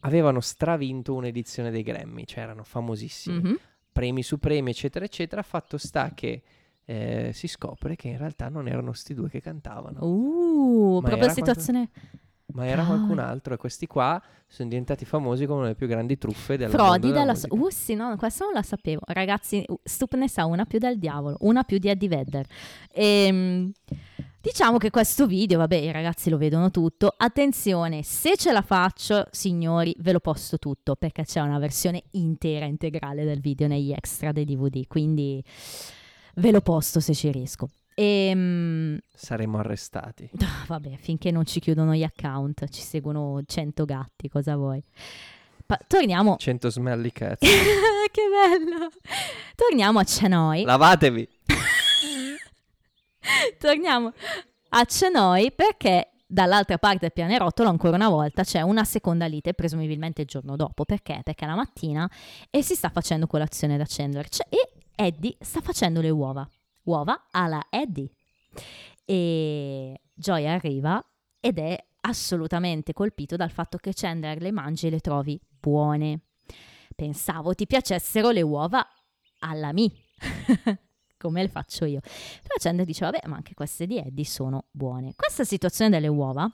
avevano 0.00 0.40
stravinto 0.40 1.14
un'edizione 1.14 1.70
dei 1.70 1.82
Grammy, 1.82 2.24
cioè 2.24 2.42
erano 2.42 2.64
famosissimi, 2.64 3.36
Mhm. 3.38 3.58
premi 3.92 4.22
su 4.22 4.38
premi 4.38 4.70
eccetera 4.70 5.04
eccetera, 5.04 5.42
fatto 5.42 5.76
sta 5.78 6.12
che 6.14 6.42
eh, 6.84 7.30
si 7.32 7.46
scopre 7.46 7.94
che 7.94 8.08
in 8.08 8.18
realtà 8.18 8.48
non 8.48 8.66
erano 8.66 8.92
sti 8.92 9.14
due 9.14 9.28
che 9.28 9.40
cantavano, 9.40 10.04
Uh, 10.04 10.94
Ma 10.94 11.00
proprio 11.08 11.24
era 11.24 11.32
situazione... 11.32 11.90
ma 12.54 12.66
era 12.66 12.84
qualcun 12.84 13.18
altro 13.18 13.54
e 13.54 13.56
questi 13.56 13.86
qua 13.86 14.20
sono 14.46 14.68
diventati 14.68 15.04
famosi 15.04 15.46
come 15.46 15.62
delle 15.62 15.74
più 15.74 15.86
grandi 15.86 16.18
truffe 16.18 16.56
del 16.56 16.68
mondo 16.68 16.82
Frodi 16.82 17.08
della 17.08 17.20
della... 17.20 17.34
so- 17.34 17.48
uh, 17.50 17.70
sì, 17.70 17.94
no, 17.94 18.14
questa 18.16 18.44
non 18.44 18.52
la 18.52 18.62
sapevo. 18.62 19.00
Ragazzi, 19.06 19.64
uh, 19.66 19.80
Stup 19.82 20.14
ne 20.14 20.28
sa 20.28 20.44
una 20.44 20.66
più 20.66 20.78
del 20.78 20.98
diavolo, 20.98 21.36
una 21.40 21.62
più 21.62 21.78
di 21.78 21.88
Eddie 21.88 22.08
Vedder. 22.08 22.46
Ehm, 22.92 23.72
diciamo 24.40 24.76
che 24.76 24.90
questo 24.90 25.26
video, 25.26 25.58
vabbè, 25.58 25.76
i 25.76 25.90
ragazzi 25.90 26.28
lo 26.28 26.36
vedono 26.36 26.70
tutto. 26.70 27.14
Attenzione, 27.16 28.02
se 28.02 28.36
ce 28.36 28.52
la 28.52 28.62
faccio, 28.62 29.26
signori, 29.30 29.94
ve 30.00 30.12
lo 30.12 30.20
posto 30.20 30.58
tutto, 30.58 30.96
perché 30.96 31.24
c'è 31.24 31.40
una 31.40 31.58
versione 31.58 32.02
intera, 32.12 32.66
integrale 32.66 33.24
del 33.24 33.40
video 33.40 33.68
negli 33.68 33.92
extra 33.92 34.32
dei 34.32 34.44
DVD, 34.44 34.86
quindi 34.86 35.42
ve 36.34 36.50
lo 36.50 36.60
posto 36.60 37.00
se 37.00 37.14
ci 37.14 37.30
riesco. 37.30 37.68
Ehm, 37.94 38.98
Saremmo 39.14 39.58
arrestati. 39.58 40.30
Vabbè, 40.66 40.96
finché 40.98 41.30
non 41.30 41.44
ci 41.46 41.60
chiudono 41.60 41.94
gli 41.94 42.02
account, 42.02 42.68
ci 42.68 42.82
seguono 42.82 43.40
100 43.44 43.84
gatti, 43.84 44.28
cosa 44.28 44.56
vuoi? 44.56 44.82
Pa- 45.66 45.78
torniamo. 45.86 46.36
100 46.36 46.70
smelly 46.70 47.10
cats. 47.12 47.40
che 47.40 48.22
bello! 48.28 48.88
Torniamo 49.54 49.98
a 50.00 50.04
Chenoy. 50.04 50.64
Lavatevi! 50.64 51.28
Torniamo 53.58 54.12
a 54.70 54.84
Chenoy 54.84 55.52
perché 55.52 56.10
dall'altra 56.26 56.78
parte 56.78 56.98
del 57.00 57.12
pianerottolo 57.12 57.68
ancora 57.68 57.96
una 57.96 58.08
volta 58.08 58.42
c'è 58.42 58.62
una 58.62 58.84
seconda 58.84 59.26
lite, 59.26 59.54
presumibilmente 59.54 60.22
il 60.22 60.26
giorno 60.26 60.56
dopo. 60.56 60.84
Perché? 60.84 61.20
Perché 61.22 61.44
è 61.44 61.48
la 61.48 61.54
mattina 61.54 62.10
e 62.50 62.62
si 62.62 62.74
sta 62.74 62.88
facendo 62.88 63.26
colazione 63.26 63.76
da 63.76 63.84
Chandler 63.86 64.28
C'è- 64.28 64.46
e 64.48 64.72
Eddie 64.94 65.36
sta 65.40 65.60
facendo 65.60 66.00
le 66.00 66.10
uova. 66.10 66.48
Uova 66.84 67.28
alla 67.30 67.66
Eddie. 67.70 68.10
E 69.04 70.00
Joy 70.14 70.46
arriva 70.46 71.04
ed 71.40 71.58
è 71.58 71.84
assolutamente 72.02 72.92
colpito 72.92 73.36
dal 73.36 73.50
fatto 73.50 73.78
che 73.78 73.92
Chandler 73.94 74.40
le 74.40 74.52
mangi 74.52 74.86
e 74.86 74.90
le 74.90 75.00
trovi 75.00 75.40
buone. 75.60 76.20
Pensavo 76.94 77.54
ti 77.54 77.66
piacessero 77.66 78.30
le 78.30 78.42
uova 78.42 78.86
alla 79.40 79.72
mi, 79.72 79.90
come 81.18 81.42
le 81.42 81.48
faccio 81.48 81.84
io. 81.84 82.00
Però 82.00 82.54
Chandler 82.58 82.86
dice, 82.86 83.04
vabbè, 83.04 83.26
ma 83.26 83.36
anche 83.36 83.54
queste 83.54 83.86
di 83.86 83.98
Eddie 83.98 84.24
sono 84.24 84.66
buone. 84.70 85.14
Questa 85.16 85.44
situazione 85.44 85.90
delle 85.90 86.08
uova 86.08 86.50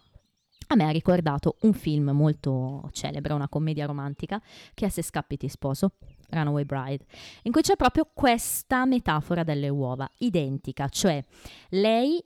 a 0.71 0.75
me 0.75 0.85
ha 0.85 0.91
ricordato 0.91 1.57
un 1.63 1.73
film 1.73 2.11
molto 2.11 2.89
celebre, 2.93 3.33
una 3.33 3.49
commedia 3.49 3.87
romantica, 3.87 4.41
che 4.75 4.87
è 4.87 4.89
Se 4.91 5.03
scappi 5.03 5.39
ti 5.39 5.49
sposo, 5.49 5.93
Runaway 6.31 6.65
Bride, 6.65 7.05
in 7.43 7.53
cui 7.53 7.63
c'è 7.63 7.77
proprio 7.77 8.09
questa 8.13 8.85
metafora 8.85 9.43
delle 9.45 9.69
uova, 9.69 10.11
identica, 10.19 10.89
cioè 10.89 11.23
lei 11.71 12.23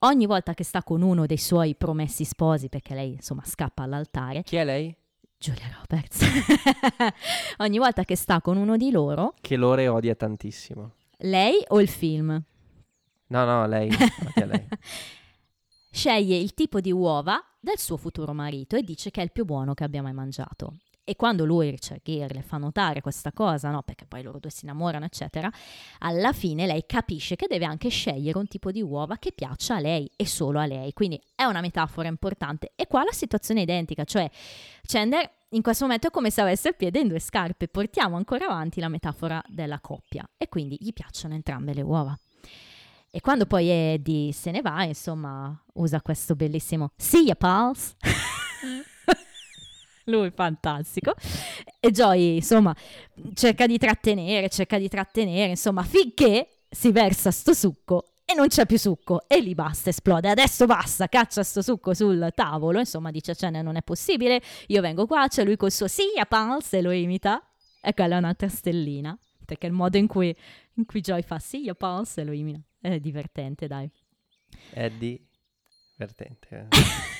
ogni 0.00 0.26
volta 0.26 0.54
che 0.54 0.64
sta 0.64 0.82
con 0.82 1.02
uno 1.02 1.26
dei 1.26 1.36
suoi 1.38 1.74
promessi 1.74 2.24
sposi, 2.24 2.68
perché 2.68 2.94
lei 2.94 3.12
insomma 3.14 3.44
scappa 3.44 3.82
all'altare, 3.82 4.42
Chi 4.42 4.56
è 4.56 4.64
lei? 4.64 4.94
Giulia 5.38 5.74
Roberts, 5.78 6.20
ogni 7.58 7.78
volta 7.78 8.04
che 8.04 8.14
sta 8.16 8.40
con 8.40 8.56
uno 8.56 8.76
di 8.76 8.90
loro, 8.90 9.34
Che 9.40 9.56
Lore 9.56 9.88
odia 9.88 10.14
tantissimo. 10.14 10.92
lei 11.18 11.62
o 11.68 11.80
il 11.80 11.88
film? 11.88 12.42
No, 13.28 13.44
no, 13.44 13.66
lei. 13.66 13.88
Lei? 14.34 14.66
sceglie 15.90 16.36
il 16.36 16.54
tipo 16.54 16.80
di 16.80 16.92
uova 16.92 17.40
del 17.60 17.78
suo 17.78 17.96
futuro 17.96 18.32
marito 18.32 18.76
e 18.76 18.82
dice 18.82 19.10
che 19.10 19.20
è 19.20 19.24
il 19.24 19.32
più 19.32 19.44
buono 19.44 19.74
che 19.74 19.84
abbia 19.84 20.02
mai 20.02 20.12
mangiato. 20.12 20.76
E 21.04 21.16
quando 21.16 21.44
lui, 21.44 21.70
Richard 21.70 22.00
Gere, 22.04 22.34
le 22.34 22.42
fa 22.42 22.56
notare 22.56 23.00
questa 23.00 23.32
cosa, 23.32 23.70
no? 23.70 23.82
perché 23.82 24.06
poi 24.06 24.22
loro 24.22 24.38
due 24.38 24.50
si 24.50 24.64
innamorano, 24.64 25.04
eccetera, 25.04 25.50
alla 25.98 26.32
fine 26.32 26.66
lei 26.66 26.84
capisce 26.86 27.36
che 27.36 27.46
deve 27.48 27.64
anche 27.64 27.88
scegliere 27.88 28.38
un 28.38 28.46
tipo 28.46 28.70
di 28.70 28.80
uova 28.80 29.16
che 29.16 29.32
piaccia 29.32 29.76
a 29.76 29.80
lei 29.80 30.10
e 30.14 30.26
solo 30.26 30.60
a 30.60 30.66
lei. 30.66 30.92
Quindi 30.92 31.20
è 31.34 31.44
una 31.44 31.60
metafora 31.60 32.08
importante. 32.08 32.72
E 32.76 32.86
qua 32.86 33.02
la 33.02 33.12
situazione 33.12 33.60
è 33.60 33.62
identica, 33.64 34.04
cioè 34.04 34.30
Chandler 34.86 35.38
in 35.50 35.62
questo 35.62 35.84
momento 35.84 36.06
è 36.06 36.10
come 36.10 36.30
se 36.30 36.40
avesse 36.40 36.68
il 36.68 36.76
piede 36.76 37.00
in 37.00 37.08
due 37.08 37.18
scarpe. 37.18 37.66
Portiamo 37.68 38.16
ancora 38.16 38.46
avanti 38.46 38.80
la 38.80 38.88
metafora 38.88 39.42
della 39.48 39.80
coppia 39.80 40.28
e 40.36 40.48
quindi 40.48 40.76
gli 40.78 40.92
piacciono 40.92 41.34
entrambe 41.34 41.74
le 41.74 41.82
uova. 41.82 42.16
E 43.12 43.20
quando 43.20 43.46
poi 43.46 43.68
Eddie 43.68 44.32
se 44.32 44.52
ne 44.52 44.60
va, 44.60 44.84
insomma, 44.84 45.60
usa 45.74 46.00
questo 46.00 46.36
bellissimo 46.36 46.92
See 46.96 47.24
ya, 47.24 47.34
pals. 47.34 47.96
Lui 50.06 50.30
fantastico. 50.30 51.14
E 51.78 51.90
Joy, 51.90 52.36
insomma, 52.36 52.74
cerca 53.34 53.66
di 53.66 53.78
trattenere, 53.78 54.48
cerca 54.48 54.78
di 54.78 54.88
trattenere, 54.88 55.50
insomma, 55.50 55.82
finché 55.82 56.62
si 56.70 56.92
versa 56.92 57.30
sto 57.30 57.52
succo 57.52 58.12
e 58.24 58.34
non 58.34 58.46
c'è 58.46 58.64
più 58.64 58.78
succo 58.78 59.22
e 59.26 59.40
lì 59.40 59.54
basta, 59.54 59.90
esplode. 59.90 60.28
Adesso 60.28 60.66
basta, 60.66 61.08
caccia 61.08 61.42
sto 61.42 61.62
succo 61.62 61.94
sul 61.94 62.30
tavolo, 62.34 62.78
insomma, 62.78 63.10
dice 63.10 63.34
cioè 63.34 63.50
non 63.50 63.76
è 63.76 63.82
possibile, 63.82 64.40
io 64.68 64.80
vengo 64.80 65.06
qua, 65.06 65.26
c'è 65.28 65.44
lui 65.44 65.56
col 65.56 65.72
suo 65.72 65.88
See 65.88 66.12
ya, 66.16 66.26
pals 66.26 66.72
e 66.72 66.82
lo 66.82 66.92
imita. 66.92 67.42
E 67.82 67.94
quella 67.94 68.16
è 68.16 68.18
un'altra 68.18 68.48
stellina, 68.48 69.18
perché 69.44 69.66
il 69.66 69.72
modo 69.72 69.96
in 69.96 70.06
cui, 70.06 70.34
in 70.74 70.84
cui 70.84 71.00
Joy 71.00 71.22
fa 71.22 71.38
See 71.38 71.62
ya, 71.62 71.74
pals 71.74 72.18
e 72.18 72.24
lo 72.24 72.32
imita 72.32 72.60
è 72.80 72.98
divertente, 72.98 73.66
dai. 73.66 73.90
Eddie. 74.72 75.20
Divertente. 75.94 76.68
eh. 76.70 77.18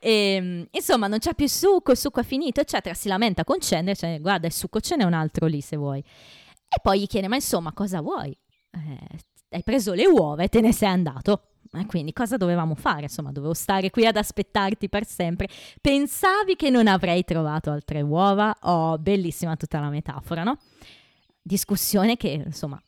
E, 0.00 0.68
insomma, 0.70 1.06
non 1.06 1.18
c'è 1.18 1.34
più 1.34 1.48
succo, 1.48 1.92
il 1.92 1.96
succo 1.96 2.20
è 2.20 2.24
finito, 2.24 2.60
eccetera. 2.60 2.94
Si 2.94 3.08
lamenta 3.08 3.44
con 3.44 3.56
Chandler, 3.60 3.96
cioè, 3.96 4.20
guarda, 4.20 4.46
il 4.46 4.52
succo 4.52 4.80
ce 4.80 4.96
n'è 4.96 5.04
un 5.04 5.12
altro 5.14 5.46
lì 5.46 5.60
se 5.60 5.76
vuoi. 5.76 6.00
E 6.00 6.80
poi 6.82 7.00
gli 7.00 7.06
chiede, 7.06 7.28
ma 7.28 7.34
insomma, 7.36 7.72
cosa 7.72 8.00
vuoi? 8.00 8.36
Eh, 8.70 9.18
hai 9.50 9.62
preso 9.62 9.94
le 9.94 10.06
uova 10.06 10.42
e 10.42 10.48
te 10.48 10.60
ne 10.60 10.72
sei 10.72 10.88
andato. 10.88 11.42
E 11.72 11.84
quindi 11.86 12.12
cosa 12.14 12.36
dovevamo 12.36 12.74
fare? 12.74 13.02
Insomma, 13.02 13.30
dovevo 13.30 13.52
stare 13.54 13.90
qui 13.90 14.06
ad 14.06 14.16
aspettarti 14.16 14.88
per 14.88 15.04
sempre. 15.06 15.48
Pensavi 15.80 16.56
che 16.56 16.70
non 16.70 16.86
avrei 16.86 17.24
trovato 17.24 17.70
altre 17.70 18.00
uova? 18.00 18.54
Oh, 18.62 18.96
bellissima 18.98 19.56
tutta 19.56 19.78
la 19.80 19.90
metafora, 19.90 20.44
no? 20.44 20.58
Discussione 21.42 22.16
che, 22.16 22.42
insomma, 22.44 22.80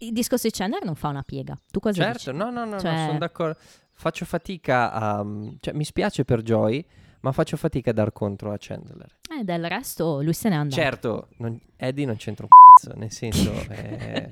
il 0.00 0.12
discorso 0.12 0.48
di 0.48 0.52
Chandler 0.54 0.84
non 0.84 0.94
fa 0.94 1.08
una 1.08 1.22
piega. 1.22 1.56
Tu 1.70 1.80
cosa 1.80 2.02
certo, 2.02 2.30
dici? 2.30 2.36
no, 2.36 2.50
no, 2.50 2.64
no, 2.64 2.78
Cioè- 2.80 2.92
no, 2.92 3.06
sono 3.06 3.18
d'accordo. 3.18 3.58
Faccio 4.00 4.24
fatica 4.24 4.92
a... 4.92 5.26
Cioè, 5.58 5.74
mi 5.74 5.82
spiace 5.82 6.24
per 6.24 6.42
Joy, 6.42 6.86
ma 7.22 7.32
faccio 7.32 7.56
fatica 7.56 7.90
a 7.90 7.92
dar 7.92 8.12
contro 8.12 8.52
a 8.52 8.56
Chandler. 8.56 9.18
e 9.40 9.42
del 9.42 9.68
resto 9.68 10.22
lui 10.22 10.32
se 10.32 10.48
n'è 10.48 10.54
andato. 10.54 10.80
Certo, 10.80 11.28
non- 11.38 11.60
Eddie 11.74 12.06
non 12.06 12.14
c'entra 12.14 12.46
un 12.46 12.50
cazzo, 12.50 12.96
nel 12.96 13.10
senso 13.10 13.52
è, 13.68 14.28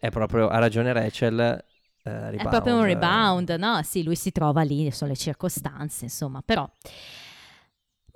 è 0.00 0.10
proprio, 0.10 0.48
ha 0.48 0.58
ragione 0.58 0.92
Rachel, 0.92 1.64
eh, 2.02 2.30
È 2.30 2.48
proprio 2.48 2.74
un 2.74 2.84
eh. 2.84 2.94
rebound, 2.94 3.50
no? 3.50 3.80
Sì, 3.84 4.02
lui 4.02 4.16
si 4.16 4.32
trova 4.32 4.62
lì, 4.62 4.90
sono 4.90 5.10
le 5.10 5.16
circostanze, 5.16 6.04
insomma, 6.04 6.42
però... 6.44 6.68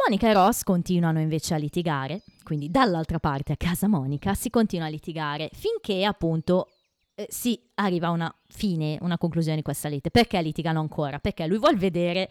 Monica 0.04 0.28
e 0.28 0.32
Ross 0.32 0.64
continuano 0.64 1.20
invece 1.20 1.54
a 1.54 1.58
litigare, 1.58 2.24
quindi 2.42 2.70
dall'altra 2.70 3.20
parte 3.20 3.52
a 3.52 3.56
casa 3.56 3.86
Monica 3.86 4.34
si 4.34 4.50
continua 4.50 4.86
a 4.86 4.88
litigare 4.88 5.48
finché 5.52 6.04
appunto 6.04 6.71
eh, 7.14 7.26
si 7.28 7.60
arriva 7.74 8.08
a 8.08 8.10
una 8.10 8.34
fine, 8.48 8.96
una 9.00 9.18
conclusione 9.18 9.56
di 9.58 9.62
questa 9.62 9.88
lite. 9.88 10.10
Perché 10.10 10.40
litigano 10.40 10.80
ancora? 10.80 11.18
Perché 11.18 11.46
lui 11.46 11.58
vuole 11.58 11.76
vedere 11.76 12.30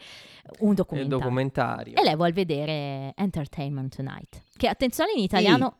un 0.60 0.70
Il 0.70 0.76
documentario. 0.76 1.18
documentario. 1.18 1.96
E 1.96 2.04
lei 2.04 2.16
vuole 2.16 2.32
vedere 2.32 3.14
Entertainment 3.16 3.96
Tonight. 3.96 4.44
Che 4.56 4.68
attenzione 4.68 5.12
in 5.16 5.22
italiano. 5.24 5.78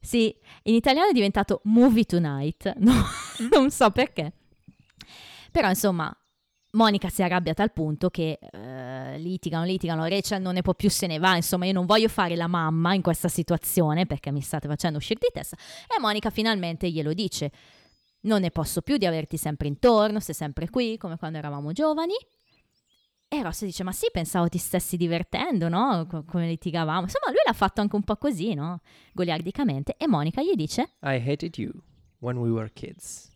Sì, 0.00 0.34
in 0.64 0.74
italiano 0.74 1.08
è 1.08 1.12
diventato 1.12 1.60
Movie 1.64 2.04
Tonight. 2.04 2.74
No, 2.78 2.92
non 3.50 3.70
so 3.70 3.90
perché. 3.90 4.32
Però 5.50 5.68
insomma, 5.68 6.14
Monica 6.72 7.08
si 7.08 7.22
arrabbia 7.22 7.52
a 7.52 7.54
tal 7.54 7.72
punto 7.72 8.10
che 8.10 8.38
eh, 8.38 9.18
litigano, 9.18 9.64
litigano. 9.64 10.04
Rachel 10.06 10.42
non 10.42 10.54
ne 10.54 10.62
può 10.62 10.74
più, 10.74 10.90
se 10.90 11.06
ne 11.06 11.18
va. 11.18 11.34
Insomma, 11.36 11.64
io 11.64 11.72
non 11.72 11.86
voglio 11.86 12.08
fare 12.08 12.36
la 12.36 12.46
mamma 12.46 12.92
in 12.94 13.02
questa 13.02 13.28
situazione 13.28 14.04
perché 14.06 14.30
mi 14.30 14.42
state 14.42 14.68
facendo 14.68 14.98
uscire 14.98 15.18
di 15.20 15.28
testa. 15.32 15.56
E 15.56 15.98
Monica 15.98 16.30
finalmente 16.30 16.90
glielo 16.90 17.14
dice. 17.14 17.50
Non 18.26 18.40
ne 18.40 18.50
posso 18.50 18.82
più 18.82 18.96
di 18.96 19.06
averti 19.06 19.36
sempre 19.36 19.68
intorno, 19.68 20.18
sei 20.20 20.34
sempre 20.34 20.68
qui, 20.68 20.96
come 20.98 21.16
quando 21.16 21.38
eravamo 21.38 21.72
giovani. 21.72 22.14
E 23.28 23.42
Ross 23.42 23.64
dice, 23.64 23.82
ma 23.82 23.90
sì, 23.92 24.06
pensavo 24.12 24.48
ti 24.48 24.58
stessi 24.58 24.96
divertendo, 24.96 25.68
no? 25.68 26.06
Co- 26.08 26.24
come 26.24 26.46
litigavamo. 26.46 27.02
Insomma, 27.02 27.28
lui 27.30 27.40
l'ha 27.44 27.52
fatto 27.52 27.80
anche 27.80 27.96
un 27.96 28.02
po' 28.02 28.16
così, 28.16 28.54
no? 28.54 28.80
Goliardicamente. 29.12 29.96
E 29.96 30.06
Monica 30.06 30.42
gli 30.42 30.54
dice, 30.54 30.82
I 31.02 31.16
hated 31.24 31.56
you 31.58 31.72
when 32.18 32.36
we 32.36 32.50
were 32.50 32.70
kids. 32.72 33.30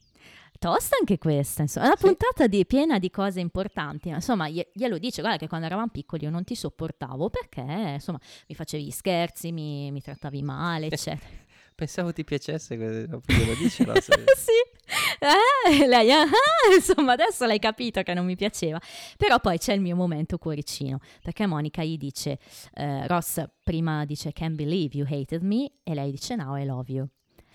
tosta 0.58 0.96
anche 0.98 1.18
questa, 1.18 1.62
insomma. 1.62 1.86
È 1.86 1.88
una 1.88 1.96
Sì. 1.98 2.04
puntata 2.06 2.46
di- 2.46 2.66
piena 2.66 2.98
di 2.98 3.10
cose 3.10 3.40
importanti. 3.40 4.08
Insomma, 4.10 4.48
glie- 4.50 4.70
glielo 4.74 4.98
dice, 4.98 5.22
guarda 5.22 5.38
che 5.38 5.48
quando 5.48 5.66
eravamo 5.66 5.88
piccoli 5.88 6.24
io 6.24 6.30
non 6.30 6.44
ti 6.44 6.54
sopportavo 6.54 7.30
perché, 7.30 7.62
insomma, 7.94 8.20
mi 8.48 8.54
facevi 8.54 8.84
gli 8.84 8.90
scherzi, 8.90 9.52
mi, 9.52 9.90
mi 9.90 10.02
trattavi 10.02 10.42
male, 10.42 10.86
eccetera. 10.90 11.48
Pensavo 11.80 12.12
ti 12.12 12.24
piacesse, 12.24 12.76
glielo 12.76 13.54
dice 13.58 13.84
Ross. 13.84 14.10
sì, 14.36 14.52
eh, 15.18 15.86
lei, 15.86 16.12
ah, 16.12 16.26
insomma, 16.76 17.12
adesso 17.12 17.46
l'hai 17.46 17.58
capito 17.58 18.02
che 18.02 18.12
non 18.12 18.26
mi 18.26 18.36
piaceva. 18.36 18.78
Però 19.16 19.40
poi 19.40 19.56
c'è 19.56 19.72
il 19.72 19.80
mio 19.80 19.96
momento 19.96 20.36
cuoricino, 20.36 20.98
perché 21.22 21.46
Monica 21.46 21.82
gli 21.82 21.96
dice, 21.96 22.38
eh, 22.74 23.06
Ross 23.06 23.42
prima 23.62 24.04
dice 24.04 24.30
can't 24.32 24.56
believe 24.56 24.94
you 24.94 25.06
hated 25.10 25.40
me 25.40 25.72
e 25.82 25.94
lei 25.94 26.10
dice 26.10 26.36
now 26.36 26.54
I 26.54 26.66
love 26.66 26.92
you. 26.92 27.08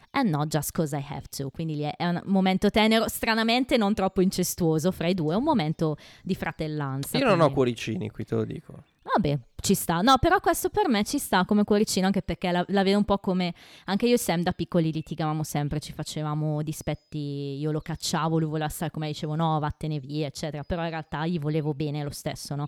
And 0.10 0.32
not 0.32 0.48
just 0.48 0.72
cause 0.72 0.98
I 0.98 1.06
have 1.08 1.28
to. 1.38 1.52
Quindi 1.52 1.84
è 1.84 2.04
un 2.04 2.22
momento 2.26 2.72
tenero, 2.72 3.08
stranamente 3.08 3.78
non 3.78 3.94
troppo 3.94 4.22
incestuoso 4.22 4.92
fra 4.92 5.08
i 5.08 5.14
due, 5.14 5.36
è 5.36 5.38
un 5.38 5.44
momento 5.44 5.98
di 6.24 6.34
fratellanza. 6.34 7.16
Io 7.20 7.28
non 7.28 7.42
ho 7.42 7.52
cuoricini 7.52 8.10
qui, 8.10 8.26
te 8.26 8.34
lo 8.34 8.44
dico. 8.44 8.86
Vabbè, 9.14 9.38
ci 9.62 9.76
sta. 9.76 10.02
No, 10.02 10.18
però 10.18 10.40
questo 10.40 10.70
per 10.70 10.90
me 10.90 11.04
ci 11.04 11.20
sta 11.20 11.46
come 11.46 11.64
cuoricino, 11.64 12.08
anche 12.08 12.24
perché 12.24 12.52
la, 12.52 12.66
la 12.70 12.82
vedo 12.82 12.98
un 12.98 13.06
po' 13.06 13.20
come... 13.20 13.54
Anche 13.86 14.08
io 14.08 14.16
e 14.16 14.18
Sam 14.18 14.42
da 14.42 14.52
piccoli 14.52 14.92
litigavamo 14.92 15.44
sempre, 15.44 15.80
ci 15.80 15.94
facevamo 15.94 16.64
dispetti, 16.64 17.58
io 17.60 17.72
lo 17.72 17.82
cacciavo, 17.82 18.40
lui 18.40 18.50
voleva 18.50 18.68
stare 18.68 18.90
come 18.90 19.08
dicevo, 19.08 19.36
no, 19.36 19.60
vattene 19.60 20.00
via, 20.00 20.26
eccetera. 20.26 20.64
Però 20.64 20.84
in 20.84 20.90
realtà 20.90 21.28
gli 21.28 21.38
volevo 21.38 21.76
bene 21.76 22.04
lo 22.04 22.10
stesso, 22.10 22.56
no? 22.56 22.66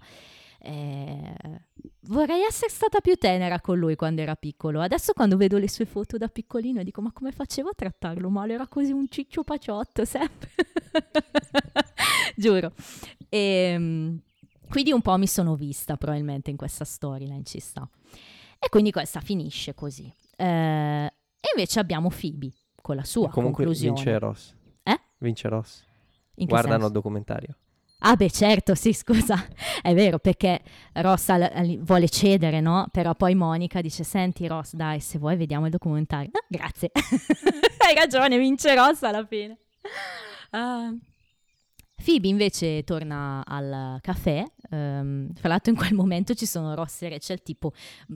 Eh, 0.59 1.33
vorrei 2.01 2.41
essere 2.43 2.69
stata 2.69 2.99
più 2.99 3.15
tenera 3.15 3.59
con 3.59 3.79
lui 3.79 3.95
quando 3.95 4.21
era 4.21 4.35
piccolo. 4.35 4.79
Adesso 4.81 5.13
quando 5.13 5.37
vedo 5.37 5.57
le 5.57 5.69
sue 5.69 5.85
foto 5.85 6.17
da 6.17 6.27
piccolino 6.27 6.83
dico, 6.83 7.01
ma 7.01 7.11
come 7.11 7.31
facevo 7.31 7.69
a 7.69 7.73
trattarlo 7.75 8.29
male? 8.29 8.53
Era 8.53 8.67
così 8.67 8.91
un 8.91 9.07
ciccio 9.09 9.43
paciotto 9.43 10.05
sempre. 10.05 10.51
Giuro. 12.35 12.73
E... 13.27 14.19
Quindi 14.69 14.91
un 14.91 15.01
po' 15.01 15.17
mi 15.17 15.27
sono 15.27 15.55
vista 15.55 15.95
probabilmente 15.97 16.49
in 16.49 16.57
questa 16.57 16.85
storyline, 16.85 17.43
ci 17.43 17.59
sta. 17.59 17.87
E 18.59 18.69
quindi 18.69 18.91
questa 18.91 19.19
finisce 19.21 19.73
così. 19.73 20.11
Eh, 20.35 20.45
e 21.05 21.49
invece 21.55 21.79
abbiamo 21.79 22.09
Phoebe 22.09 22.51
con 22.81 22.95
la 22.95 23.03
sua 23.03 23.29
Comunque 23.29 23.63
conclusione. 23.65 23.95
vince 23.95 24.19
Ross. 24.19 24.55
Eh? 24.83 24.99
Vince 25.17 25.47
Ross. 25.49 25.83
Guardano 26.35 26.85
il 26.87 26.91
documentario. 26.91 27.55
Ah 27.99 28.15
beh 28.15 28.29
certo, 28.29 28.75
sì 28.75 28.93
scusa, 28.93 29.43
è 29.81 29.91
vero 29.95 30.19
perché 30.19 30.61
Ross 30.93 31.29
al- 31.29 31.49
al- 31.51 31.79
vuole 31.79 32.07
cedere, 32.07 32.59
no? 32.61 32.87
Però 32.91 33.15
poi 33.15 33.33
Monica 33.33 33.81
dice, 33.81 34.03
senti 34.03 34.45
Ross 34.45 34.73
dai 34.73 34.99
se 34.99 35.17
vuoi 35.17 35.35
vediamo 35.35 35.65
il 35.65 35.71
documentario. 35.71 36.29
Ah, 36.33 36.45
grazie, 36.47 36.91
hai 37.83 37.95
ragione, 37.95 38.37
vince 38.37 38.75
Ross 38.75 39.01
alla 39.01 39.25
fine. 39.25 39.57
Ah. 40.51 40.93
Phoebe 42.03 42.27
invece 42.27 42.83
torna 42.83 43.43
al 43.45 43.97
caffè, 44.01 44.43
ehm, 44.69 45.33
fra 45.33 45.49
l'altro 45.49 45.71
in 45.71 45.77
quel 45.77 45.93
momento 45.93 46.35
ci 46.35 46.45
sono 46.45 46.75
Ross 46.75 47.01
e 47.01 47.09
Rachel 47.09 47.41
tipo 47.41 47.73
mm, 48.11 48.15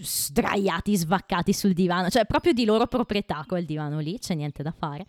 sdraiati, 0.00 0.96
svaccati 0.96 1.52
sul 1.52 1.72
divano, 1.72 2.10
cioè 2.10 2.26
proprio 2.26 2.52
di 2.52 2.64
loro 2.64 2.86
proprietà 2.86 3.42
quel 3.48 3.64
divano 3.64 4.00
lì, 4.00 4.18
c'è 4.18 4.34
niente 4.34 4.62
da 4.62 4.70
fare. 4.70 5.06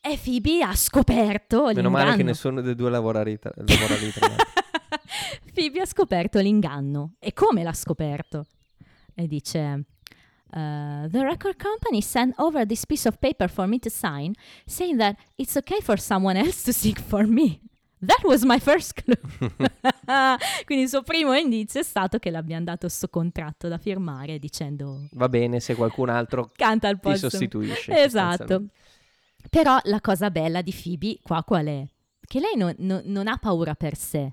E 0.00 0.18
Phoebe 0.22 0.62
ha 0.62 0.74
scoperto 0.74 1.66
Meno 1.72 1.90
male 1.90 2.04
che 2.04 2.08
l'inganno. 2.10 2.28
nessuno 2.30 2.60
dei 2.60 2.74
due 2.74 2.90
lavora 2.90 3.22
lì. 3.22 3.38
tra-. 3.38 3.52
Phoebe 5.54 5.80
ha 5.80 5.86
scoperto 5.86 6.38
l'inganno. 6.40 7.14
E 7.18 7.32
come 7.32 7.62
l'ha 7.62 7.72
scoperto? 7.72 8.46
E 9.14 9.26
dice: 9.26 9.84
uh, 10.52 11.08
The 11.08 11.22
record 11.24 11.56
company 11.58 12.00
sent 12.00 12.34
over 12.38 12.64
this 12.66 12.84
piece 12.84 13.06
of 13.06 13.18
paper 13.18 13.48
for 13.48 13.66
me 13.66 13.78
to 13.80 13.90
sign, 13.90 14.32
saying 14.66 14.98
that 14.98 15.16
it's 15.36 15.56
okay 15.56 15.80
for 15.80 15.98
someone 15.98 16.36
else 16.36 16.62
to 16.64 16.72
sing 16.72 16.96
for 16.96 17.26
me. 17.26 17.60
That 18.00 18.22
was 18.24 18.44
my 18.44 18.58
first 18.60 18.92
clue. 18.94 19.16
Quindi 20.66 20.84
il 20.84 20.88
suo 20.88 21.02
primo 21.02 21.32
indizio 21.34 21.80
è 21.80 21.82
stato 21.82 22.18
che 22.18 22.30
le 22.30 22.36
abbiamo 22.36 22.64
dato 22.64 22.80
questo 22.86 23.08
contratto 23.08 23.68
da 23.68 23.78
firmare 23.78 24.38
dicendo 24.38 25.08
Va 25.12 25.28
bene 25.28 25.60
se 25.60 25.74
qualcun 25.74 26.10
altro 26.10 26.50
canta 26.54 26.88
al 26.88 26.96
ti 26.96 27.00
posto. 27.00 27.30
sostituisce. 27.30 28.02
Esatto. 28.02 28.66
Però 29.48 29.78
la 29.84 30.00
cosa 30.00 30.30
bella 30.30 30.60
di 30.60 30.72
Phoebe 30.74 31.18
qua 31.22 31.42
qual 31.42 31.66
è? 31.66 31.86
Che 32.20 32.40
lei 32.40 32.56
non- 32.56 32.74
non- 32.78 33.02
non 33.06 33.28
ha 33.28 33.38
paura 33.38 33.74
per 33.74 33.96
sé. 33.96 34.32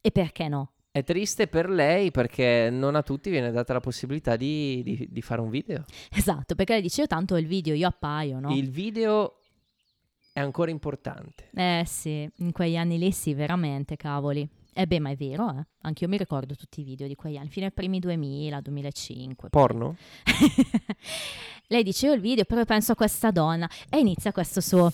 E 0.00 0.10
perché 0.10 0.48
no? 0.48 0.70
È 0.96 1.02
triste 1.02 1.48
per 1.48 1.68
lei 1.68 2.12
perché 2.12 2.68
non 2.70 2.94
a 2.94 3.02
tutti 3.02 3.28
viene 3.28 3.50
data 3.50 3.72
la 3.72 3.80
possibilità 3.80 4.36
di, 4.36 4.80
di- 4.84 5.08
di 5.10 5.22
fare 5.22 5.40
un 5.40 5.50
video. 5.50 5.84
Esatto, 6.12 6.54
perché 6.54 6.74
lei 6.74 6.82
dice 6.82 7.00
io 7.00 7.06
tanto 7.08 7.34
ho 7.34 7.38
il 7.38 7.48
video, 7.48 7.74
io 7.74 7.88
appaio, 7.88 8.38
no? 8.38 8.54
Il 8.54 8.70
video 8.70 9.40
è 10.32 10.38
ancora 10.38 10.70
importante. 10.70 11.48
Eh 11.52 11.82
sì, 11.84 12.30
in 12.36 12.52
quegli 12.52 12.76
anni 12.76 12.96
lì 12.96 13.10
sì, 13.10 13.34
veramente, 13.34 13.96
cavoli. 13.96 14.48
E 14.72 14.86
beh, 14.86 15.00
ma 15.00 15.10
è 15.10 15.16
vero, 15.16 15.50
eh. 15.58 15.66
Anche 15.80 16.04
io 16.04 16.10
mi 16.10 16.16
ricordo 16.16 16.54
tutti 16.54 16.82
i 16.82 16.84
video 16.84 17.08
di 17.08 17.16
quegli 17.16 17.38
anni, 17.38 17.48
fino 17.48 17.66
ai 17.66 17.72
primi 17.72 17.98
2000, 17.98 18.60
2005. 18.60 19.48
Porno? 19.48 19.96
lei 21.66 21.82
dice 21.82 22.06
io 22.06 22.12
il 22.12 22.20
video, 22.20 22.44
però 22.44 22.64
penso 22.64 22.92
a 22.92 22.94
questa 22.94 23.32
donna. 23.32 23.68
E 23.90 23.98
inizia 23.98 24.30
questo 24.30 24.60
suo... 24.60 24.92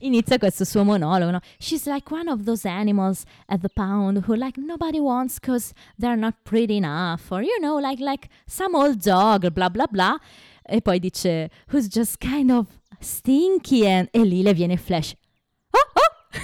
Inizia 0.00 0.38
questo 0.38 0.64
suo 0.64 0.84
monologo, 0.84 1.30
no? 1.30 1.40
She's 1.58 1.86
like 1.86 2.10
one 2.10 2.28
of 2.28 2.44
those 2.44 2.66
animals 2.66 3.24
at 3.48 3.60
the 3.60 3.68
pound 3.68 4.24
who 4.26 4.36
like 4.36 4.58
nobody 4.58 5.00
wants 5.00 5.38
because 5.38 5.72
they're 5.98 6.16
not 6.16 6.34
pretty 6.44 6.76
enough. 6.76 7.30
Or, 7.32 7.42
you 7.42 7.58
know, 7.60 7.78
like, 7.78 8.00
like 8.00 8.28
some 8.46 8.74
old 8.74 9.00
dog, 9.00 9.52
bla 9.54 9.70
bla 9.70 9.86
bla. 9.86 10.18
E 10.68 10.80
poi 10.80 10.98
dice, 10.98 11.48
who's 11.68 11.88
just 11.88 12.20
kind 12.20 12.50
of 12.50 12.66
stinky. 13.00 13.86
And... 13.86 14.08
E 14.12 14.24
lì 14.24 14.42
le 14.42 14.52
viene 14.52 14.76
flash. 14.76 15.14
Oh, 15.72 15.92
oh! 15.94 16.38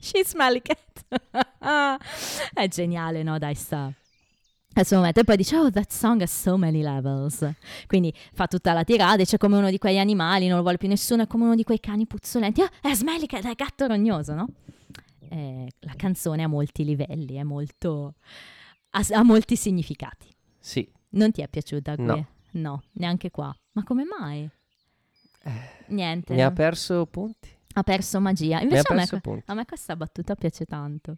She 0.00 0.24
smelly 0.24 0.60
cat. 0.60 0.78
È 2.54 2.68
geniale, 2.68 3.22
no? 3.22 3.38
Dai, 3.38 3.54
sta. 3.54 3.92
Suo 4.84 4.96
momento. 4.96 5.20
E 5.20 5.24
poi 5.24 5.36
dice, 5.36 5.56
oh, 5.56 5.70
that 5.70 5.90
song 5.90 6.20
has 6.20 6.32
so 6.32 6.56
many 6.56 6.82
levels. 6.82 7.48
Quindi 7.86 8.12
fa 8.32 8.46
tutta 8.46 8.72
la 8.72 8.84
tirata, 8.84 9.16
dice 9.16 9.38
come 9.38 9.56
uno 9.56 9.70
di 9.70 9.78
quegli 9.78 9.98
animali, 9.98 10.46
non 10.46 10.56
lo 10.56 10.62
vuole 10.62 10.76
più 10.76 10.88
nessuno, 10.88 11.22
è 11.22 11.26
come 11.26 11.44
uno 11.44 11.54
di 11.54 11.64
quei 11.64 11.80
cani 11.80 12.06
puzzolenti. 12.06 12.60
Oh, 12.60 12.68
è 12.82 12.92
smelly 12.94 13.26
cat, 13.26 13.46
è 13.46 13.54
gatto 13.54 13.86
rognoso, 13.86 14.34
no? 14.34 14.48
Eh, 15.28 15.70
la 15.80 15.94
canzone 15.96 16.42
ha 16.42 16.48
molti 16.48 16.84
livelli, 16.84 17.36
è 17.36 17.42
molto... 17.42 18.14
ha, 18.90 19.04
ha 19.10 19.22
molti 19.22 19.56
significati. 19.56 20.28
Sì. 20.58 20.88
Non 21.10 21.32
ti 21.32 21.40
è 21.40 21.48
piaciuta 21.48 21.94
qui? 21.94 22.04
No. 22.04 22.26
No, 22.52 22.82
neanche 22.92 23.30
qua. 23.30 23.54
Ma 23.72 23.82
come 23.84 24.04
mai? 24.04 24.48
Niente. 25.88 26.34
Mi 26.34 26.42
ha 26.42 26.50
perso 26.50 27.06
punti. 27.06 27.48
ha 27.74 27.82
perso 27.82 28.20
magia. 28.20 28.60
Invece 28.60 28.92
a 28.92 28.94
me, 28.94 29.06
punti. 29.20 29.42
a 29.46 29.54
me 29.54 29.64
questa 29.64 29.96
battuta 29.96 30.34
piace 30.34 30.64
tanto. 30.64 31.16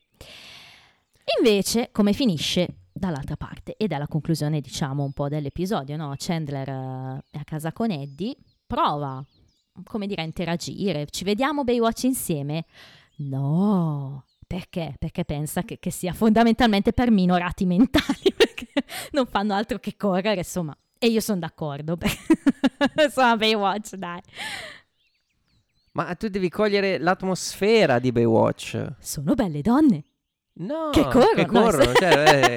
Invece, 1.38 1.90
come 1.92 2.12
finisce 2.12 2.74
dall'altra 2.99 3.36
parte, 3.36 3.76
ed 3.76 3.92
è 3.92 3.99
la 3.99 4.07
conclusione, 4.07 4.61
diciamo, 4.61 5.03
un 5.03 5.12
po' 5.12 5.28
dell'episodio, 5.28 5.96
no? 5.96 6.14
Chandler 6.16 6.68
eh, 6.68 7.24
è 7.30 7.38
a 7.38 7.44
casa 7.44 7.72
con 7.72 7.90
Eddie, 7.90 8.36
prova, 8.66 9.24
come 9.84 10.07
dire, 10.07 10.22
a 10.22 10.24
interagire. 10.24 11.07
Ci 11.11 11.24
vediamo 11.24 11.64
Baywatch 11.64 12.05
insieme? 12.05 12.66
No, 13.18 14.24
Perché? 14.49 14.94
Perché 14.99 15.26
pensa 15.26 15.62
che, 15.62 15.78
che 15.78 15.90
sia 15.90 16.14
fondamentalmente 16.14 16.94
per 16.94 17.11
minorati 17.11 17.66
mentali, 17.66 18.32
perché 18.34 18.68
non 19.12 19.26
fanno 19.26 19.53
altro 19.53 19.78
che 19.78 19.94
correre, 19.94 20.38
insomma. 20.38 20.74
E 20.99 21.09
io 21.09 21.20
sono 21.20 21.40
d'accordo, 21.40 21.99
insomma 22.96 23.36
Baywatch, 23.36 23.94
dai. 23.96 24.20
Ma 25.92 26.14
tu 26.14 26.28
devi 26.28 26.49
cogliere 26.49 26.96
l'atmosfera 26.99 27.99
di 27.99 28.11
Baywatch. 28.11 28.94
Sono 29.01 29.34
belle 29.34 29.61
donne. 29.61 30.05
No, 30.61 30.90
Che 30.90 31.02
corrono, 31.02 31.34
Che 31.34 31.46
no, 31.46 31.61
corrono, 31.62 31.92
cioè, 31.94 32.56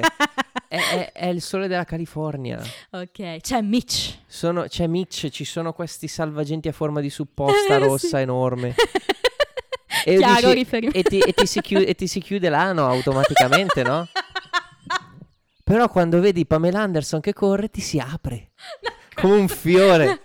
è, 0.66 0.76
è- 0.76 1.12
è- 1.12 1.26
il 1.26 1.40
sole 1.40 1.68
della 1.68 1.84
California. 1.84 2.60
Ok, 2.90 3.36
c'è 3.40 3.60
Mitch. 3.60 4.18
Sono- 4.26 4.64
c'è 4.64 4.86
Mitch, 4.88 5.28
ci 5.28 5.44
sono 5.44 5.72
questi 5.72 6.08
salvagenti 6.08 6.66
a 6.68 6.72
forma 6.72 7.00
di 7.00 7.10
supposta 7.10 7.74
Eh, 7.74 7.78
rossa 7.78 8.16
sì. 8.16 8.22
enorme. 8.22 8.74
E 10.04 10.16
Chiaro 10.16 10.52
dici- 10.52 10.88
e, 10.92 11.02
ti, 11.04 11.18
e 11.20 11.32
ti 11.32 11.46
si 11.46 11.60
chiude, 11.60 11.86
e 11.86 11.94
ti 11.94 12.08
si 12.08 12.18
chiude 12.20 12.48
l'ano 12.48 12.88
automaticamente, 12.88 13.84
no? 13.84 14.08
Però 15.62 15.88
quando 15.88 16.18
vedi 16.18 16.44
Pamela 16.44 16.80
Anderson 16.80 17.20
che 17.20 17.32
corre 17.32 17.68
ti 17.68 17.80
si 17.80 18.00
apre 18.00 18.50
come 19.14 19.36
un 19.36 19.46
fiore. 19.46 20.22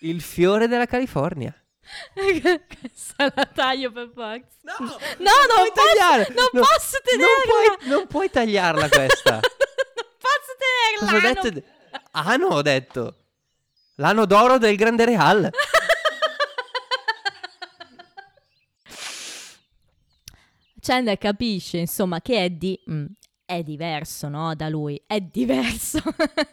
Il 0.00 0.22
fiore 0.22 0.68
della 0.68 0.86
California. 0.86 1.54
Questa 2.80 3.32
la 3.34 3.46
taglio 3.46 3.90
per 3.92 4.10
forza. 4.14 4.46
No, 4.62 4.74
No, 4.78 4.88
non, 4.88 4.98
puoi 5.18 5.72
posso, 5.72 5.86
tagliare. 5.86 6.26
non 6.34 6.48
No, 6.52 6.60
posso 6.60 6.96
Non 7.00 7.02
tenerla. 7.04 7.42
puoi, 7.46 7.88
non 7.88 8.06
puoi 8.06 8.30
tagliarla 8.30 8.88
questa. 8.88 9.30
non 9.40 9.40
posso 10.18 11.00
Cosa 11.00 11.16
ho 11.16 11.20
tenerla. 11.20 11.42
detto? 11.50 11.62
Ano 12.12 12.46
ho 12.48 12.62
detto. 12.62 13.14
L'ano 13.96 14.24
d'oro 14.26 14.58
del 14.58 14.76
Grande 14.76 15.04
Real. 15.04 15.50
Chandler 20.80 21.18
capisce, 21.18 21.76
insomma, 21.78 22.20
che 22.20 22.42
Eddie 22.44 22.80
mm, 22.90 23.04
è 23.50 23.64
diverso, 23.64 24.28
no? 24.28 24.54
Da 24.54 24.68
lui. 24.68 25.02
È 25.04 25.20
diverso. 25.20 25.98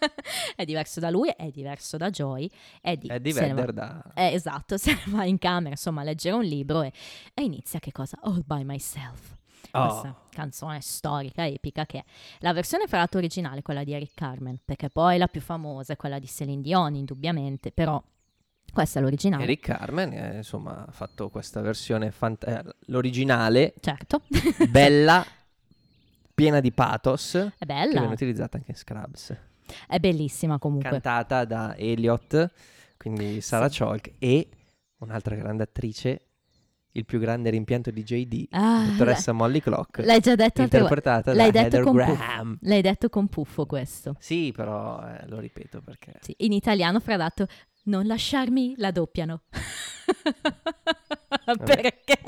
è 0.56 0.66
diverso 0.66 1.00
da 1.00 1.12
lui, 1.12 1.30
è 1.30 1.52
diverso 1.52 1.96
da 1.96 2.10
Joy. 2.10 2.50
Se 2.82 2.98
ne 3.00 3.08
va- 3.08 3.20
Vedder 3.20 3.72
da... 3.72 4.04
Eh, 4.16 4.34
esatto, 4.34 4.78
se 4.82 4.98
va 5.06 5.24
in 5.24 5.38
camera, 5.38 5.70
insomma, 5.70 6.02
a 6.02 6.04
leggere 6.04 6.36
un 6.36 6.44
libro 6.44 6.82
e, 6.82 6.92
e 7.36 7.44
inizia 7.44 7.78
che 7.78 7.92
cosa? 7.92 8.18
All 8.24 8.42
by 8.44 8.64
myself. 8.64 9.36
Oh. 9.74 9.88
Questa 9.88 10.16
canzone 10.32 10.82
storica, 10.82 11.46
epica 11.46 11.86
che 11.86 12.00
è. 12.00 12.04
La 12.40 12.52
versione 12.52 12.88
fra 12.88 12.98
l'altro 12.98 13.20
originale 13.20 13.60
è 13.60 13.62
quella 13.62 13.84
di 13.84 13.94
Eric 13.94 14.14
Carmen, 14.16 14.60
perché 14.66 14.90
poi 14.90 15.20
la 15.20 15.28
più 15.28 15.42
famosa 15.42 15.94
è 15.94 15.98
quella 15.98 16.18
di 16.18 16.26
Celine 16.28 16.64
Dion, 16.64 16.96
indubbiamente, 16.96 17.72
però 17.72 18.02
questa 18.74 18.98
è 18.98 19.04
l'originale. 19.04 19.44
Eric 19.44 19.66
Carmen, 19.66 20.14
eh, 20.14 20.38
insomma, 20.38 20.84
ha 20.84 20.92
fatto 20.92 21.30
questa 21.30 21.62
versione 21.62 22.10
fant- 22.10 22.44
eh, 22.48 22.64
l'originale, 22.88 23.76
Certo, 23.80 24.24
bella, 24.68 25.24
piena 26.38 26.60
di 26.60 26.72
pathos, 26.72 27.34
è 27.34 27.50
che 27.58 27.66
bella, 27.66 28.00
viene 28.00 28.14
utilizzata 28.14 28.58
anche 28.58 28.70
in 28.70 28.78
Scrubs. 28.78 29.36
è 29.88 29.98
bellissima 29.98 30.60
comunque. 30.60 30.88
Cantata 30.92 31.46
da 31.46 31.76
Elliot, 31.76 32.52
quindi 32.96 33.42
Sarah 33.42 33.70
Chalk, 33.72 34.14
e 34.20 34.48
un'altra 35.00 35.34
grande 35.34 35.64
attrice, 35.64 36.28
il 36.92 37.06
più 37.06 37.18
grande 37.18 37.50
rimpianto 37.50 37.90
di 37.90 38.04
JD, 38.04 38.50
Ah, 38.52 38.86
dottoressa 38.88 39.32
Molly 39.32 39.62
Clock, 39.62 40.06
L'hai 40.06 40.20
già 40.20 40.36
detto 40.36 40.62
interpretata 40.62 41.34
L'hai 41.34 41.50
da 41.50 41.64
detto 41.64 41.78
Heather 41.78 41.92
Graham. 41.92 42.58
L'hai 42.62 42.82
detto 42.82 43.10
con 43.10 43.28
puffo 43.30 43.66
questo. 43.66 44.16
Sì, 44.20 44.54
però 44.56 45.04
eh, 45.08 45.28
lo 45.28 45.40
ripeto 45.40 45.82
perché... 45.82 46.14
Sì, 46.22 46.36
in 46.40 46.52
italiano 46.52 47.00
fraddato 47.00 47.48
non 47.86 48.06
lasciarmi 48.06 48.76
la 48.78 48.92
doppiano. 48.92 49.42
Perché? 51.66 52.20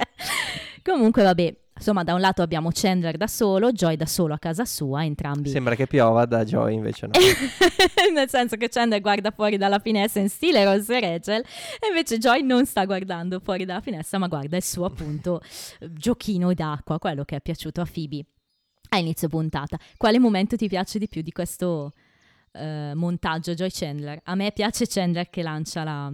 Comunque 0.81 1.23
vabbè, 1.23 1.55
insomma 1.79 2.03
da 2.03 2.13
un 2.13 2.19
lato 2.19 2.41
abbiamo 2.41 2.69
Chandler 2.71 3.17
da 3.17 3.27
solo, 3.27 3.71
Joy 3.71 3.95
da 3.95 4.05
solo 4.05 4.33
a 4.33 4.37
casa 4.37 4.65
sua, 4.65 5.05
entrambi 5.05 5.49
Sembra 5.49 5.75
che 5.75 5.87
piova 5.87 6.25
da 6.25 6.43
Joy, 6.43 6.75
invece 6.75 7.07
no. 7.07 7.13
nel 8.13 8.29
senso 8.29 8.57
che 8.57 8.67
Chandler 8.69 9.01
guarda 9.01 9.31
fuori 9.31 9.57
dalla 9.57 9.79
finestra 9.79 10.21
in 10.21 10.29
stile 10.29 10.63
Rose 10.63 10.97
e 10.97 10.99
Rachel 10.99 11.41
e 11.41 11.87
invece 11.87 12.17
Joy 12.17 12.41
non 12.43 12.65
sta 12.65 12.85
guardando 12.85 13.39
fuori 13.39 13.65
dalla 13.65 13.81
finestra 13.81 14.19
ma 14.19 14.27
guarda 14.27 14.57
il 14.57 14.63
suo 14.63 14.85
appunto 14.85 15.41
giochino 15.79 16.53
d'acqua, 16.53 16.99
quello 16.99 17.23
che 17.23 17.37
è 17.37 17.41
piaciuto 17.41 17.81
a 17.81 17.87
Phoebe 17.91 18.25
a 18.89 18.97
inizio 18.97 19.27
puntata. 19.27 19.77
Quale 19.97 20.19
momento 20.19 20.55
ti 20.55 20.67
piace 20.67 20.99
di 20.99 21.07
più 21.07 21.21
di 21.21 21.31
questo 21.31 21.93
eh, 22.53 22.91
montaggio 22.95 23.53
Joy 23.53 23.69
Chandler? 23.71 24.19
A 24.23 24.35
me 24.35 24.51
piace 24.51 24.87
Chandler 24.87 25.29
che 25.29 25.41
lancia 25.41 25.83
la, 25.83 26.11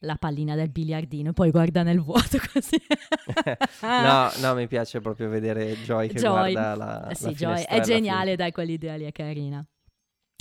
la 0.00 0.16
pallina 0.16 0.54
del 0.54 0.70
biliardino 0.70 1.30
e 1.30 1.32
poi 1.32 1.50
guarda 1.50 1.82
nel 1.82 2.00
vuoto 2.00 2.38
così. 2.52 2.80
no, 3.82 4.30
no, 4.40 4.54
mi 4.54 4.66
piace 4.66 5.00
proprio 5.00 5.28
vedere 5.28 5.76
Joy 5.82 6.08
che 6.08 6.14
Joy. 6.14 6.52
guarda 6.52 6.74
la, 6.74 7.02
Eh 7.04 7.08
la 7.08 7.14
sì, 7.14 7.28
Joy, 7.30 7.62
è 7.62 7.80
geniale, 7.80 8.36
dai, 8.36 8.52
quell'idea 8.52 8.96
lì 8.96 9.04
è 9.04 9.12
carina. 9.12 9.64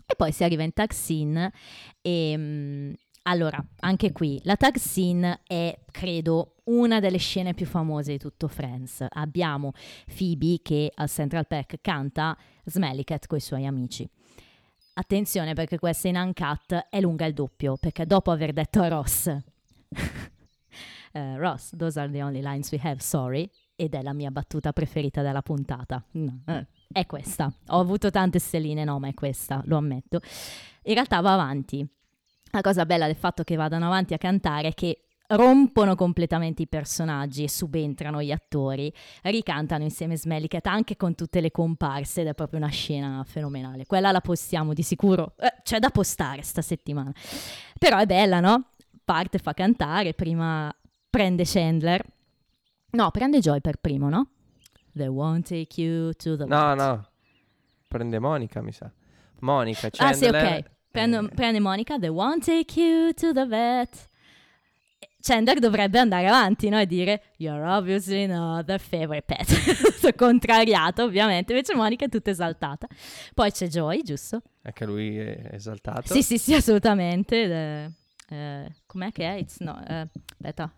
E 0.05 0.16
poi 0.16 0.32
si 0.32 0.43
arriva 0.43 0.64
in 0.64 0.74
tag 0.74 0.91
scene 0.91 1.51
e... 2.01 2.36
mm, 2.36 2.93
allora, 3.24 3.64
anche 3.82 4.12
qui, 4.12 4.39
la 4.43 4.55
tag 4.55 4.78
scene 4.78 5.41
è, 5.45 5.78
credo, 5.91 6.55
una 6.64 6.99
delle 6.99 7.18
scene 7.18 7.53
più 7.53 7.68
famose 7.68 8.14
di 8.14 8.18
tutto 8.18 8.47
Friends. 8.47 9.05
Abbiamo 9.07 9.74
Phoebe 10.07 10.60
che 10.64 10.91
al 10.95 11.10
Central 11.10 11.45
Park 11.45 11.76
canta 11.82 12.36
Smelly 12.64 13.03
Cat 13.03 13.28
con 13.28 13.38
i 13.38 13.41
suoi 13.41 13.68
amici. 13.68 14.10
Attenzione 15.00 15.54
perché 15.54 15.80
questa 15.80 16.10
in 16.10 16.18
uncut 16.18 16.88
è 16.89 17.00
lunga 17.00 17.26
il 17.26 17.34
doppio, 17.34 17.78
perché 17.78 18.06
dopo 18.06 18.32
aver 18.32 18.52
detto 18.52 18.82
a 18.82 18.89
Ross, 18.89 19.28
eh, 21.14 21.38
Ross, 21.38 21.74
those 21.78 21.97
are 21.97 22.12
the 22.12 22.22
only 22.22 22.41
lines 22.41 22.70
we 22.70 22.80
have, 22.84 23.00
sorry, 23.00 23.50
ed 23.78 23.93
è 23.93 24.02
la 24.02 24.12
mia 24.12 24.30
battuta 24.30 24.74
preferita 24.74 25.22
della 25.22 25.41
puntata. 25.41 26.04
No, 26.12 26.41
eh, 26.47 26.68
è 26.91 27.06
questa. 27.06 27.50
Ho 27.68 27.80
avuto 27.80 28.12
tante 28.12 28.39
stelline, 28.39 28.84
no, 28.84 29.00
ma 29.00 29.08
è 29.08 29.14
questa, 29.14 29.62
lo 29.68 29.78
ammetto. 29.78 30.20
In 30.84 30.95
realtà 30.95 31.22
va 31.22 31.32
avanti. 31.32 31.88
La 32.52 32.60
cosa 32.60 32.86
bella 32.86 33.06
del 33.06 33.16
fatto 33.16 33.45
che 33.45 33.56
vadano 33.56 33.86
avanti 33.86 34.14
a 34.14 34.18
cantare 34.18 34.68
è 34.68 34.74
che 34.74 35.06
rompono 35.32 35.96
completamente 35.96 36.64
i 36.64 36.68
personaggi 36.68 37.44
e 37.44 37.50
subentrano 37.50 38.22
gli 38.22 38.32
attori, 38.32 38.92
ricantano 39.24 39.84
insieme 39.84 40.18
Smelly 40.18 40.48
Cat 40.48 40.66
anche 40.68 40.98
con 40.98 41.14
tutte 41.16 41.40
le 41.42 41.52
comparse 41.52 42.22
ed 42.22 42.28
è 42.28 42.34
proprio 42.34 42.60
una 42.60 42.70
scena 42.70 43.24
fenomenale. 43.28 43.86
Quella 43.86 44.12
la 44.12 44.22
postiamo 44.22 44.74
di 44.74 44.82
sicuro, 44.82 45.34
eh, 45.40 45.54
c'è 45.64 45.80
da 45.80 45.90
postare 45.90 46.42
sta 46.42 46.62
settimana. 46.62 47.14
Però 47.78 47.98
è 47.98 48.06
bella, 48.06 48.40
no? 48.40 48.70
Parte, 49.04 49.38
fa 49.38 49.54
cantare, 49.54 50.14
prima 50.14 50.74
prende 51.10 51.44
Chandler, 51.46 52.04
no, 52.92 53.12
prende 53.12 53.40
Joy 53.40 53.62
per 53.62 53.78
primo, 53.78 54.10
no? 54.10 54.30
They 54.94 55.08
won't 55.08 55.48
take 55.48 55.80
you 55.80 56.12
to 56.14 56.36
the 56.36 56.46
No, 56.46 56.68
vet. 56.70 56.78
no. 56.78 57.08
Prende 57.88 58.20
Monica, 58.20 58.62
mi 58.62 58.72
sa. 58.72 58.92
Monica, 59.42 59.88
Ah 59.98 60.14
sì, 60.14 60.26
Chandler. 60.26 60.58
ok. 60.58 60.66
Eh, 60.92 61.30
prende 61.36 61.60
Monica, 61.60 61.98
they 62.00 62.10
won't 62.10 62.44
take 62.44 62.80
you 62.80 63.14
to 63.14 63.32
the 63.32 63.46
vet. 63.46 64.09
Chandler 65.22 65.60
dovrebbe 65.60 66.00
andare 66.00 66.28
avanti 66.28 66.70
no? 66.70 66.80
e 66.80 66.86
dire 66.86 67.22
You're 67.38 67.66
obviously 67.68 68.26
not 68.26 68.66
the 68.66 68.78
favorite 68.78 69.24
pet. 69.24 70.16
Contrariato, 70.16 71.04
ovviamente. 71.04 71.52
Invece 71.52 71.76
Monica 71.76 72.06
è 72.06 72.10
tutta 72.10 72.30
esaltata. 72.30 72.88
Poi 73.34 73.52
c'è 73.52 73.68
Joy, 73.68 74.02
giusto? 74.04 74.42
Anche 74.62 74.86
lui 74.86 75.18
è 75.18 75.50
esaltato. 75.52 76.14
Sì, 76.14 76.24
sì, 76.24 76.38
sì, 76.38 76.54
assolutamente. 76.54 77.44
è- 77.46 77.90
eh, 78.32 78.72
com'è 78.86 79.12
che 79.12 79.24
è? 79.24 79.38
It's 79.38 79.58
not, 79.60 79.90
eh, 79.90 80.08
aspetta. 80.32 80.72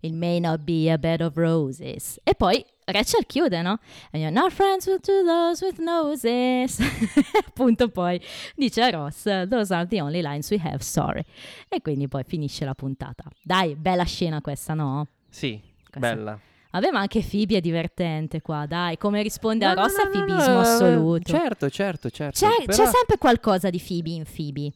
It 0.00 0.12
may 0.12 0.38
not 0.38 0.60
be 0.60 0.90
a 0.90 0.98
bed 0.98 1.22
of 1.22 1.34
roses. 1.36 2.20
E 2.22 2.34
poi 2.34 2.64
Rachel 2.86 3.24
chiude, 3.26 3.62
no? 3.62 3.78
And 4.12 4.22
you're 4.22 4.30
not 4.30 4.52
friends 4.52 4.86
with 4.86 5.00
to 5.02 5.22
those 5.24 5.64
with 5.64 5.78
noses. 5.78 6.78
Appunto 7.46 7.88
poi 7.88 8.20
dice 8.56 8.82
a 8.82 8.90
Ross, 8.90 9.22
those 9.48 9.72
are 9.74 9.86
the 9.86 10.00
only 10.00 10.20
lines 10.20 10.50
we 10.50 10.60
have, 10.62 10.82
sorry. 10.82 11.24
E 11.68 11.80
quindi 11.80 12.08
poi 12.08 12.24
finisce 12.24 12.64
la 12.64 12.74
puntata. 12.74 13.24
Dai, 13.42 13.74
bella 13.74 14.04
scena 14.04 14.40
questa, 14.40 14.74
no? 14.74 15.06
Sì, 15.30 15.60
Questa- 15.90 15.98
bella. 16.14 16.38
Vabbè, 16.74 16.90
ma 16.90 16.98
anche 16.98 17.20
Phoebe 17.22 17.58
è 17.58 17.60
divertente 17.60 18.40
qua, 18.42 18.66
dai. 18.66 18.98
Come 18.98 19.22
risponde 19.22 19.64
a 19.64 19.74
No, 19.74 19.80
no, 19.80 19.86
Ross 19.86 19.96
no, 19.96 20.04
no, 20.04 20.10
fibismo 20.10 20.58
assoluto. 20.58 21.30
Certo, 21.30 21.70
certo, 21.70 22.10
certo. 22.10 22.38
C'è, 22.46 22.64
Però- 22.64 22.84
c'è 22.84 22.90
sempre 22.90 23.16
qualcosa 23.16 23.70
di 23.70 23.80
Phoebe 23.80 24.10
in 24.10 24.24
Phoebe. 24.24 24.72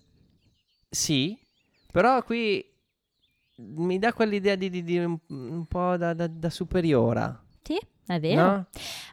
Sì, 0.88 1.36
però 1.90 2.22
qui 2.22 2.64
mi 3.56 3.98
dà 3.98 4.12
quell'idea 4.12 4.54
di, 4.54 4.70
di- 4.70 4.84
di 4.84 4.96
un, 4.98 5.18
un 5.26 5.66
po' 5.66 5.96
da, 5.96 6.14
da- 6.14 6.28
da 6.28 6.50
superiora. 6.50 7.42
Sì, 7.62 7.78
è 8.06 8.18
vero. 8.20 8.42
No? 8.46 8.66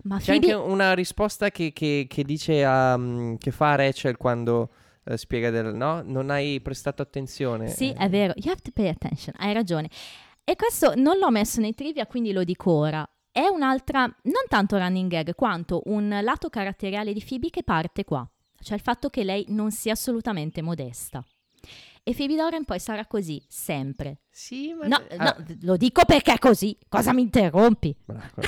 Ma 0.04 0.18
C'è 0.20 0.38
Phoebe... 0.38 0.52
anche 0.54 0.68
una 0.72 0.93
risposta 0.93 1.50
che, 1.52 1.72
che- 1.74 2.06
che 2.10 2.24
dice 2.24 2.64
a, 2.64 2.98
mm, 2.98 3.36
che 3.36 3.52
fa 3.52 3.76
Rachel 3.76 4.18
quando 4.18 4.70
eh, 5.04 5.18
spiega 5.18 5.50
del 5.50 5.74
no? 5.76 6.02
Non 6.04 6.30
hai 6.30 6.60
prestato 6.62 7.02
attenzione. 7.02 7.68
Sì, 7.68 7.91
Eh, 7.91 7.96
è 7.96 8.10
vero. 8.10 8.34
You 8.38 8.52
have 8.52 8.62
to 8.62 8.72
pay 8.74 8.88
attention. 8.88 9.36
Hai 9.38 9.54
ragione. 9.54 9.89
E 10.43 10.56
questo 10.56 10.93
non 10.96 11.18
l'ho 11.18 11.32
messo 11.32 11.60
nei 11.60 11.74
trivia, 11.74 12.06
quindi 12.08 12.32
lo 12.32 12.43
dico 12.43 12.72
ora. 12.72 13.08
È 13.32 13.48
un'altra, 13.48 14.02
non 14.06 14.43
tanto 14.48 14.78
running 14.78 15.10
gag, 15.10 15.36
quanto 15.36 15.82
un 15.86 16.18
lato 16.22 16.50
caratteriale 16.50 17.12
di 17.14 17.24
Phoebe 17.28 17.50
che 17.50 17.64
parte 17.64 18.04
qua. 18.06 18.26
Cioè 18.58 18.76
il 18.78 18.82
fatto 18.82 19.10
che 19.10 19.24
lei 19.24 19.46
non 19.50 19.72
sia 19.72 19.91
assolutamente 19.93 20.62
modesta. 20.62 21.24
E 22.08 22.14
Phoebe 22.14 22.36
Doran 22.36 22.66
poi 22.66 22.78
sarà 22.80 23.08
così, 23.08 23.43
sempre. 23.47 24.20
Sì, 24.30 24.74
ma... 24.74 24.86
No, 24.86 25.01
ah, 25.18 25.36
no, 25.39 25.45
lo 25.62 25.76
dico 25.76 26.06
perché 26.06 26.34
è 26.34 26.38
così. 26.38 26.78
Cosa 26.88 27.14
mi 27.14 27.24
interrompi? 27.24 27.95
bravo, 28.06 28.28
qua, 28.36 28.43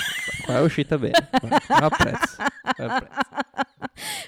qua 0.45 0.57
è 0.57 0.61
uscita 0.61 0.95
bene. 0.99 1.27
Apprezzo, 1.67 2.35
apprezzo. 2.61 3.17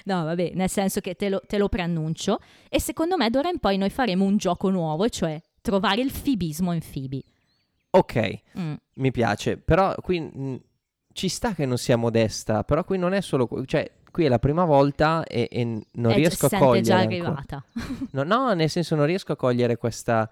No, 0.06 0.24
vabbè, 0.24 0.50
nel 0.54 0.68
senso 0.68 1.00
che 1.00 1.14
te 1.14 1.28
lo, 1.28 1.40
te 1.46 1.58
lo 1.58 1.68
preannuncio. 1.68 2.40
E 2.68 2.80
secondo 2.80 3.16
me 3.16 3.30
d'ora 3.30 3.50
in 3.50 3.60
poi 3.60 3.76
noi 3.76 3.90
faremo 3.90 4.24
un 4.24 4.36
gioco 4.36 4.68
nuovo, 4.68 5.04
e 5.04 5.10
cioè 5.10 5.40
trovare 5.60 6.00
il 6.00 6.10
fibismo 6.10 6.72
in 6.72 6.80
Phoebe. 6.80 7.22
Ok, 7.90 8.40
Mm. 8.58 8.74
mi 8.94 9.10
piace, 9.12 9.56
però 9.58 9.94
qui 10.02 10.18
mh, 10.20 10.60
ci 11.12 11.28
sta 11.28 11.54
che 11.54 11.66
non 11.66 11.78
sia 11.78 11.96
modesta, 11.96 12.64
però 12.64 12.82
qui 12.82 12.98
non 12.98 13.12
è 13.14 13.20
solo... 13.20 13.48
Cioè, 13.64 13.88
qui 14.10 14.24
è 14.24 14.28
la 14.28 14.38
prima 14.38 14.64
volta 14.64 15.24
e, 15.24 15.48
e 15.50 15.64
non 15.64 16.12
È 16.12 16.14
riesco 16.14 16.46
a 16.46 16.58
cogliere 16.58 16.80
già 16.82 16.98
arrivata. 16.98 17.64
No, 18.12 18.22
no, 18.22 18.52
nel 18.54 18.70
senso 18.70 18.94
non 18.94 19.06
riesco 19.06 19.32
a 19.32 19.36
cogliere 19.36 19.76
questa... 19.76 20.28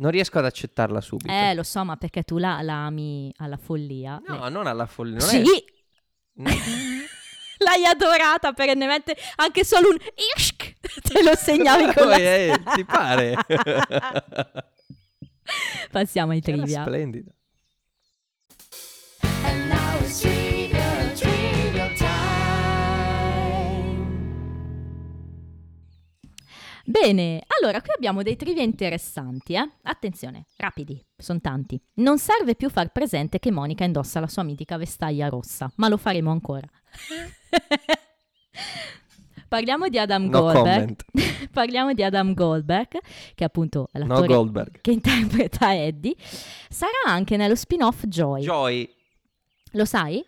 Non 0.00 0.12
riesco 0.12 0.38
ad 0.38 0.44
accettarla 0.44 1.00
subito. 1.00 1.32
Eh, 1.32 1.54
lo 1.54 1.64
so, 1.64 1.84
ma 1.84 1.96
perché 1.96 2.22
tu 2.22 2.38
la, 2.38 2.62
la 2.62 2.86
ami 2.86 3.32
alla 3.38 3.56
follia. 3.56 4.22
no, 4.26 4.38
Beh, 4.38 4.48
non 4.48 4.68
alla 4.68 4.86
follia. 4.86 5.18
Non 5.18 5.28
sì, 5.28 5.38
è... 5.38 5.42
no. 6.42 6.50
l'hai 7.58 7.84
adorata 7.84 8.52
perennemente. 8.52 9.16
Anche 9.36 9.64
solo 9.64 9.88
un 9.88 9.96
ishk 10.36 10.74
te 11.02 11.22
lo 11.22 11.34
segnavi 11.34 11.92
con 11.92 12.08
la... 12.08 12.16
Eh, 12.16 12.60
ti 12.74 12.84
pare? 12.84 13.36
Passiamo 15.90 16.32
ai 16.32 16.40
trivia. 16.40 16.82
splendido. 16.82 17.32
And 19.44 19.68
now 19.68 19.98
it's 20.00 20.22
Bene, 26.88 27.42
allora 27.60 27.82
qui 27.82 27.90
abbiamo 27.94 28.22
dei 28.22 28.36
trivia 28.36 28.62
interessanti, 28.62 29.52
eh? 29.52 29.70
Attenzione, 29.82 30.46
rapidi, 30.56 30.98
sono 31.18 31.38
tanti. 31.38 31.78
Non 31.96 32.18
serve 32.18 32.54
più 32.54 32.70
far 32.70 32.92
presente 32.92 33.38
che 33.38 33.50
Monica 33.50 33.84
indossa 33.84 34.20
la 34.20 34.26
sua 34.26 34.42
mitica 34.42 34.78
vestaglia 34.78 35.28
rossa, 35.28 35.70
ma 35.76 35.88
lo 35.88 35.98
faremo 35.98 36.30
ancora. 36.30 36.66
Parliamo 39.48 39.88
di 39.88 39.98
Adam 39.98 40.24
No 40.24 40.40
Goldberg. 40.40 40.96
Parliamo 41.52 41.92
di 41.92 42.02
Adam 42.02 42.32
Goldberg, 42.32 42.98
che 43.34 43.44
appunto 43.44 43.88
è 43.92 43.98
No 43.98 44.06
l'attore 44.06 44.26
Goldberg. 44.28 44.80
che 44.80 44.90
interpreta 44.90 45.74
Eddie. 45.74 46.16
Sarà 46.70 47.02
anche 47.06 47.36
nello 47.36 47.54
spin-off 47.54 48.06
Joy. 48.06 48.42
Joy. 48.42 48.90
Lo 49.72 49.84
sai? 49.84 50.24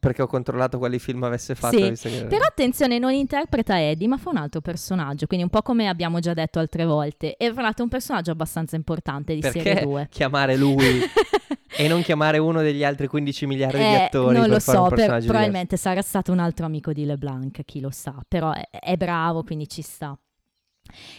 Perché 0.00 0.22
ho 0.22 0.26
controllato 0.26 0.78
quali 0.78 0.98
film 0.98 1.22
avesse 1.24 1.54
fatto. 1.54 1.94
Sì, 1.94 2.08
che- 2.08 2.24
Però 2.24 2.44
attenzione, 2.44 2.98
non 2.98 3.12
interpreta 3.12 3.78
Eddie, 3.80 4.08
ma 4.08 4.16
fa 4.16 4.30
un 4.30 4.38
altro 4.38 4.60
personaggio, 4.62 5.26
quindi 5.26 5.44
un 5.44 5.50
po' 5.50 5.60
come 5.62 5.88
abbiamo 5.88 6.18
già 6.20 6.32
detto 6.34 6.58
altre 6.58 6.86
volte. 6.86 7.36
E 7.36 7.52
fra 7.52 7.62
l'altro 7.62 7.80
è 7.80 7.84
un 7.84 7.90
personaggio 7.90 8.30
abbastanza 8.30 8.76
importante 8.76 9.34
di 9.34 9.42
serie 9.42 9.62
Perché 9.62 9.82
2. 9.84 10.08
chiamare 10.10 10.56
lui 10.56 11.00
e 11.76 11.86
non 11.86 12.02
chiamare 12.02 12.38
uno 12.38 12.62
degli 12.62 12.82
altri 12.82 13.06
15 13.08 13.46
miliardi 13.46 13.76
di 13.76 13.82
Eh, 13.82 14.02
attori 14.04 14.32
non 14.36 14.44
per 14.44 14.52
lo 14.52 14.58
fare 14.60 14.76
so, 14.76 14.82
un 14.82 14.88
per- 14.88 14.96
personaggio 14.98 15.26
probabilmente 15.26 15.76
sarà 15.76 16.00
stato 16.02 16.32
un 16.32 16.38
altro 16.38 16.64
amico 16.66 16.92
di 16.94 17.04
LeBlanc, 17.04 17.60
chi 17.64 17.80
lo 17.80 17.90
sa, 17.90 18.14
però 18.26 18.52
è, 18.52 18.66
è 18.70 18.96
bravo, 18.96 19.42
quindi 19.44 19.68
ci 19.68 19.82
sta. 19.82 20.18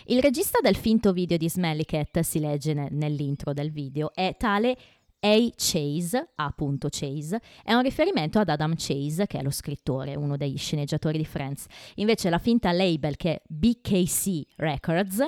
Il 0.08 0.22
regista 0.22 0.60
del 0.62 0.76
finto 0.76 1.14
video 1.14 1.38
di 1.38 1.50
Smelly 1.50 1.86
Cat, 1.86 2.20
si 2.22 2.40
legge 2.40 2.74
ne- 2.74 2.90
nell'intro 2.92 3.54
del 3.54 3.72
video, 3.72 4.12
è 4.14 4.36
tale 4.38 4.76
A. 5.24 5.50
Chase, 5.56 6.30
A. 6.36 6.54
Chase, 6.90 7.42
è 7.64 7.74
un 7.74 7.82
riferimento 7.84 8.40
ad 8.40 8.50
Adam 8.50 8.74
Chase, 8.76 9.28
che 9.28 9.38
è 9.40 9.44
lo 9.44 9.52
scrittore, 9.52 10.16
uno 10.16 10.36
dei 10.36 10.56
sceneggiatori 10.58 11.18
di 11.18 11.26
Friends. 11.26 11.66
Invece 11.96 12.30
la 12.30 12.40
finta 12.40 12.72
label 12.72 13.16
che 13.18 13.34
è 13.36 13.42
BKC 13.48 14.42
Records, 14.58 15.24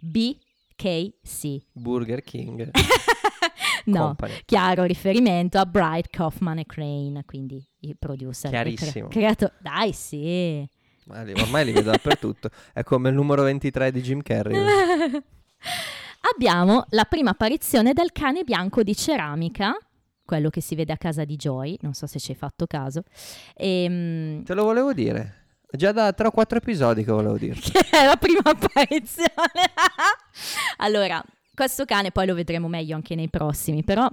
BKC, 0.00 1.66
Burger 1.72 2.22
King 2.22 2.70
no, 3.86 3.98
Company. 4.06 4.32
chiaro 4.44 4.84
riferimento 4.84 5.58
a 5.58 5.66
Bright, 5.66 6.08
Kaufman 6.10 6.58
e 6.58 6.66
Crane, 6.66 7.22
quindi 7.24 7.64
i 7.80 7.94
producer. 7.96 8.52
e 8.52 8.60
cre- 8.60 8.74
Chiarissimo. 8.74 9.08
creato- 9.08 9.52
Dai, 9.60 9.92
sì. 9.92 10.68
Ormai 11.10 11.64
li 11.64 11.72
vedo 11.72 11.90
dappertutto. 11.90 12.50
È 12.72 12.82
come 12.82 13.08
il 13.08 13.14
numero 13.14 13.42
23 13.42 13.90
di 13.92 14.02
Jim 14.02 14.20
Carrey. 14.20 14.58
Abbiamo 16.34 16.84
la 16.90 17.04
prima 17.04 17.30
apparizione 17.30 17.92
del 17.92 18.12
cane 18.12 18.44
bianco 18.44 18.82
di 18.82 18.94
ceramica, 18.96 19.76
quello 20.24 20.50
che 20.50 20.60
si 20.60 20.74
vede 20.74 20.92
a 20.92 20.98
casa 20.98 21.24
di 21.24 21.36
Joy, 21.36 21.78
non 21.80 21.94
so 21.94 22.06
se 22.06 22.18
ci 22.18 22.32
hai 22.32 22.36
fatto 22.36 22.66
caso. 22.66 23.02
Ehm, 23.54 24.42
Te 24.42 24.54
lo 24.54 24.64
volevo 24.64 24.92
dire. 24.92 25.34
Già 25.70 25.92
da 25.92 26.12
3 26.12 26.28
o 26.28 26.30
4 26.30 26.58
episodi 26.58 27.04
che 27.04 27.12
volevo 27.12 27.36
dire. 27.36 27.54
che 27.60 27.80
è 27.90 28.04
la 28.04 28.16
prima 28.16 28.40
apparizione. 28.44 29.28
allora, 30.78 31.22
questo 31.54 31.84
cane 31.84 32.10
poi 32.10 32.26
lo 32.26 32.34
vedremo 32.34 32.68
meglio 32.68 32.94
anche 32.94 33.14
nei 33.14 33.28
prossimi, 33.28 33.84
però 33.84 34.08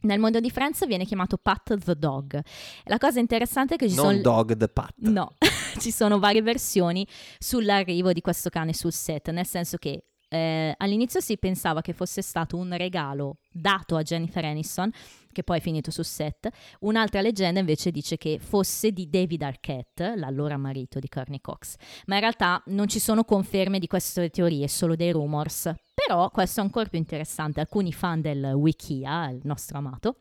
nel 0.00 0.18
mondo 0.18 0.40
di 0.40 0.50
Friends 0.50 0.86
viene 0.86 1.04
chiamato 1.04 1.36
Pat 1.36 1.78
the 1.78 1.96
Dog. 1.96 2.40
La 2.84 2.98
cosa 2.98 3.18
interessante 3.20 3.74
è 3.74 3.76
che 3.76 3.88
ci 3.88 3.96
Non 3.96 4.04
sono... 4.06 4.20
Dog 4.20 4.56
the 4.56 4.68
Pat. 4.68 4.92
No, 4.96 5.34
ci 5.78 5.90
sono 5.90 6.18
varie 6.18 6.42
versioni 6.42 7.06
sull'arrivo 7.38 8.12
di 8.12 8.20
questo 8.20 8.50
cane 8.50 8.72
sul 8.72 8.92
set, 8.92 9.30
nel 9.30 9.46
senso 9.46 9.76
che 9.76 10.04
eh, 10.28 10.74
all'inizio 10.76 11.20
si 11.20 11.38
pensava 11.38 11.80
che 11.80 11.92
fosse 11.92 12.22
stato 12.22 12.56
un 12.56 12.76
regalo 12.76 13.38
dato 13.50 13.96
a 13.96 14.02
Jennifer 14.02 14.44
Aniston, 14.44 14.90
che 15.32 15.42
poi 15.42 15.58
è 15.58 15.60
finito 15.60 15.90
sul 15.90 16.04
set. 16.04 16.48
Un'altra 16.80 17.20
leggenda 17.20 17.60
invece 17.60 17.90
dice 17.90 18.16
che 18.16 18.38
fosse 18.40 18.90
di 18.90 19.08
David 19.08 19.42
Arquette, 19.42 20.16
l'allora 20.16 20.56
marito 20.56 20.98
di 20.98 21.08
Courtney 21.08 21.40
Cox. 21.40 21.76
Ma 22.06 22.14
in 22.14 22.20
realtà 22.20 22.62
non 22.66 22.88
ci 22.88 22.98
sono 22.98 23.24
conferme 23.24 23.78
di 23.78 23.86
queste 23.86 24.30
teorie, 24.30 24.68
solo 24.68 24.96
dei 24.96 25.12
rumors. 25.12 25.72
Però 25.94 26.30
questo 26.30 26.60
è 26.60 26.62
ancora 26.62 26.88
più 26.88 26.98
interessante. 26.98 27.60
Alcuni 27.60 27.92
fan 27.92 28.20
del 28.20 28.52
Wikia, 28.54 29.30
il 29.30 29.40
nostro 29.44 29.78
amato, 29.78 30.16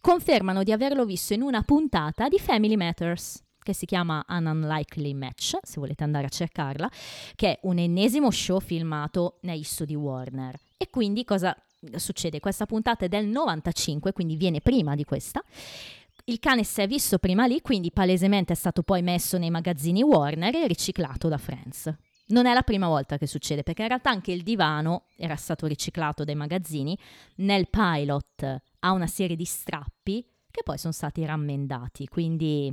confermano 0.00 0.62
di 0.62 0.72
averlo 0.72 1.04
visto 1.04 1.34
in 1.34 1.42
una 1.42 1.62
puntata 1.62 2.28
di 2.28 2.38
Family 2.38 2.76
Matters 2.76 3.42
che 3.62 3.74
si 3.74 3.86
chiama 3.86 4.24
An 4.26 4.46
Unlikely 4.46 5.14
Match, 5.14 5.56
se 5.62 5.80
volete 5.80 6.04
andare 6.04 6.26
a 6.26 6.30
cercarla, 6.30 6.90
che 7.34 7.52
è 7.52 7.58
un 7.62 7.78
ennesimo 7.78 8.30
show 8.30 8.60
filmato 8.60 9.38
negli 9.42 9.62
studi 9.62 9.94
Warner. 9.94 10.58
E 10.76 10.90
quindi 10.90 11.24
cosa 11.24 11.56
succede? 11.96 12.40
Questa 12.40 12.66
puntata 12.66 13.04
è 13.04 13.08
del 13.08 13.26
95, 13.26 14.12
quindi 14.12 14.36
viene 14.36 14.60
prima 14.60 14.94
di 14.94 15.04
questa. 15.04 15.42
Il 16.24 16.38
cane 16.38 16.62
si 16.62 16.80
è 16.80 16.86
visto 16.86 17.18
prima 17.18 17.46
lì, 17.46 17.60
quindi 17.60 17.90
palesemente 17.90 18.52
è 18.52 18.56
stato 18.56 18.82
poi 18.82 19.02
messo 19.02 19.38
nei 19.38 19.50
magazzini 19.50 20.02
Warner 20.02 20.54
e 20.54 20.66
riciclato 20.66 21.28
da 21.28 21.38
Friends. 21.38 21.92
Non 22.28 22.46
è 22.46 22.54
la 22.54 22.62
prima 22.62 22.86
volta 22.86 23.18
che 23.18 23.26
succede, 23.26 23.62
perché 23.62 23.82
in 23.82 23.88
realtà 23.88 24.10
anche 24.10 24.30
il 24.30 24.42
divano 24.42 25.06
era 25.16 25.34
stato 25.36 25.66
riciclato 25.66 26.24
dai 26.24 26.36
magazzini. 26.36 26.96
Nel 27.36 27.68
pilot 27.68 28.62
ha 28.78 28.92
una 28.92 29.08
serie 29.08 29.36
di 29.36 29.44
strappi 29.44 30.24
che 30.50 30.62
poi 30.62 30.78
sono 30.78 30.92
stati 30.92 31.24
rammendati, 31.24 32.06
quindi 32.06 32.72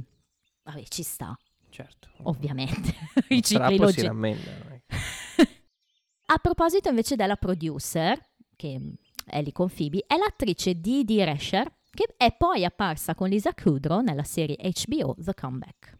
vabbè, 0.72 0.84
ci 0.88 1.04
sta, 1.04 1.38
Certo. 1.70 2.10
ovviamente. 2.24 2.96
I 3.30 3.42
cicli 3.44 3.78
logici. 3.78 4.06
A 6.32 6.38
proposito 6.38 6.90
invece 6.90 7.16
della 7.16 7.38
producer, 7.38 8.20
che 8.56 8.80
è 9.26 9.42
lì 9.42 9.52
con 9.52 9.70
Phoebe, 9.70 10.04
è 10.06 10.16
l'attrice 10.16 10.80
Dee 10.80 11.26
Resher, 11.26 11.72
che 11.92 12.14
è 12.18 12.36
poi 12.36 12.66
apparsa 12.66 13.16
con 13.16 13.30
Lisa 13.30 13.54
Kudrow 13.54 14.02
nella 14.02 14.24
serie 14.24 14.56
HBO 14.60 15.16
The 15.18 15.34
Comeback. 15.34 15.98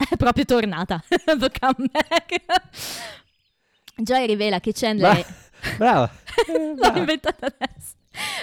È 0.10 0.16
proprio 0.16 0.44
tornata, 0.46 1.02
The 1.08 1.50
Comeback. 1.58 2.42
Joy 3.96 4.26
rivela 4.26 4.60
che 4.60 4.72
Chandler... 4.72 5.12
Bra- 5.12 5.76
Brava. 5.76 6.10
L'ho 6.46 6.96
inventata 6.96 7.46
adesso. 7.46 7.94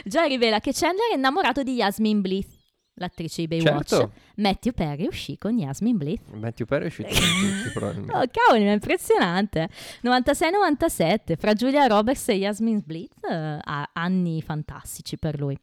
Joy 0.04 0.28
rivela 0.28 0.60
che 0.60 0.72
Chandler 0.72 1.12
è 1.12 1.16
innamorato 1.16 1.64
di 1.64 1.74
Yasmin 1.74 2.22
Bleeth, 2.22 2.57
l'attrice 2.98 3.46
di 3.46 3.48
Baywatch. 3.48 3.88
Certo. 3.88 4.12
Matthew 4.36 4.74
Perry 4.74 5.08
uscì 5.08 5.38
con 5.38 5.58
Yasmin 5.58 5.98
Bleeth. 5.98 6.30
Matthew 6.34 6.66
Perry 6.66 6.84
è 6.84 6.88
uscito 6.88 7.08
con 7.10 7.18
tutti 7.18 7.70
probabilmente. 7.74 8.18
Oh, 8.18 8.24
cavoli, 8.32 8.64
ma 8.66 8.72
è 8.72 8.74
impressionante. 8.74 9.70
96-97, 10.04 11.38
fra 11.38 11.54
Julia 11.54 11.88
Roberts 11.88 12.28
e 12.30 12.34
Yasmin 12.34 12.82
Bleeth, 12.86 13.24
eh, 13.30 13.60
ha 13.62 13.90
anni 13.94 14.42
fantastici 14.42 15.18
per 15.18 15.40
lui. 15.40 15.58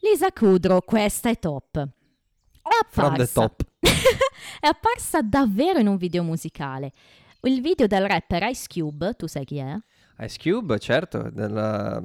Lisa 0.00 0.30
Kudrow, 0.32 0.80
questa 0.84 1.30
è 1.30 1.38
top. 1.38 1.76
È 1.78 2.84
apparsa, 2.84 3.26
top. 3.26 3.62
è 4.60 4.66
apparsa 4.66 5.22
davvero 5.22 5.78
in 5.78 5.86
un 5.86 5.96
video 5.96 6.22
musicale. 6.22 6.92
Il 7.42 7.60
video 7.60 7.86
del 7.86 8.06
rapper 8.06 8.42
Ice 8.50 8.66
Cube, 8.68 9.14
tu 9.14 9.26
sai 9.26 9.44
chi 9.44 9.58
è? 9.58 9.76
Ice 10.20 10.38
Cube, 10.40 10.78
certo, 10.78 11.30
della 11.30 12.02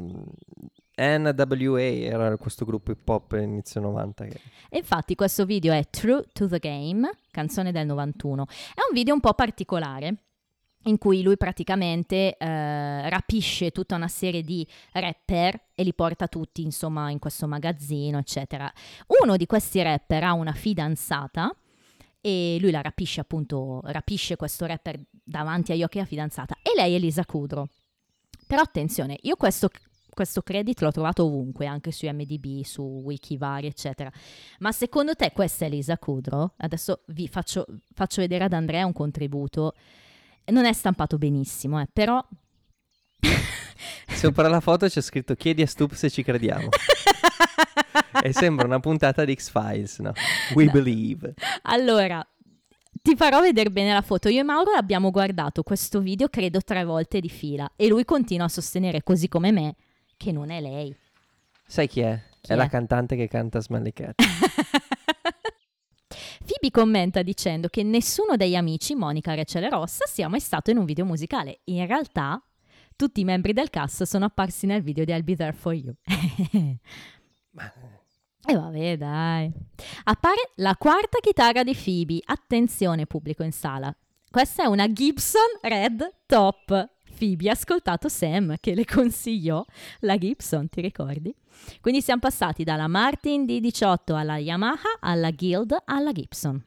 NWA 0.96 1.82
era 1.82 2.38
questo 2.38 2.66
gruppo 2.66 2.92
hip 2.92 3.08
hop 3.08 3.34
inizio 3.34 3.82
90 3.82 4.26
che... 4.26 4.42
E 4.70 4.78
infatti 4.78 5.16
questo 5.16 5.46
video 5.46 5.74
è 5.74 5.90
True 5.90 6.26
to 6.34 6.48
the 6.48 6.60
Game, 6.60 7.10
canzone 7.32 7.72
del 7.72 7.86
91. 7.88 8.46
È 8.46 8.82
un 8.88 8.94
video 8.94 9.14
un 9.14 9.20
po' 9.20 9.34
particolare 9.34 10.16
in 10.86 10.98
cui 10.98 11.22
lui 11.22 11.38
praticamente 11.38 12.36
eh, 12.36 13.10
rapisce 13.10 13.72
tutta 13.72 13.96
una 13.96 14.08
serie 14.08 14.42
di 14.42 14.68
rapper 14.92 15.68
e 15.76 15.84
li 15.84 15.94
porta 15.94 16.28
tutti 16.28 16.62
insomma 16.62 17.10
in 17.10 17.20
questo 17.20 17.48
magazzino 17.48 18.18
eccetera. 18.18 18.72
Uno 19.24 19.38
di 19.38 19.46
questi 19.46 19.82
rapper 19.82 20.24
ha 20.24 20.34
una 20.34 20.54
fidanzata 20.54 21.56
e 22.20 22.58
lui 22.60 22.72
la 22.72 22.82
rapisce 22.82 23.22
appunto, 23.22 23.82
rapisce 23.86 24.36
questo 24.36 24.66
rapper 24.66 25.00
davanti 25.10 25.72
agli 25.72 25.84
occhi 25.84 25.96
della 25.96 26.08
fidanzata 26.08 26.56
e 26.62 26.72
lei 26.76 26.96
è 26.96 27.00
Lisa 27.00 27.26
Kudrow. 27.26 27.66
Però 28.46 28.62
attenzione, 28.62 29.18
io 29.22 29.36
questo, 29.36 29.70
questo 30.14 30.42
credit 30.42 30.82
l'ho 30.82 30.92
trovato 30.92 31.26
ovunque, 31.26 31.66
anche 31.66 31.92
su 31.92 32.08
MDB, 32.08 32.62
su 32.64 32.82
wiki 32.82 33.38
vari, 33.38 33.68
eccetera. 33.68 34.12
Ma 34.60 34.72
secondo 34.72 35.16
te 35.16 35.32
questa 35.34 35.66
è 35.66 35.70
Lisa 35.70 35.98
Kudrow? 35.98 36.52
Adesso 36.58 37.02
vi 37.08 37.28
faccio, 37.28 37.66
faccio 37.94 38.22
vedere 38.22 38.46
ad 38.46 38.54
Andrea 38.54 38.86
un 38.86 38.94
contributo. 38.94 39.74
Non 40.46 40.66
è 40.66 40.74
stampato 40.74 41.18
benissimo, 41.18 41.80
eh, 41.82 41.88
però... 41.92 42.24
Sopra 44.08 44.48
la 44.48 44.60
foto 44.60 44.88
c'è 44.88 45.02
scritto 45.02 45.36
chiedi 45.36 45.62
a 45.62 45.68
Stup 45.68 45.94
se 45.94 46.10
ci 46.10 46.24
crediamo. 46.24 46.70
e 48.22 48.34
sembra 48.34 48.66
una 48.66 48.80
puntata 48.80 49.26
di 49.26 49.36
X-Files, 49.36 50.00
no? 50.00 50.14
We 50.54 50.66
No. 50.66 50.72
believe. 50.72 51.34
Allora, 51.64 52.26
ti 53.02 53.16
farò 53.16 53.42
vedere 53.42 53.70
bene 53.70 53.92
la 53.94 54.02
foto. 54.02 54.30
Io 54.30 54.40
e 54.40 54.44
Mauro 54.44 54.72
abbiamo 54.72 55.12
guardato 55.12 55.64
questo 55.64 56.00
video 56.00 56.30
credo 56.30 56.62
tre 56.62 56.84
volte 56.86 57.20
di 57.20 57.30
fila 57.30 57.70
e 57.76 57.88
lui 57.88 58.06
continua 58.06 58.46
a 58.46 58.50
sostenere, 58.50 59.04
così 59.04 59.28
come 59.28 59.52
me, 59.52 59.76
che 60.24 60.32
non 60.32 60.50
è 60.52 60.62
lei. 60.62 60.96
Sai 61.66 61.88
chi 61.88 62.00
è? 62.00 62.18
Chi 62.40 62.52
è, 62.52 62.54
è? 62.54 62.56
la 62.56 62.68
cantante 62.68 63.18
che 63.18 63.28
canta 63.28 63.60
Smelly 63.60 63.92
Cat. 63.92 64.16
Phoebe 66.46 66.72
commenta 66.72 67.22
dicendo 67.22 67.68
che 67.68 67.84
nessuno 67.84 68.38
degli 68.38 68.56
amici, 68.56 68.96
Monica, 68.96 69.34
Rachel 69.34 69.64
e 69.64 69.70
Ross, 69.70 70.04
sia 70.06 70.30
mai 70.30 70.40
stato 70.40 70.72
in 70.72 70.78
un 70.78 70.86
video 70.86 71.04
musicale. 71.04 71.60
In 71.66 71.86
realtà, 71.88 72.42
tutti 72.96 73.20
i 73.20 73.26
membri 73.26 73.52
del 73.52 73.70
cast 73.70 74.04
sono 74.04 74.26
apparsi 74.26 74.66
nel 74.66 74.82
video 74.82 75.04
di 75.04 75.12
I'll 75.12 75.24
Be 75.24 75.36
There 75.36 75.52
For 75.54 75.74
You. 75.74 75.94
Ma- 77.52 77.74
E 78.46 78.54
vabbè, 78.56 78.98
dai. 78.98 79.52
Appare 80.04 80.52
la 80.56 80.76
quarta 80.78 81.20
chitarra 81.20 81.64
di 81.64 81.76
Phoebe. 81.76 82.20
Attenzione, 82.24 83.06
pubblico 83.08 83.44
in 83.44 83.52
sala. 83.52 83.94
Questa 84.30 84.64
è 84.64 84.68
una 84.68 84.92
Gibson 84.92 85.60
Red 85.62 86.24
Top. 86.26 86.93
Phoebe 87.18 87.50
ha 87.50 87.54
ascoltato 87.54 88.10
Sam 88.10 88.56
che 88.60 88.76
le 88.76 88.86
consigliò 88.86 89.64
la 90.00 90.18
Gibson, 90.18 90.70
ti 90.70 90.82
ricordi? 90.82 91.34
Quindi 91.82 92.02
siamo 92.02 92.22
passati 92.22 92.64
dalla 92.64 92.88
Martin 92.88 93.46
D18 93.46 94.14
alla 94.14 94.38
Yamaha, 94.38 94.98
alla 95.00 95.32
Guild, 95.32 95.76
alla 95.86 96.12
Gibson. 96.12 96.64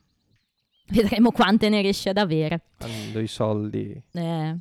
Vedremo 0.88 1.32
quante 1.32 1.68
ne 1.68 1.82
riesce 1.82 2.10
ad 2.10 2.16
avere. 2.16 2.62
Quando 2.78 3.20
i 3.20 3.26
soldi... 3.26 4.02
Eh. 4.12 4.56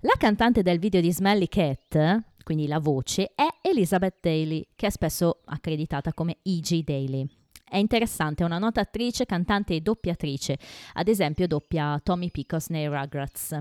La 0.00 0.14
cantante 0.18 0.62
del 0.62 0.78
video 0.78 1.00
di 1.00 1.12
Smelly 1.12 1.48
Cat, 1.48 2.22
quindi 2.44 2.66
la 2.66 2.78
voce, 2.78 3.32
è 3.34 3.46
Elizabeth 3.62 4.18
Daly, 4.20 4.68
che 4.76 4.86
è 4.86 4.90
spesso 4.90 5.40
accreditata 5.46 6.12
come 6.12 6.38
E.G. 6.42 6.84
Daly. 6.84 7.26
È 7.68 7.78
interessante, 7.78 8.42
è 8.42 8.46
una 8.46 8.58
nota 8.58 8.82
attrice, 8.82 9.26
cantante 9.26 9.74
e 9.74 9.80
doppiatrice. 9.80 10.58
Ad 10.92 11.08
esempio 11.08 11.48
doppia 11.48 11.98
Tommy 12.00 12.30
Pickles 12.30 12.68
nei 12.68 12.86
Rugrats. 12.86 13.60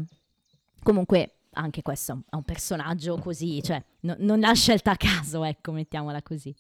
Comunque 0.84 1.45
anche 1.56 1.82
questo 1.82 2.24
è 2.30 2.36
un 2.36 2.44
personaggio 2.44 3.18
così, 3.18 3.62
cioè 3.64 3.84
no- 4.02 4.16
non 4.20 4.40
l'ha 4.40 4.54
scelta 4.54 4.92
a 4.92 4.98
caso, 4.98 5.44
ecco, 5.44 5.72
mettiamola 5.72 6.22
così. 6.22 6.54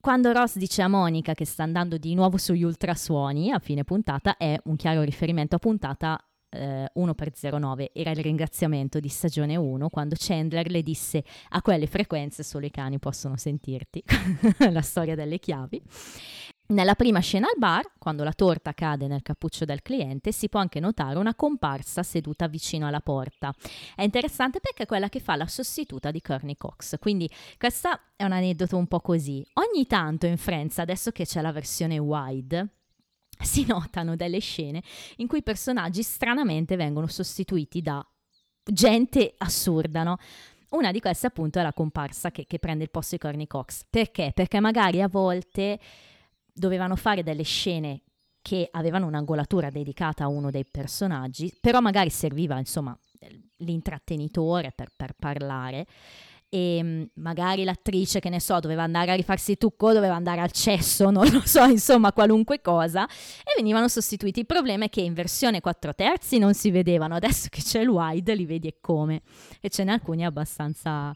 Quando 0.00 0.32
Ross 0.32 0.56
dice 0.56 0.82
a 0.82 0.88
Monica 0.88 1.34
che 1.34 1.44
sta 1.44 1.64
andando 1.64 1.96
di 1.96 2.14
nuovo 2.14 2.36
sugli 2.36 2.62
ultrasuoni 2.62 3.50
a 3.50 3.58
fine 3.58 3.84
puntata 3.84 4.36
è 4.36 4.58
un 4.64 4.76
chiaro 4.76 5.02
riferimento 5.02 5.56
a 5.56 5.58
puntata 5.58 6.22
eh, 6.50 6.90
1x09, 6.96 7.90
era 7.92 8.10
il 8.10 8.18
ringraziamento 8.18 9.00
di 9.00 9.08
stagione 9.08 9.56
1 9.56 9.88
quando 9.88 10.14
Chandler 10.18 10.70
le 10.70 10.82
disse 10.82 11.24
a 11.50 11.62
quelle 11.62 11.86
frequenze 11.86 12.42
solo 12.42 12.66
i 12.66 12.70
cani 12.70 12.98
possono 12.98 13.36
sentirti, 13.36 14.02
la 14.70 14.82
storia 14.82 15.14
delle 15.14 15.38
chiavi. 15.38 15.82
Nella 16.70 16.94
prima 16.94 17.20
scena 17.20 17.46
al 17.46 17.56
bar, 17.56 17.92
quando 17.98 18.24
la 18.24 18.34
torta 18.34 18.74
cade 18.74 19.06
nel 19.06 19.22
cappuccio 19.22 19.64
del 19.64 19.80
cliente, 19.80 20.32
si 20.32 20.50
può 20.50 20.60
anche 20.60 20.80
notare 20.80 21.16
una 21.16 21.34
comparsa 21.34 22.02
seduta 22.02 22.46
vicino 22.46 22.86
alla 22.86 23.00
porta. 23.00 23.54
È 23.96 24.02
interessante 24.02 24.60
perché 24.60 24.82
è 24.82 24.86
quella 24.86 25.08
che 25.08 25.18
fa 25.18 25.34
la 25.36 25.46
sostituta 25.46 26.10
di 26.10 26.20
Courtney 26.20 26.58
Cox, 26.58 26.98
quindi 26.98 27.26
questo 27.56 27.88
è 28.14 28.24
un 28.24 28.32
aneddoto 28.32 28.76
un 28.76 28.86
po' 28.86 29.00
così. 29.00 29.42
Ogni 29.54 29.86
tanto 29.86 30.26
in 30.26 30.36
Friends, 30.36 30.76
adesso 30.76 31.10
che 31.10 31.24
c'è 31.24 31.40
la 31.40 31.52
versione 31.52 31.96
wide, 31.96 32.68
si 33.40 33.64
notano 33.64 34.14
delle 34.14 34.40
scene 34.40 34.82
in 35.16 35.26
cui 35.26 35.38
i 35.38 35.42
personaggi 35.42 36.02
stranamente 36.02 36.76
vengono 36.76 37.06
sostituiti 37.06 37.80
da 37.80 38.06
gente 38.62 39.32
assurda, 39.38 40.02
no? 40.02 40.18
Una 40.70 40.92
di 40.92 41.00
queste 41.00 41.28
appunto 41.28 41.58
è 41.58 41.62
la 41.62 41.72
comparsa 41.72 42.30
che, 42.30 42.44
che 42.46 42.58
prende 42.58 42.84
il 42.84 42.90
posto 42.90 43.14
di 43.14 43.22
Courtney 43.22 43.46
Cox. 43.46 43.86
Perché? 43.88 44.32
Perché 44.34 44.60
magari 44.60 45.00
a 45.00 45.08
volte 45.08 45.80
dovevano 46.58 46.96
fare 46.96 47.22
delle 47.22 47.42
scene 47.42 48.02
che 48.42 48.68
avevano 48.70 49.06
un'angolatura 49.06 49.70
dedicata 49.70 50.24
a 50.24 50.28
uno 50.28 50.50
dei 50.50 50.64
personaggi, 50.64 51.54
però 51.60 51.80
magari 51.80 52.10
serviva 52.10 52.58
insomma 52.58 52.98
l'intrattenitore 53.58 54.72
per, 54.74 54.90
per 54.94 55.14
parlare. 55.18 55.86
E 56.50 56.80
mm, 56.82 57.02
magari 57.16 57.64
l'attrice, 57.64 58.20
che 58.20 58.30
ne 58.30 58.40
so, 58.40 58.58
doveva 58.58 58.82
andare 58.82 59.10
a 59.10 59.14
rifarsi 59.14 59.50
il 59.50 59.58
trucco, 59.58 59.92
doveva 59.92 60.14
andare 60.14 60.40
al 60.40 60.50
cesso, 60.50 61.10
non 61.12 61.28
lo 61.30 61.42
so, 61.44 61.64
insomma, 61.64 62.12
qualunque 62.12 62.62
cosa, 62.62 63.06
e 63.06 63.52
venivano 63.56 63.88
sostituiti. 63.88 64.40
Il 64.40 64.46
problema 64.46 64.86
è 64.86 64.88
che 64.88 65.02
in 65.02 65.12
versione 65.12 65.60
4 65.60 65.94
terzi 65.94 66.38
non 66.38 66.54
si 66.54 66.70
vedevano, 66.70 67.16
adesso 67.16 67.48
che 67.50 67.60
c'è 67.60 67.80
il 67.80 67.88
wide 67.88 68.34
li 68.34 68.46
vedi 68.46 68.68
e 68.68 68.78
come, 68.80 69.20
e 69.60 69.68
ce 69.68 69.84
n'è 69.84 69.92
alcuni 69.92 70.24
abbastanza 70.24 71.14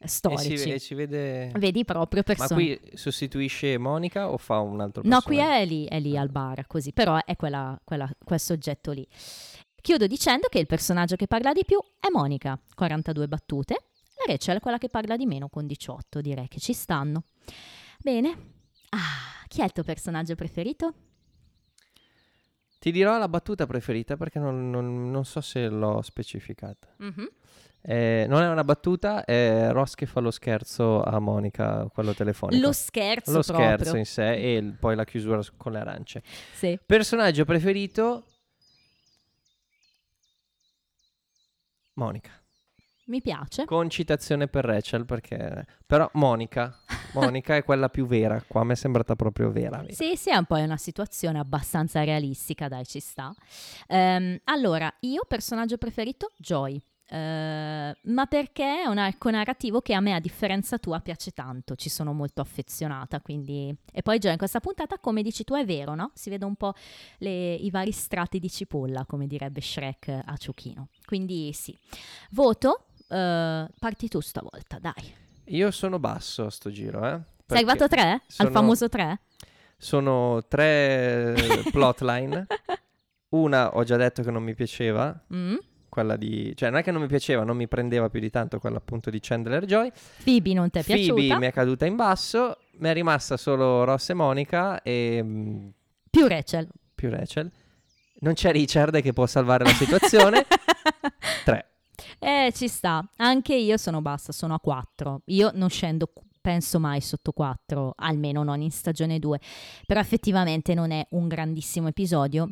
eh, 0.00 0.04
E 0.04 0.08
storici. 0.08 0.56
si, 0.58 0.72
e 0.72 0.78
si 0.78 0.94
vede... 0.94 1.52
Vedi 1.58 1.84
proprio 1.84 2.22
Ma 2.26 2.34
persone. 2.34 2.54
qui 2.78 2.90
sostituisce 2.94 3.76
Monica 3.78 4.30
o 4.30 4.38
fa 4.38 4.58
un 4.60 4.80
altro 4.80 5.02
No, 5.04 5.20
personaggio? 5.20 5.26
qui 5.26 5.60
è 5.60 5.64
lì, 5.66 5.84
è 5.86 6.00
lì 6.00 6.16
al 6.16 6.30
bar, 6.30 6.66
così, 6.66 6.92
però 6.92 7.18
è 7.24 7.36
quella, 7.36 7.78
quella- 7.84 8.10
quel 8.24 8.40
soggetto 8.40 8.92
lì. 8.92 9.06
Chiudo 9.82 10.06
dicendo 10.06 10.48
che 10.48 10.58
il 10.58 10.66
personaggio 10.66 11.16
che 11.16 11.26
parla 11.26 11.52
di 11.52 11.64
più 11.66 11.78
è 11.98 12.08
Monica, 12.10 12.58
42 12.74 13.28
battute, 13.28 13.74
e 13.74 14.30
Rachel 14.30 14.56
è 14.56 14.60
quella 14.60 14.78
che 14.78 14.88
parla 14.88 15.16
di 15.16 15.26
meno, 15.26 15.48
con 15.48 15.66
18, 15.66 16.20
direi 16.20 16.48
che 16.48 16.60
ci 16.60 16.72
stanno. 16.72 17.24
Bene. 17.98 18.28
Ah, 18.90 19.44
chi 19.48 19.60
è 19.60 19.64
il 19.64 19.72
tuo 19.72 19.82
personaggio 19.84 20.34
preferito? 20.34 20.94
Ti 22.78 22.90
dirò 22.90 23.18
la 23.18 23.28
battuta 23.28 23.66
preferita 23.66 24.16
perché 24.16 24.38
non, 24.38 24.70
non- 24.70 25.10
non 25.10 25.24
so 25.26 25.40
se 25.42 25.68
l'ho 25.68 26.00
specificata. 26.00 26.88
Eh, 27.82 28.26
non 28.28 28.42
è 28.42 28.48
una 28.48 28.62
battuta, 28.64 29.24
è 29.24 29.68
Ross 29.72 29.94
che 29.94 30.04
fa 30.06 30.20
lo 30.20 30.30
scherzo 30.30 31.02
a 31.02 31.18
Monica, 31.18 31.88
quello 31.92 32.12
telefonico. 32.14 32.60
Lo 32.66 32.72
scherzo 32.72 33.32
Lo 33.32 33.42
proprio. 33.42 33.66
scherzo 33.66 33.96
in 33.96 34.04
sé 34.06 34.34
e 34.34 34.56
il- 34.56 34.74
poi 34.78 34.94
la 34.96 35.04
chiusura 35.04 35.40
con 35.56 35.72
le 35.72 35.78
arance. 35.78 36.22
Sì. 36.52 36.78
Personaggio 36.84 37.44
preferito? 37.44 38.24
Monica. 41.94 42.30
Mi 43.06 43.20
piace. 43.20 43.64
Con 43.64 43.90
citazione 43.90 44.46
per 44.46 44.64
Rachel 44.64 45.04
perché... 45.04 45.66
Però 45.84 46.08
Monica, 46.14 46.78
Monica 47.14 47.56
è 47.56 47.64
quella 47.64 47.88
più 47.88 48.06
vera. 48.06 48.40
Qua 48.46 48.62
mi 48.62 48.72
è 48.72 48.76
sembrata 48.76 49.16
proprio 49.16 49.50
vera. 49.50 49.84
Sì, 49.88 50.14
sì, 50.16 50.30
è 50.30 50.36
un 50.36 50.44
po' 50.44 50.54
una 50.56 50.76
situazione 50.76 51.40
abbastanza 51.40 52.04
realistica, 52.04 52.68
dai, 52.68 52.84
ci 52.86 53.00
sta. 53.00 53.34
Ehm, 53.88 54.38
allora, 54.44 54.92
io 55.00 55.24
personaggio 55.26 55.76
preferito, 55.76 56.30
Joy. 56.36 56.80
Eh, 57.12 57.96
ma 58.02 58.26
perché 58.26 58.82
è 58.82 58.86
un 58.86 58.96
arco 58.98 59.30
narrativo 59.30 59.80
che 59.80 59.94
a 59.94 60.00
me, 60.00 60.14
a 60.14 60.20
differenza 60.20 60.78
tua, 60.78 61.00
piace 61.00 61.32
tanto, 61.32 61.74
ci 61.74 61.88
sono 61.88 62.12
molto 62.12 62.40
affezionata, 62.40 63.20
quindi... 63.20 63.74
E 63.92 64.02
poi 64.02 64.18
Joy 64.18 64.30
in 64.32 64.38
questa 64.38 64.60
puntata, 64.60 64.98
come 65.00 65.22
dici 65.22 65.42
tu, 65.42 65.54
è 65.54 65.64
vero, 65.64 65.94
no? 65.96 66.12
Si 66.14 66.30
vede 66.30 66.44
un 66.44 66.54
po' 66.54 66.72
le- 67.18 67.54
i 67.54 67.68
vari 67.70 67.90
strati 67.90 68.38
di 68.38 68.48
cipolla, 68.48 69.04
come 69.06 69.26
direbbe 69.26 69.60
Shrek 69.60 70.08
a 70.24 70.36
Ciuchino. 70.36 70.88
Quindi 71.04 71.52
sì. 71.52 71.76
Voto, 72.30 72.86
eh, 73.08 73.66
parti 73.78 74.06
tu 74.08 74.20
stavolta, 74.20 74.78
dai. 74.78 75.12
Io 75.46 75.70
sono 75.72 75.98
basso 75.98 76.46
a 76.46 76.50
sto 76.50 76.70
giro, 76.70 77.04
eh. 77.04 77.20
Sei 77.46 77.56
arrivato 77.56 77.82
a 77.84 77.88
tre? 77.88 78.22
sono- 78.28 78.48
Al 78.48 78.54
famoso 78.54 78.88
tre? 78.88 79.20
Sono 79.76 80.44
tre 80.46 81.34
eh, 81.34 81.70
plotline. 81.72 82.46
Una 83.30 83.74
ho 83.74 83.82
già 83.82 83.96
detto 83.96 84.22
che 84.22 84.30
non 84.30 84.42
mi 84.44 84.54
piaceva, 84.54 85.20
Mm? 85.34 85.56
Quella 85.90 86.16
di... 86.16 86.54
Cioè 86.56 86.70
non 86.70 86.78
è 86.78 86.82
che 86.82 86.90
non 86.90 87.02
mi 87.02 87.08
piaceva, 87.08 87.44
non 87.44 87.56
mi 87.58 87.68
prendeva 87.68 88.08
più 88.08 88.20
di 88.20 88.30
tanto 88.30 88.58
quella 88.58 88.78
appunto 88.78 89.10
di 89.10 89.18
Chandler 89.20 89.66
Joy. 89.66 89.92
Phoebe 90.24 90.54
non 90.54 90.70
ti 90.70 90.78
è 90.78 90.82
Phoebe 90.84 91.12
piaciuta? 91.12 91.38
mi 91.38 91.46
è 91.46 91.52
caduta 91.52 91.84
in 91.84 91.96
basso, 91.96 92.56
mi 92.78 92.88
è 92.88 92.94
rimasta 92.94 93.36
solo 93.36 93.84
Ross 93.84 94.08
e 94.08 94.14
Monica 94.14 94.80
e 94.82 95.20
mm, 95.22 95.68
Più 96.08 96.26
Rachel. 96.26 96.66
più 96.94 97.10
Rachel. 97.10 97.50
Non 98.20 98.32
c'è 98.34 98.52
Richard 98.52 99.00
che 99.02 99.12
può 99.12 99.26
salvare 99.26 99.64
la 99.64 99.70
situazione. 99.70 100.46
Tre. 101.44 101.66
Eh, 102.18 102.52
ci 102.54 102.68
sta. 102.68 103.02
Anche 103.16 103.54
io 103.54 103.76
sono 103.76 104.00
bassa, 104.02 104.32
sono 104.32 104.54
a 104.54 104.60
4. 104.60 105.22
Io 105.26 105.50
non 105.54 105.70
scendo, 105.70 106.12
penso 106.40 106.78
mai 106.78 107.00
sotto 107.00 107.32
4, 107.32 107.94
almeno 107.96 108.42
non 108.42 108.60
in 108.60 108.70
stagione 108.70 109.18
2. 109.18 109.40
Però 109.86 110.00
effettivamente 110.00 110.74
non 110.74 110.90
è 110.90 111.06
un 111.10 111.28
grandissimo 111.28 111.88
episodio. 111.88 112.50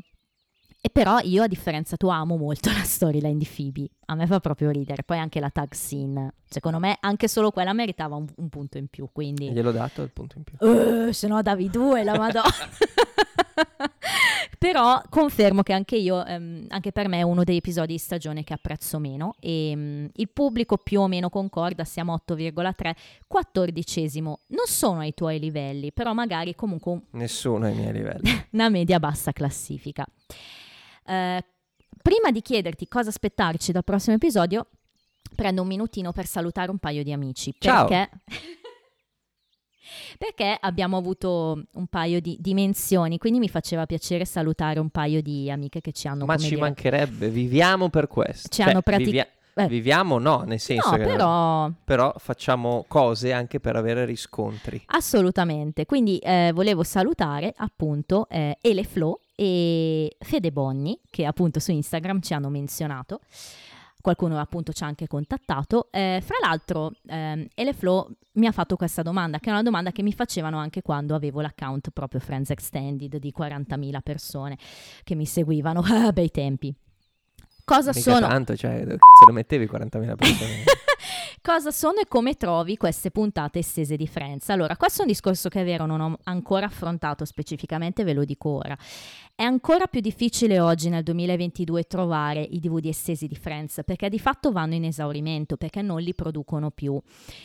E 0.80 0.90
però 0.90 1.18
io, 1.22 1.42
a 1.42 1.48
differenza 1.48 1.96
tua, 1.96 2.16
amo 2.16 2.36
molto 2.36 2.70
la 2.72 2.82
storyline 2.82 3.36
di 3.36 3.48
Phoebe. 3.52 3.88
A 4.06 4.14
me 4.14 4.26
fa 4.26 4.38
proprio 4.40 4.70
ridere. 4.70 5.02
Poi 5.02 5.18
anche 5.18 5.40
la 5.40 5.50
tag 5.50 5.72
scene. 5.74 6.34
Secondo 6.48 6.78
me 6.78 6.96
anche 7.00 7.26
solo 7.28 7.50
quella 7.50 7.72
meritava 7.72 8.14
un, 8.16 8.26
un 8.36 8.48
punto 8.48 8.78
in 8.78 8.86
più. 8.88 9.08
Quindi... 9.12 9.50
Gliel'ho 9.50 9.72
dato 9.72 10.02
il 10.02 10.10
punto 10.10 10.38
in 10.38 10.44
più. 10.44 10.56
Eh, 10.60 11.12
se 11.12 11.26
no 11.26 11.42
davi 11.42 11.68
due, 11.68 12.04
la 12.04 12.16
madonna. 12.16 12.48
Però 14.58 15.00
confermo 15.08 15.62
che 15.62 15.72
anche 15.72 15.96
io, 15.96 16.24
ehm, 16.24 16.66
anche 16.68 16.90
per 16.90 17.06
me 17.06 17.18
è 17.18 17.22
uno 17.22 17.44
degli 17.44 17.56
episodi 17.56 17.92
di 17.92 17.98
stagione 17.98 18.42
che 18.42 18.54
apprezzo 18.54 18.98
meno 18.98 19.34
e 19.38 19.72
mm, 19.74 20.06
il 20.14 20.28
pubblico 20.30 20.78
più 20.78 21.00
o 21.00 21.06
meno 21.06 21.28
concorda, 21.30 21.84
siamo 21.84 22.20
8,3, 22.26 22.92
14 23.28 24.20
non 24.20 24.66
sono 24.66 25.00
ai 25.00 25.14
tuoi 25.14 25.38
livelli, 25.38 25.92
però 25.92 26.12
magari 26.12 26.56
comunque 26.56 26.92
un- 26.92 27.02
Nessuno 27.12 27.66
ai 27.66 27.74
miei 27.74 27.92
livelli. 27.92 28.46
una 28.52 28.68
media 28.68 28.98
bassa 28.98 29.32
classifica. 29.32 30.04
Eh, 31.08 31.44
prima 32.02 32.30
di 32.30 32.42
chiederti 32.42 32.86
cosa 32.88 33.08
aspettarci 33.08 33.72
dal 33.72 33.84
prossimo 33.84 34.16
episodio, 34.16 34.66
prendo 35.34 35.62
un 35.62 35.68
minutino 35.68 36.12
per 36.12 36.26
salutare 36.26 36.70
un 36.70 36.78
paio 36.78 37.02
di 37.02 37.12
amici. 37.12 37.54
Ciao. 37.58 37.86
Perché, 37.86 38.10
perché 40.18 40.56
abbiamo 40.60 40.96
avuto 40.96 41.62
un 41.72 41.86
paio 41.86 42.20
di 42.20 42.36
dimensioni, 42.40 43.18
quindi 43.18 43.38
mi 43.38 43.48
faceva 43.48 43.86
piacere 43.86 44.24
salutare 44.24 44.80
un 44.80 44.90
paio 44.90 45.22
di 45.22 45.50
amiche 45.50 45.80
che 45.80 45.92
ci 45.92 46.08
hanno 46.08 46.24
Ma 46.26 46.36
ci 46.36 46.50
dire, 46.50 46.60
mancherebbe, 46.60 47.28
viviamo 47.30 47.88
per 47.88 48.06
questo. 48.06 48.48
Ci 48.48 48.62
Cioè, 48.62 48.70
hanno 48.70 48.82
pratic- 48.82 49.06
vivia- 49.06 49.28
eh. 49.54 49.66
Viviamo 49.66 50.18
no, 50.18 50.44
nel 50.46 50.60
senso 50.60 50.90
No, 50.90 50.96
che 50.98 51.02
però 51.02 51.68
però 51.84 52.14
facciamo 52.16 52.84
cose 52.86 53.32
anche 53.32 53.58
per 53.58 53.74
avere 53.74 54.04
riscontri. 54.04 54.80
Assolutamente, 54.86 55.84
quindi 55.84 56.18
eh, 56.18 56.52
volevo 56.54 56.84
salutare 56.84 57.52
appunto 57.56 58.28
eh, 58.30 58.56
Ele 58.60 58.84
Flo 58.84 59.22
e 59.40 60.16
Fede 60.18 60.50
Bonni 60.50 60.98
che 61.08 61.24
appunto 61.24 61.60
su 61.60 61.70
Instagram 61.70 62.20
ci 62.20 62.34
hanno 62.34 62.48
menzionato, 62.48 63.20
qualcuno 64.00 64.36
appunto 64.40 64.72
ci 64.72 64.82
ha 64.82 64.88
anche 64.88 65.06
contattato. 65.06 65.86
Eh, 65.92 66.20
fra 66.24 66.38
l'altro 66.42 66.90
ehm, 67.06 67.46
Ele 67.54 67.72
Flo 67.72 68.10
mi 68.32 68.48
ha 68.48 68.52
fatto 68.52 68.74
questa 68.74 69.02
domanda, 69.02 69.38
che 69.38 69.48
è 69.48 69.52
una 69.52 69.62
domanda 69.62 69.92
che 69.92 70.02
mi 70.02 70.12
facevano 70.12 70.58
anche 70.58 70.82
quando 70.82 71.14
avevo 71.14 71.40
l'account 71.40 71.90
proprio 71.90 72.18
Friends 72.18 72.50
Extended 72.50 73.16
di 73.18 73.32
40.000 73.36 74.00
persone 74.02 74.58
che 75.04 75.14
mi 75.14 75.24
seguivano, 75.24 75.84
bei 76.12 76.32
tempi. 76.32 76.74
Cosa 77.68 77.90
Mica 77.94 78.12
sono? 78.12 78.26
tanto, 78.26 78.56
cioè, 78.56 78.82
c***o 78.86 79.26
lo 79.26 79.32
mettevi 79.32 79.66
40.000 79.66 80.16
persone? 80.16 80.64
Cosa 81.42 81.70
sono 81.70 82.00
e 82.00 82.06
come 82.08 82.34
trovi 82.34 82.78
queste 82.78 83.10
puntate 83.10 83.58
estese 83.58 83.96
di 83.96 84.06
Friends? 84.06 84.48
Allora, 84.48 84.74
questo 84.76 85.00
è 85.00 85.02
un 85.02 85.10
discorso 85.10 85.50
che 85.50 85.60
è 85.60 85.64
vero, 85.64 85.84
non 85.84 86.00
ho 86.00 86.18
ancora 86.24 86.64
affrontato 86.64 87.26
specificamente, 87.26 88.04
ve 88.04 88.14
lo 88.14 88.24
dico 88.24 88.48
ora. 88.48 88.76
È 89.34 89.42
ancora 89.42 89.86
più 89.86 90.00
difficile 90.00 90.60
oggi 90.60 90.88
nel 90.88 91.02
2022 91.02 91.84
trovare 91.84 92.40
i 92.40 92.58
DVD 92.58 92.86
estesi 92.86 93.26
di 93.26 93.36
Friends 93.36 93.82
perché 93.84 94.08
di 94.08 94.18
fatto 94.18 94.50
vanno 94.50 94.74
in 94.74 94.84
esaurimento, 94.84 95.58
perché 95.58 95.82
non 95.82 96.00
li 96.00 96.14
producono 96.14 96.70
più. 96.70 96.98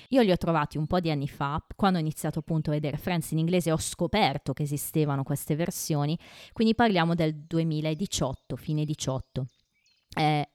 Io 0.09 0.21
li 0.21 0.31
ho 0.31 0.37
trovati 0.37 0.77
un 0.77 0.87
po' 0.87 1.01
di 1.01 1.11
anni 1.11 1.27
fa, 1.27 1.61
quando 1.75 1.97
ho 1.97 2.01
iniziato 2.01 2.39
appunto 2.39 2.69
a 2.69 2.73
vedere 2.73 2.95
Friends 2.95 3.31
in 3.31 3.39
inglese 3.39 3.73
ho 3.73 3.77
scoperto 3.77 4.53
che 4.53 4.63
esistevano 4.63 5.23
queste 5.23 5.55
versioni, 5.55 6.17
quindi 6.53 6.75
parliamo 6.75 7.13
del 7.13 7.35
2018, 7.35 8.55
fine 8.55 8.85
18 8.85 9.47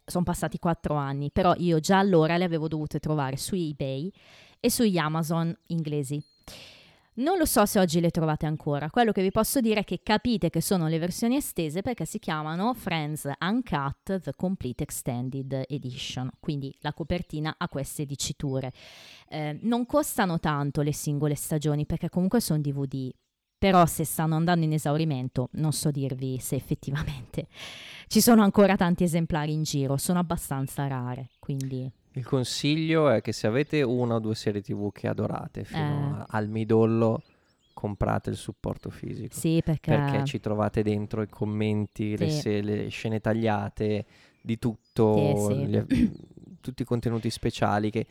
sono 0.04 0.24
passati 0.24 0.59
quattro 0.59 0.94
anni, 0.94 1.30
però 1.30 1.54
io 1.56 1.80
già 1.80 1.98
allora 1.98 2.36
le 2.36 2.44
avevo 2.44 2.68
dovute 2.68 2.98
trovare 2.98 3.36
su 3.36 3.54
eBay 3.54 4.11
e 4.61 4.70
sugli 4.70 4.98
Amazon 4.98 5.56
inglesi. 5.66 6.22
Non 7.18 7.36
lo 7.36 7.46
so 7.46 7.66
se 7.66 7.80
oggi 7.80 7.98
le 7.98 8.11
trovate 8.11 8.46
ancora, 8.46 8.90
quello 8.90 9.11
che 9.11 9.22
vi 9.22 9.32
posso 9.32 9.61
dire 9.61 9.80
è 9.80 9.84
che 9.84 10.02
capite 10.04 10.50
che 10.50 10.61
sono 10.61 10.86
le 10.86 11.00
versioni 11.00 11.34
estese 11.34 11.82
perché 11.82 12.04
si 12.04 12.20
chiamano 12.20 12.72
Friends 12.74 13.28
Uncut 13.40 14.20
The 14.20 14.32
Complete 14.36 14.84
Extended 14.84 15.64
Edition, 15.66 16.30
quindi 16.38 16.72
la 16.78 16.92
copertina 16.92 17.56
ha 17.59 17.68
queste 17.68 18.06
diciture. 18.06 18.72
Eh, 19.28 19.59
non 19.62 19.84
costano 19.84 20.38
tanto 20.38 20.80
le 20.82 20.92
singole 20.92 21.34
stagioni 21.34 21.86
perché 21.86 22.09
comunque 22.09 22.40
sono 22.40 22.61
DVD, 22.61 23.11
però 23.59 23.84
se 23.86 24.04
stanno 24.04 24.36
andando 24.36 24.64
in 24.64 24.72
esaurimento 24.72 25.48
non 25.52 25.72
so 25.72 25.90
dirvi 25.90 26.38
se 26.38 26.54
effettivamente 26.54 27.48
ci 28.06 28.20
sono 28.20 28.42
ancora 28.42 28.76
tanti 28.76 29.02
esemplari 29.04 29.52
in 29.52 29.64
giro, 29.64 29.96
sono 29.96 30.20
abbastanza 30.20 30.86
rare, 30.86 31.30
quindi 31.40 31.90
Il 32.12 32.24
consiglio 32.24 33.11
è 33.11 33.20
che 33.20 33.32
se 33.32 33.46
avete 33.46 33.82
una 33.82 34.14
o 34.14 34.18
due 34.20 34.34
serie 34.34 34.62
TV 34.62 34.90
che 34.92 35.09
adorate 35.09 35.64
fino 35.64 36.20
Eh. 36.20 36.24
al 36.28 36.48
midollo, 36.48 37.22
comprate 37.74 38.30
il 38.30 38.36
supporto 38.36 38.90
fisico. 38.90 39.34
sì 39.34 39.61
perché, 39.64 39.90
Perché 39.94 40.24
ci 40.24 40.40
trovate 40.40 40.82
dentro 40.82 41.22
i 41.22 41.28
commenti, 41.28 42.16
le, 42.16 42.28
Sì. 42.30 42.40
se- 42.40 42.61
le 42.62 42.88
scene 42.88 43.20
tagliate, 43.20 44.04
di 44.40 44.59
tutto, 44.59 45.48
sì. 45.48 45.66
gli- 45.66 46.11
tutti 46.61 46.82
i 46.82 46.84
contenuti 46.84 47.30
speciali 47.30 47.90
che 47.90 48.06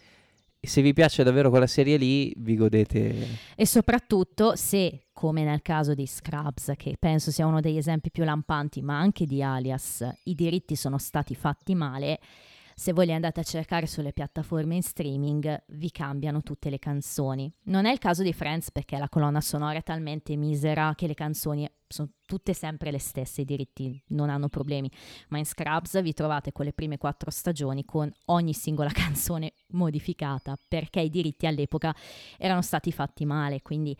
se 0.59 0.81
vi 0.81 0.93
piace 0.93 1.23
davvero 1.23 1.49
quella 1.49 1.67
serie 1.67 1.97
lì, 1.97 2.33
vi 2.37 2.55
godete 2.55 3.27
e 3.55 3.65
soprattutto 3.65 4.55
se 4.55 5.07
come 5.13 5.43
nel 5.43 5.63
caso 5.63 5.95
di 5.95 6.05
Scrubs, 6.05 6.73
che 6.77 6.95
penso 6.99 7.31
sia 7.31 7.47
uno 7.47 7.59
degli 7.59 7.77
esempi 7.77 8.11
più 8.11 8.23
lampanti, 8.23 8.83
ma 8.83 8.99
anche 8.99 9.25
di 9.25 9.41
Alias, 9.41 10.07
i 10.25 10.35
diritti 10.35 10.75
sono 10.75 10.99
stati 10.99 11.33
fatti 11.33 11.73
male. 11.73 12.19
Se 12.79 12.93
voi 12.93 13.07
li 13.07 13.11
andate 13.11 13.39
a 13.39 13.43
cercare 13.43 13.87
sulle 13.87 14.13
piattaforme 14.13 14.75
in 14.75 14.83
streaming, 14.83 15.63
vi 15.69 15.89
cambiano 15.89 16.43
tutte 16.43 16.69
le 16.69 16.77
canzoni. 16.77 17.51
Non 17.63 17.87
è 17.87 17.91
il 17.91 17.97
caso 17.97 18.21
di 18.21 18.31
Friends 18.33 18.69
perché 18.69 18.99
la 18.99 19.09
colonna 19.09 19.41
sonora 19.41 19.79
è 19.79 19.83
talmente 19.83 20.35
misera 20.35 20.93
che 20.95 21.07
le 21.07 21.15
canzoni 21.15 21.67
sono 21.87 22.09
tutte 22.27 22.53
sempre 22.53 22.91
le 22.91 22.99
stesse, 22.99 23.41
i 23.41 23.45
diritti 23.45 23.99
non 24.09 24.29
hanno 24.29 24.47
problemi. 24.47 24.91
Ma 25.29 25.39
in 25.39 25.45
Scrubs 25.45 25.99
vi 26.03 26.13
trovate 26.13 26.51
con 26.51 26.65
le 26.65 26.71
prime 26.71 26.99
quattro 26.99 27.31
stagioni 27.31 27.83
con 27.83 28.13
ogni 28.25 28.53
singola 28.53 28.91
canzone 28.93 29.53
modificata 29.69 30.55
perché 30.67 30.99
i 30.99 31.09
diritti 31.09 31.47
all'epoca 31.47 31.95
erano 32.37 32.61
stati 32.61 32.91
fatti 32.91 33.25
male, 33.25 33.63
quindi 33.63 33.97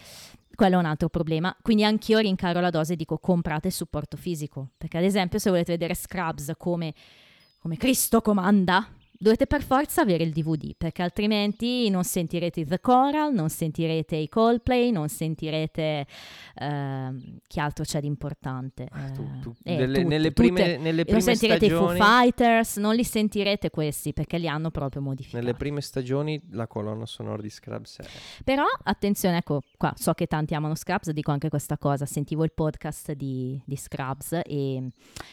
quello 0.53 0.75
è 0.75 0.80
un 0.80 0.86
altro 0.86 1.09
problema. 1.09 1.53
Quindi 1.63 1.84
anch'io 1.84 2.19
rincaro 2.19 2.59
la 2.59 2.69
dose 2.69 2.93
e 2.93 2.95
dico 2.95 3.17
comprate 3.17 3.69
il 3.69 3.73
supporto 3.73 4.17
fisico, 4.17 4.69
perché 4.78 4.99
ad 4.99 5.03
esempio 5.03 5.39
se 5.39 5.49
volete 5.49 5.71
vedere 5.71 5.95
Scrubs 5.95 6.51
come, 6.57 6.93
come 7.68 7.76
Cristo 7.76 8.22
comanda, 8.22 8.88
dovete 9.18 9.47
per 9.47 9.63
forza 9.63 10.01
avere 10.01 10.24
il 10.24 10.32
DVD, 10.32 10.76
perché 10.78 11.01
altrimenti 11.01 11.89
non 11.89 12.03
sentirete 12.03 12.65
The 12.65 12.80
Choral, 12.80 13.34
non 13.34 13.49
sentirete 13.49 14.15
i 14.15 14.30
Coldplay, 14.30 14.91
non 14.91 15.09
sentirete 15.09 16.05
ehm, 16.55 17.38
chi 17.47 17.59
altro 17.59 17.84
c'è 17.84 17.99
di 17.99 18.07
importante. 18.07 18.88
Ah, 18.91 19.09
tu- 19.11 19.22
Eh, 19.36 19.39
tu- 19.41 19.55
eh, 19.63 19.76
nelle, 19.78 19.95
tutte- 20.01 20.07
nelle 20.07 20.32
prime, 20.32 20.78
non 20.78 21.03
prime 21.03 21.22
sentirete 21.22 21.65
i 21.65 21.70
Foo 21.70 21.89
stagioni, 21.89 21.99
Fighters, 21.99 22.78
non 22.78 22.95
li 22.95 23.03
sentirete 23.03 23.70
questi 23.70 24.13
perché 24.13 24.38
li 24.38 24.47
hanno 24.47 24.70
proprio 24.72 25.01
modificati. 25.01 25.43
nelle 25.43 25.55
prime 25.57 25.82
stagioni 25.82 26.39
la 26.51 26.68
colonna 26.68 27.05
sonora 27.05 27.41
di 27.41 27.49
Scrubs 27.49 27.97
è 27.99 28.05
Però 28.43 28.65
attenzione, 28.84 29.38
ecco 29.38 29.61
qua, 29.78 29.93
so 29.95 30.13
che 30.13 30.28
tanti 30.28 30.53
amano 30.53 30.76
Scrubs, 30.76 31.09
dico 31.11 31.32
anche 31.32 31.49
questa 31.49 31.78
cosa, 31.78 32.05
sentivo 32.05 32.43
il 32.43 32.51
podcast 32.53 33.13
di, 33.13 33.59
di 33.65 33.76
Scrubs 33.76 34.39
e 34.43 34.89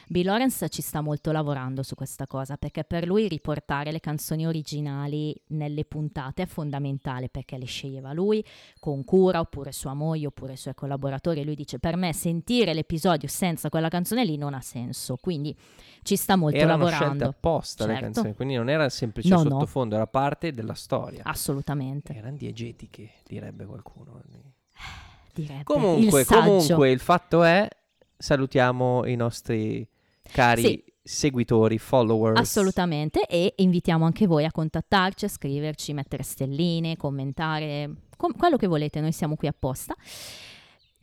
Bill 0.08 0.24
Lawrence 0.26 0.68
ci 0.68 0.82
sta 0.82 1.00
molto 1.00 1.32
lavorando 1.32 1.82
su 1.82 1.94
questa 1.94 2.26
cosa 2.26 2.56
perché 2.56 2.84
per 2.84 3.06
lui 3.06 3.28
riportare 3.28 3.72
le 3.82 4.00
canzoni 4.00 4.46
originali 4.46 5.34
nelle 5.48 5.84
puntate 5.84 6.42
è 6.42 6.46
fondamentale 6.46 7.28
perché 7.28 7.58
le 7.58 7.64
sceglieva 7.66 8.12
lui 8.12 8.44
con 8.78 9.04
cura 9.04 9.40
oppure 9.40 9.72
sua 9.72 9.94
moglie 9.94 10.26
oppure 10.26 10.52
i 10.54 10.56
suoi 10.56 10.74
collaboratori 10.74 11.44
lui 11.44 11.54
dice 11.54 11.78
per 11.78 11.96
me 11.96 12.12
sentire 12.12 12.72
l'episodio 12.74 13.28
senza 13.28 13.68
quella 13.68 13.88
canzone 13.88 14.24
lì 14.24 14.36
non 14.36 14.54
ha 14.54 14.60
senso, 14.60 15.16
quindi 15.16 15.56
ci 16.02 16.16
sta 16.16 16.36
molto 16.36 16.56
scelte 16.58 16.72
lavorando. 16.72 17.24
apposta 17.26 17.86
le 17.86 17.92
Certo. 17.94 18.04
canzoni, 18.12 18.34
quindi 18.34 18.54
non 18.54 18.68
era 18.68 18.88
semplice 18.88 19.28
No, 19.28 19.42
no. 19.42 19.50
sottofondo, 19.50 19.94
era 19.96 20.06
parte 20.06 20.52
della 20.52 20.74
storia. 20.74 21.22
Assolutamente, 21.24 22.14
Erano 22.14 22.36
diegetiche, 22.36 23.10
direbbe 23.26 23.64
qualcuno. 23.66 24.20
direbbe. 25.34 25.64
Comunque, 25.64 26.20
il 26.20 26.26
comunque, 26.26 26.90
il 26.90 27.00
fatto 27.00 27.42
è, 27.42 27.68
salutiamo 28.16 29.06
i 29.06 29.16
nostri 29.16 29.86
cari 30.22 30.62
Sì. 30.62 30.84
Seguitori, 31.04 31.78
followers. 31.78 32.40
Assolutamente 32.40 33.26
e 33.26 33.52
invitiamo 33.58 34.06
anche 34.06 34.26
voi 34.26 34.46
a 34.46 34.50
contattarci, 34.50 35.26
a 35.26 35.28
scriverci, 35.28 35.92
mettere 35.92 36.22
stelline, 36.22 36.96
commentare, 36.96 37.94
com- 38.16 38.34
quello 38.34 38.56
che 38.56 38.66
volete, 38.66 39.00
noi 39.00 39.12
siamo 39.12 39.36
qui 39.36 39.46
apposta. 39.46 39.94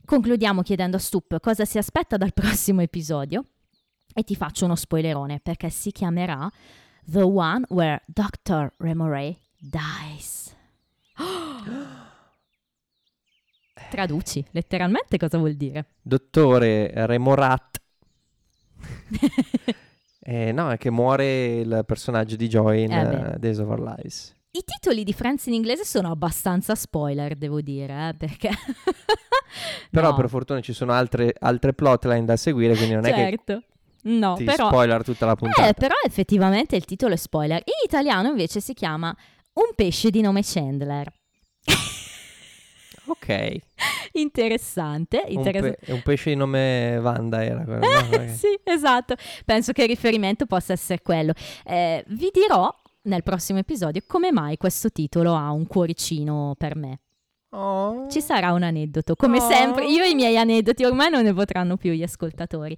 Concludiamo 0.04 0.62
chiedendo 0.62 0.96
a 0.96 1.00
Stup 1.00 1.38
cosa 1.38 1.64
si 1.64 1.78
aspetta 1.78 2.16
dal 2.16 2.32
prossimo 2.34 2.80
episodio 2.82 3.44
e 4.12 4.24
ti 4.24 4.34
faccio 4.34 4.64
uno 4.64 4.74
spoilerone 4.74 5.38
perché 5.40 5.70
si 5.70 5.92
chiamerà 5.92 6.50
The 7.04 7.22
One 7.22 7.64
Where 7.68 8.02
Dr. 8.06 8.72
Remoray 8.78 9.38
Dies. 9.56 10.56
Traduci 13.88 14.44
letteralmente 14.50 15.16
cosa 15.16 15.38
vuol 15.38 15.54
dire? 15.54 15.94
Dottore 16.02 16.90
Remorat. 17.06 17.80
Eh, 20.24 20.52
no, 20.52 20.70
è 20.70 20.78
che 20.78 20.90
muore 20.90 21.56
il 21.56 21.82
personaggio 21.84 22.36
di 22.36 22.46
Joy 22.46 22.84
in 22.84 22.92
Eh 22.92 23.32
eh, 23.34 23.38
Days 23.38 23.58
of 23.58 23.68
Our 23.68 23.80
Lives. 23.80 24.36
I 24.52 24.62
titoli 24.64 25.02
di 25.02 25.12
Friends 25.12 25.46
in 25.46 25.54
inglese 25.54 25.84
sono 25.84 26.10
abbastanza 26.10 26.74
spoiler, 26.74 27.34
devo 27.34 27.60
dire, 27.60 28.10
eh, 28.10 28.14
perché... 28.14 28.50
Però 29.90 30.10
No, 30.10 30.14
per 30.14 30.28
fortuna 30.28 30.60
ci 30.60 30.72
sono 30.72 30.92
altre, 30.92 31.34
altre 31.38 31.74
plotline 31.74 32.24
da 32.24 32.36
seguire, 32.36 32.74
quindi 32.74 32.94
non 32.94 33.04
è 33.04 33.12
certo. 33.12 33.62
No, 34.04 34.34
che 34.34 34.44
ti 34.44 34.50
però... 34.50 34.68
spoiler 34.68 35.04
tutta 35.04 35.26
la 35.26 35.34
puntata. 35.34 35.68
Eh, 35.68 35.74
però 35.74 35.94
effettivamente 36.04 36.76
il 36.76 36.84
titolo 36.84 37.14
è 37.14 37.16
spoiler. 37.16 37.58
In 37.58 37.84
italiano 37.84 38.28
invece 38.28 38.60
si 38.60 38.72
chiama 38.72 39.14
Un 39.54 39.74
pesce 39.74 40.10
di 40.10 40.20
nome 40.20 40.40
Chandler. 40.42 41.12
Ok. 43.06 43.56
Interessante. 44.12 45.22
Un, 45.26 45.32
interessa- 45.32 45.72
pe- 45.72 45.92
un 45.92 46.02
pesce 46.02 46.30
di 46.30 46.36
nome 46.36 46.98
Wanda 47.02 47.44
era 47.44 47.64
quello. 47.64 47.80
no? 47.80 48.06
Perché- 48.10 48.28
sì, 48.34 48.58
esatto. 48.64 49.14
Penso 49.44 49.72
che 49.72 49.82
il 49.82 49.88
riferimento 49.88 50.46
possa 50.46 50.72
essere 50.72 51.00
quello. 51.02 51.32
Eh, 51.64 52.04
vi 52.08 52.30
dirò 52.32 52.72
nel 53.04 53.22
prossimo 53.22 53.58
episodio 53.58 54.02
come 54.06 54.30
mai 54.30 54.56
questo 54.56 54.90
titolo 54.90 55.34
ha 55.34 55.50
un 55.50 55.66
cuoricino 55.66 56.54
per 56.56 56.76
me. 56.76 57.00
Oh. 57.54 58.08
Ci 58.08 58.22
sarà 58.22 58.52
un 58.52 58.62
aneddoto, 58.62 59.14
come 59.14 59.38
Oh. 59.38 59.46
sempre. 59.46 59.86
Io 59.86 60.04
i 60.04 60.14
miei 60.14 60.38
aneddoti 60.38 60.84
ormai 60.84 61.10
non 61.10 61.22
ne 61.24 61.34
potranno 61.34 61.76
più 61.76 61.92
gli 61.92 62.02
ascoltatori. 62.02 62.74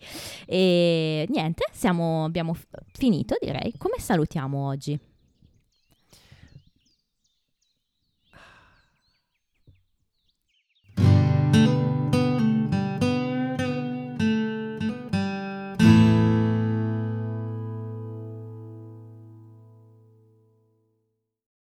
E 0.46 1.26
niente, 1.28 1.64
siamo, 1.72 2.24
abbiamo 2.24 2.56
finito, 2.92 3.36
direi. 3.40 3.74
Come 3.78 3.98
salutiamo 3.98 4.66
oggi? 4.66 4.98